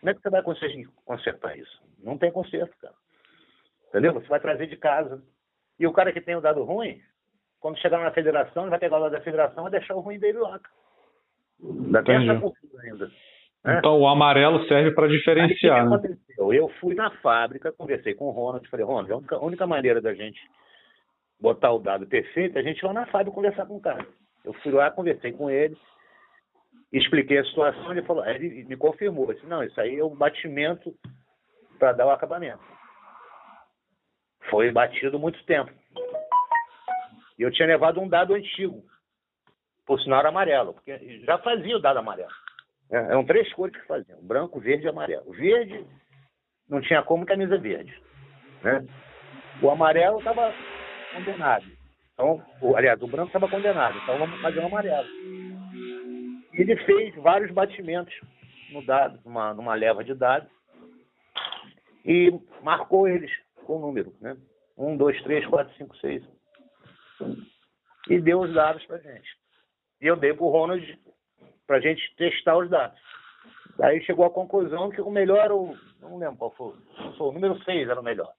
[0.00, 1.82] Como é que você vai conseguir consertar isso?
[2.02, 2.94] Não tem conserto, cara.
[3.88, 4.14] Entendeu?
[4.14, 5.22] Você vai trazer de casa.
[5.78, 7.00] E o cara que tem o dado ruim,
[7.60, 10.18] quando chegar na federação, ele vai pegar o dado da federação e deixar o ruim
[10.18, 10.60] dele lá.
[11.62, 13.06] Ainda tem essa cultura ainda.
[13.64, 13.78] Né?
[13.78, 15.82] Então o amarelo serve para diferenciar.
[15.82, 16.14] Aí, o que né?
[16.14, 16.52] aconteceu?
[16.52, 20.00] Eu fui na fábrica, conversei com o Ronald, falei, Ronald, a única, a única maneira
[20.00, 20.40] da gente
[21.40, 24.06] botar o dado perfeito a gente lá na fábrica conversar com o cara.
[24.44, 25.76] Eu fui lá, conversei com ele,
[26.92, 30.94] expliquei a situação, ele falou, ele me confirmou, disse, não, isso aí é o batimento
[31.78, 32.62] para dar o acabamento.
[34.50, 35.70] Foi batido muito tempo.
[37.38, 38.82] E eu tinha levado um dado antigo,
[39.86, 42.30] por sinal era amarelo, porque já fazia o dado amarelo.
[42.90, 45.30] É, eram três cores que faziam, branco, verde e amarelo.
[45.32, 45.86] Verde
[46.68, 47.96] não tinha como camisa verde.
[48.62, 48.84] Né?
[49.62, 50.52] O amarelo estava
[51.12, 51.66] condenado.
[52.14, 55.08] Então, o, aliás, o branco estava condenado, então vamos fazer o amarelo.
[56.52, 58.14] E ele fez vários batimentos
[58.72, 60.48] no dado, numa, numa leva de dados,
[62.04, 62.30] e
[62.62, 63.30] marcou eles
[63.64, 64.36] com o número, né?
[64.76, 66.22] Um, dois, três, quatro, cinco, seis.
[68.08, 69.28] E deu os dados para gente.
[70.00, 70.98] E eu dei para o Ronald
[71.66, 72.98] para a gente testar os dados.
[73.76, 76.74] Daí chegou à conclusão que o melhor, o, não lembro qual foi,
[77.16, 78.32] foi o número 6 era o melhor.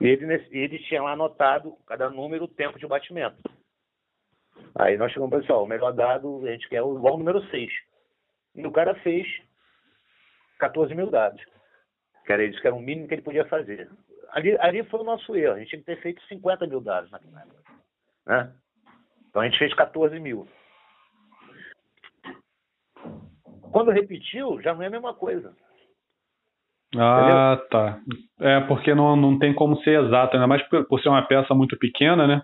[0.00, 3.42] Ele, ele tinha lá anotado, cada número, o tempo de batimento.
[4.74, 7.70] Aí nós chegamos pessoal, o melhor dado, a gente quer o, o número 6.
[8.54, 9.26] E o cara fez
[10.58, 11.42] 14 mil dados.
[12.24, 13.90] Que era, que era o mínimo que ele podia fazer.
[14.30, 15.54] Ali, ali foi o nosso erro.
[15.54, 17.62] A gente tinha que ter feito 50 mil dados naquela época.
[18.26, 18.54] Né?
[19.28, 20.48] Então a gente fez 14 mil.
[23.72, 25.54] Quando repetiu, já não é a mesma coisa.
[26.96, 27.68] Ah, Entendeu?
[27.68, 28.00] tá.
[28.40, 31.54] É, porque não, não tem como ser exato, ainda mais por, por ser uma peça
[31.54, 32.42] muito pequena, né?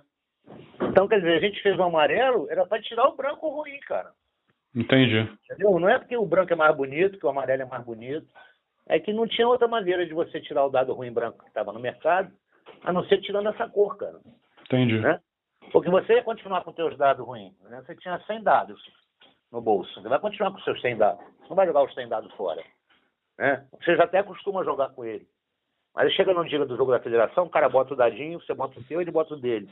[0.81, 4.11] Então, quer dizer, a gente fez o amarelo, era para tirar o branco ruim, cara.
[4.75, 5.29] Entendi.
[5.45, 5.81] Entendeu?
[5.81, 8.27] Não é porque o branco é mais bonito, que o amarelo é mais bonito.
[8.89, 11.73] É que não tinha outra maneira de você tirar o dado ruim branco que estava
[11.73, 12.31] no mercado,
[12.85, 14.21] a não ser tirando essa cor, cara.
[14.65, 15.01] Entendi.
[15.01, 15.19] Né?
[15.73, 17.53] Porque você ia continuar com os seus dados ruins.
[17.63, 17.83] Né?
[17.85, 18.81] Você tinha 100 dados
[19.51, 19.93] no bolso.
[20.01, 21.25] Você vai continuar com os seus 100 dados.
[21.25, 22.63] Você não vai jogar os 100 dados fora.
[23.39, 23.67] Né?
[23.73, 25.27] Você já até costuma jogar com ele.
[25.95, 28.79] Mas chega no dia do jogo da federação, o cara bota o dadinho, você bota
[28.79, 29.69] o seu, ele bota o dele.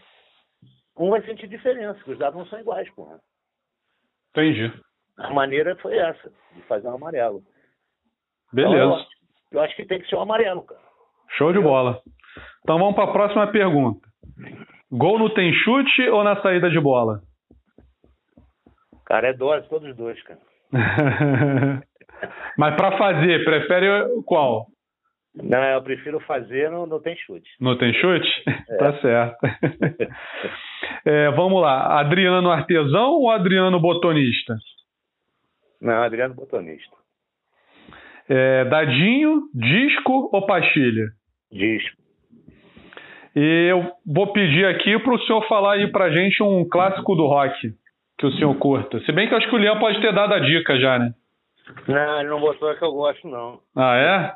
[0.99, 3.20] Um vai sentir diferença, porque os dados não são iguais, porra.
[4.31, 4.73] Entendi.
[5.19, 7.43] A maneira foi essa, de fazer um amarelo.
[8.53, 8.74] Beleza.
[8.74, 9.09] Então, eu, acho,
[9.53, 10.81] eu, acho, que tem que ser um amarelo, cara.
[11.36, 12.01] Show de bola.
[12.62, 14.09] Então vamos para a próxima pergunta.
[14.91, 17.20] Gol no tem chute ou na saída de bola?
[19.05, 20.41] Cara, é dose, todos os dois, cara.
[22.56, 23.86] Mas para fazer, prefere
[24.24, 24.66] qual?
[25.35, 27.48] Não, eu prefiro fazer no, no tem chute.
[27.60, 28.28] No tem chute?
[28.47, 28.76] É.
[28.76, 29.36] tá certo.
[31.05, 31.98] é, vamos lá.
[31.98, 34.55] Adriano artesão ou Adriano botonista?
[35.81, 36.97] Não, Adriano botonista.
[38.28, 41.09] É, dadinho, disco ou pastilha?
[41.51, 42.02] Disco.
[43.36, 47.26] E eu vou pedir aqui para o senhor falar aí para gente um clássico do
[47.26, 47.74] rock
[48.16, 49.01] que o senhor curta.
[49.01, 51.10] Se bem que eu acho que o Leão pode ter dado a dica já, né?
[51.89, 53.61] Não, ele não botou a que eu gosto, não.
[53.77, 54.35] Ah, é?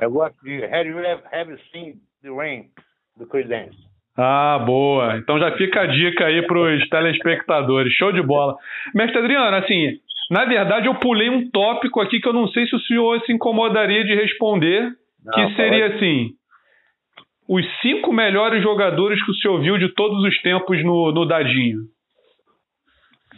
[0.04, 0.98] eu gosto de Have You
[1.32, 2.70] Ever Seen The Rain,
[3.16, 3.76] do Creedence.
[4.16, 5.16] Ah, boa.
[5.16, 7.92] Então já fica a dica aí para os telespectadores.
[7.94, 8.56] Show de bola.
[8.94, 9.98] Mestre Adriano, assim,
[10.30, 13.32] na verdade eu pulei um tópico aqui que eu não sei se o senhor se
[13.32, 14.92] incomodaria de responder,
[15.24, 15.96] não, que seria pode.
[15.96, 16.30] assim,
[17.48, 21.80] os cinco melhores jogadores que o senhor viu de todos os tempos no, no Dadinho.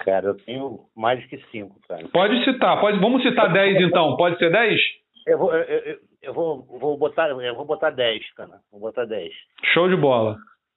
[0.04, 2.06] Cara, eu tenho mais que cinco, cara.
[2.12, 4.16] Pode citar, pode, vamos citar dez então.
[4.16, 4.80] Pode ser dez?
[5.26, 8.58] Eu vou, eu, eu, vou, vou botar, eu vou botar dez, cara.
[8.70, 9.32] Vou botar dez.
[9.72, 10.36] Show de bola.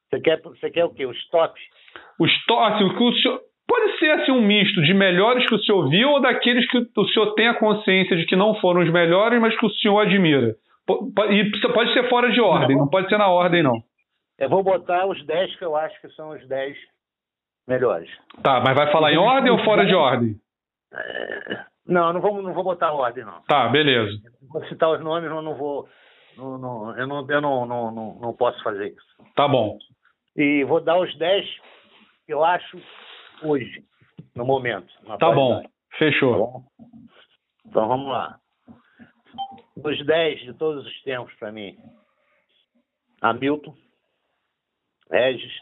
[0.10, 1.06] Você quer, você quer o quê?
[1.06, 1.60] Os top?
[2.20, 5.56] Os top, assim, o que o senhor, pode ser assim um misto de melhores que
[5.56, 8.82] o senhor viu ou daqueles que o senhor tem a consciência de que não foram
[8.82, 10.56] os melhores, mas que o senhor admira.
[11.32, 13.82] E pode ser fora de ordem, não pode ser na ordem, não.
[14.38, 16.78] Eu vou botar os 10 que eu acho que são os 10
[17.68, 18.10] melhores.
[18.42, 20.36] Tá, mas vai falar em ordem ou fora de ordem?
[20.94, 21.66] É...
[21.88, 23.42] Não, não vou, não vou botar ordem, não.
[23.44, 24.12] Tá, beleza.
[24.52, 25.88] Vou citar os nomes, eu não vou.
[26.36, 29.34] Não, não, eu não, eu não, não, não, não posso fazer isso.
[29.36, 29.78] Tá bom.
[30.36, 31.46] E vou dar os 10
[32.26, 32.82] que eu acho
[33.44, 33.84] hoje,
[34.36, 34.92] no momento.
[35.20, 35.64] Tá bom,
[35.98, 36.32] fechou.
[36.32, 36.64] Tá bom?
[37.66, 38.40] Então vamos lá.
[39.78, 41.78] Os 10 de todos os tempos para mim.
[43.22, 43.76] Hamilton,
[45.10, 45.54] Regis,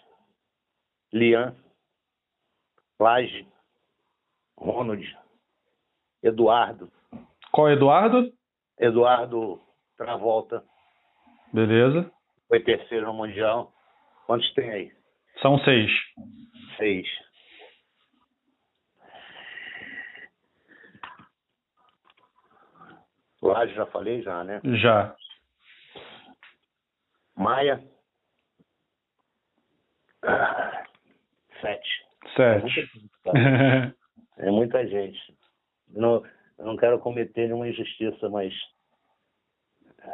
[1.14, 1.56] Lian,
[3.04, 3.46] Laje,
[4.58, 5.06] Ronald,
[6.24, 6.90] Eduardo.
[7.52, 8.32] Qual Eduardo?
[8.80, 9.62] Eduardo
[9.98, 10.64] Travolta.
[11.52, 12.10] Beleza.
[12.48, 13.74] Foi terceiro no Mundial.
[14.26, 14.92] Quantos tem aí?
[15.42, 15.92] São seis.
[16.78, 17.06] Seis.
[23.42, 24.62] Laje já falei já, né?
[24.82, 25.14] Já.
[27.36, 27.84] Maia.
[31.60, 32.03] Sete.
[32.35, 32.89] Sete.
[34.38, 35.19] É muita gente.
[35.89, 36.23] Não,
[36.57, 38.53] eu não quero cometer nenhuma injustiça, mas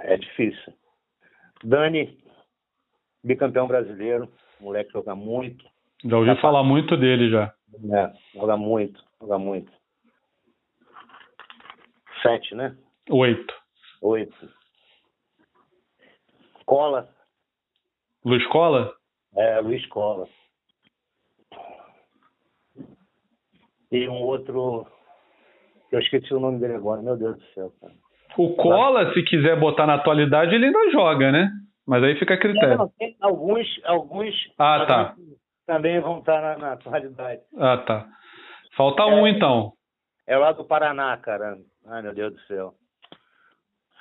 [0.01, 0.73] é difícil.
[1.63, 2.17] Dani,
[3.23, 4.29] bicampeão brasileiro,
[4.59, 5.65] moleque joga muito.
[6.03, 7.53] Já ouvi tá falar muito dele já.
[7.93, 9.71] É, joga muito, joga muito.
[12.21, 12.75] Sete, né?
[13.09, 13.53] Oito.
[14.01, 14.49] Oito.
[16.65, 17.09] Cola.
[18.23, 18.93] Luiz Cola?
[19.35, 20.27] É, Luiz Cola.
[23.91, 24.85] E um outro.
[25.91, 27.93] Eu esqueci o nome dele agora, meu Deus do céu, cara.
[28.37, 31.49] O Cola, se quiser botar na atualidade, ele ainda joga, né?
[31.87, 32.77] Mas aí fica a critério.
[32.77, 35.15] Não, tem alguns, alguns ah, tá.
[35.65, 37.41] também vão estar na, na, atualidade.
[37.57, 38.07] Ah, tá.
[38.77, 39.73] Falta é, um, então.
[40.27, 41.57] É lá do Paraná, cara.
[41.87, 42.73] Ai, meu Deus do céu.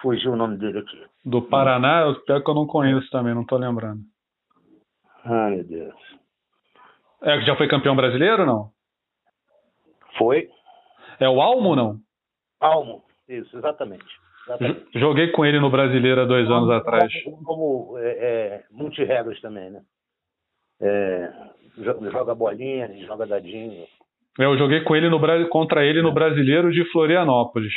[0.03, 1.03] Fugiu o nome dele aqui.
[1.25, 4.03] Do Paraná, eu pior que eu não conheço também, não tô lembrando.
[5.25, 5.95] Ai, meu Deus.
[7.23, 8.78] É que já foi campeão brasileiro ou não?
[10.19, 10.49] Foi.
[11.21, 11.97] É o Almo não?
[12.61, 14.05] Almo, isso, exatamente.
[14.47, 14.87] exatamente.
[14.95, 17.13] Joguei com ele no Brasileiro há dois anos atrás.
[17.45, 19.81] Como é, é, multi-regras também, né?
[20.81, 21.33] É,
[22.11, 23.85] joga bolinha, joga dadinho.
[24.39, 27.73] É, eu joguei com ele no, contra ele no Brasileiro de Florianópolis.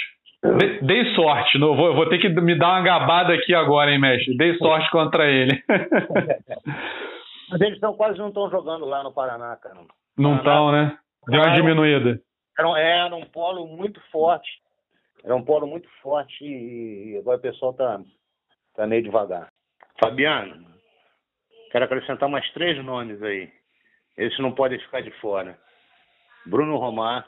[0.81, 4.35] Dei sorte, não, vou, vou ter que me dar uma gabada aqui agora, hein, mestre?
[4.35, 5.63] Dei sorte contra ele.
[7.51, 9.75] Mas eles tão, quase não estão jogando lá no Paraná, cara.
[10.17, 10.97] Não estão, né?
[11.27, 12.19] Deu uma diminuída.
[12.61, 14.49] Era, era um polo muito forte.
[15.23, 17.99] Era um polo muito forte e agora o pessoal tá,
[18.75, 19.49] tá meio devagar.
[19.99, 20.65] Fabiano,
[21.71, 23.51] quero acrescentar mais três nomes aí.
[24.17, 25.57] Esses não podem ficar de fora.
[26.45, 27.25] Bruno Romar,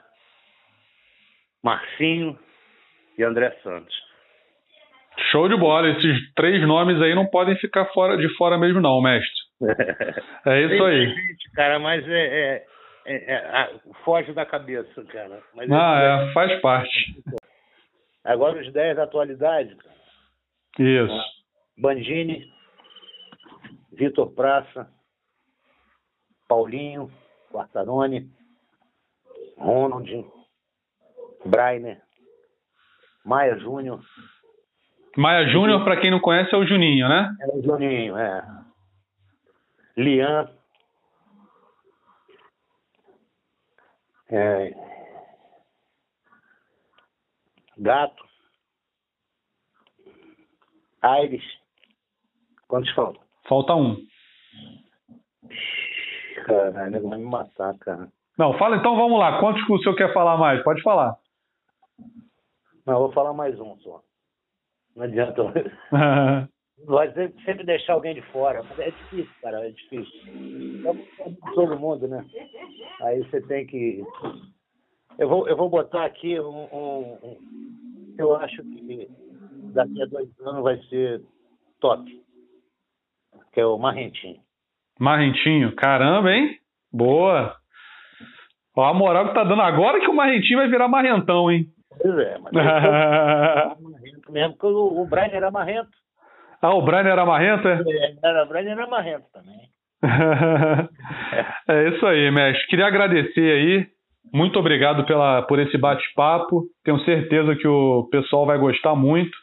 [1.63, 2.37] Marcinho
[3.17, 3.95] e André Santos.
[5.31, 5.89] Show de bola.
[5.89, 9.43] Esses três nomes aí não podem ficar fora de fora mesmo, não, mestre.
[10.45, 11.07] É isso aí.
[11.07, 12.65] Gente, cara, mas é, é,
[13.05, 15.41] é, é, foge da cabeça, cara.
[15.53, 17.23] Mas ah, é, faz parte.
[18.23, 19.75] Agora os 10 da atualidade.
[20.79, 21.21] Isso.
[21.77, 22.51] Bandini,
[23.91, 24.89] Vitor Praça,
[26.47, 27.11] Paulinho,
[27.51, 28.29] Quartarone,
[29.57, 30.25] Ronald,
[31.45, 32.01] Brainer,
[33.25, 34.01] Maia Júnior.
[35.17, 37.35] Maia Júnior, para quem não conhece, é o Juninho, né?
[37.41, 38.43] É o Juninho, é.
[39.97, 40.49] Lian.
[44.35, 44.73] É,
[47.77, 48.23] Gato.
[51.01, 51.43] Aires.
[52.67, 53.21] Quantos faltam?
[53.47, 53.97] Falta um.
[56.45, 58.11] Caralho, vai me matar, cara.
[58.37, 59.39] Não, fala então, vamos lá.
[59.39, 60.63] Quantos que o senhor quer falar mais?
[60.63, 61.17] Pode falar.
[62.85, 64.01] Não, eu vou falar mais um só.
[64.95, 65.43] Não adianta.
[66.85, 67.11] Vai
[67.45, 68.61] sempre deixar alguém de fora.
[68.63, 70.21] Mas é difícil, cara, é difícil.
[71.19, 72.25] É todo mundo, né?
[73.01, 74.03] Aí você tem que.
[75.17, 77.37] Eu vou, eu vou botar aqui um, um, um.
[78.17, 79.07] Eu acho que
[79.73, 81.21] daqui a dois anos vai ser
[81.79, 82.03] top.
[83.53, 84.41] Que é o Marrentinho.
[84.99, 86.57] Marrentinho, caramba, hein?
[86.91, 87.55] Boa.
[88.75, 91.67] Ó, a moral que tá dando agora que o Marrentinho vai virar marrentão, hein?
[92.01, 92.51] Pois é, mas
[93.81, 96.02] marrento mesmo, porque o, o Brian era marrento.
[96.63, 97.73] Ah, o Brian era marrento, é?
[97.73, 99.59] É, Era, o Brian era marrento também.
[101.67, 102.67] é isso aí, mestre.
[102.67, 103.85] Queria agradecer aí.
[104.33, 106.63] Muito obrigado pela, por esse bate-papo.
[106.85, 109.37] Tenho certeza que o pessoal vai gostar muito.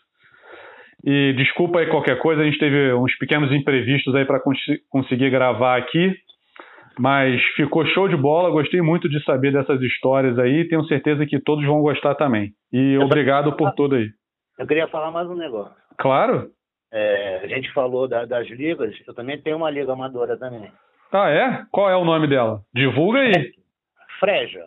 [1.05, 4.41] E desculpa aí qualquer coisa, a gente teve uns pequenos imprevistos aí para
[4.89, 6.15] conseguir gravar aqui.
[6.99, 10.67] Mas ficou show de bola, gostei muito de saber dessas histórias aí.
[10.69, 12.51] Tenho certeza que todos vão gostar também.
[12.73, 14.09] E obrigado por tudo aí.
[14.59, 15.75] Eu queria falar mais um negócio.
[15.99, 16.49] Claro?
[16.93, 20.71] É, a gente falou da- das ligas, eu também tenho uma liga amadora também.
[21.13, 21.65] Ah, é?
[21.71, 22.63] Qual é o nome dela?
[22.75, 23.53] Divulga aí.
[24.19, 24.67] Freja.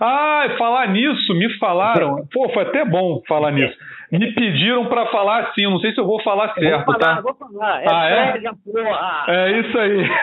[0.00, 2.26] Ah, falar nisso, me falaram.
[2.32, 3.74] Pô, foi até bom falar nisso.
[4.12, 7.16] Me pediram pra falar assim, eu não sei se eu vou falar certo, vou falar,
[7.16, 7.20] tá?
[7.20, 7.82] vou falar.
[7.82, 8.40] É Ah, é?
[8.64, 9.24] Porra!
[9.28, 10.08] É isso aí.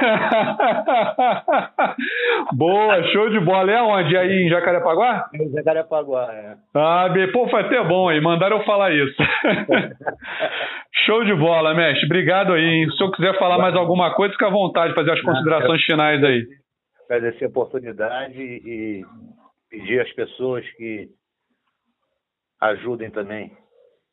[2.53, 3.71] Boa, show de bola.
[3.71, 4.15] É onde?
[4.15, 5.25] Aí em Jacarepaguá?
[5.33, 6.55] É o Jacarepaguá, é.
[6.75, 8.21] Ah, pô, foi até bom aí.
[8.21, 9.15] Mandaram eu falar isso.
[11.05, 12.05] show de bola, mestre.
[12.05, 12.63] Obrigado aí.
[12.63, 12.89] hein?
[12.91, 16.43] Se eu quiser falar mais alguma coisa, fica à vontade, fazer as considerações finais aí.
[17.09, 19.03] Agradecer a oportunidade e
[19.71, 21.09] pedir às pessoas que
[22.59, 23.57] ajudem também.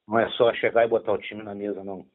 [0.07, 2.07] Não é só chegar e botar o time na mesa, não.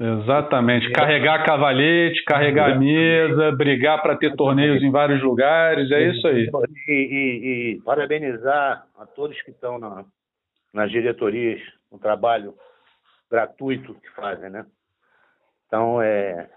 [0.00, 0.90] Exatamente.
[0.92, 6.48] Carregar cavalete, carregar a mesa, brigar para ter torneios em vários lugares, é isso aí.
[6.86, 10.04] E, e- e parabenizar a todos que estão na-
[10.72, 11.60] nas diretorias,
[11.90, 12.54] no trabalho
[13.30, 14.64] gratuito que fazem, né?
[15.66, 16.48] Então, é,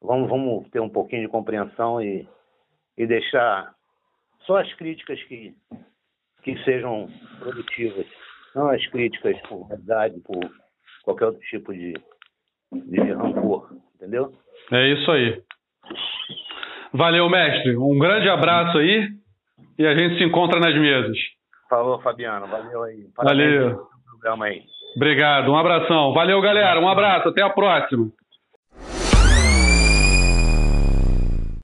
[0.00, 2.26] vamos, vamos ter um pouquinho de compreensão e,
[2.96, 3.72] e deixar
[4.48, 5.52] só as críticas que,
[6.42, 7.06] que sejam
[7.38, 8.06] produtivas,
[8.54, 10.40] não as críticas por verdade, por
[11.04, 11.92] qualquer outro tipo de,
[12.72, 14.32] de rancor, entendeu?
[14.72, 15.42] É isso aí.
[16.94, 17.76] Valeu, mestre.
[17.76, 19.10] Um grande abraço aí
[19.78, 21.16] e a gente se encontra nas mesas.
[21.68, 22.46] Falou, Fabiano.
[22.46, 23.06] Valeu aí.
[23.14, 23.74] Valeu.
[23.74, 24.62] pelo programa aí.
[24.96, 26.14] Obrigado, um abração.
[26.14, 26.80] Valeu, galera.
[26.80, 28.10] Um abraço, até a próxima.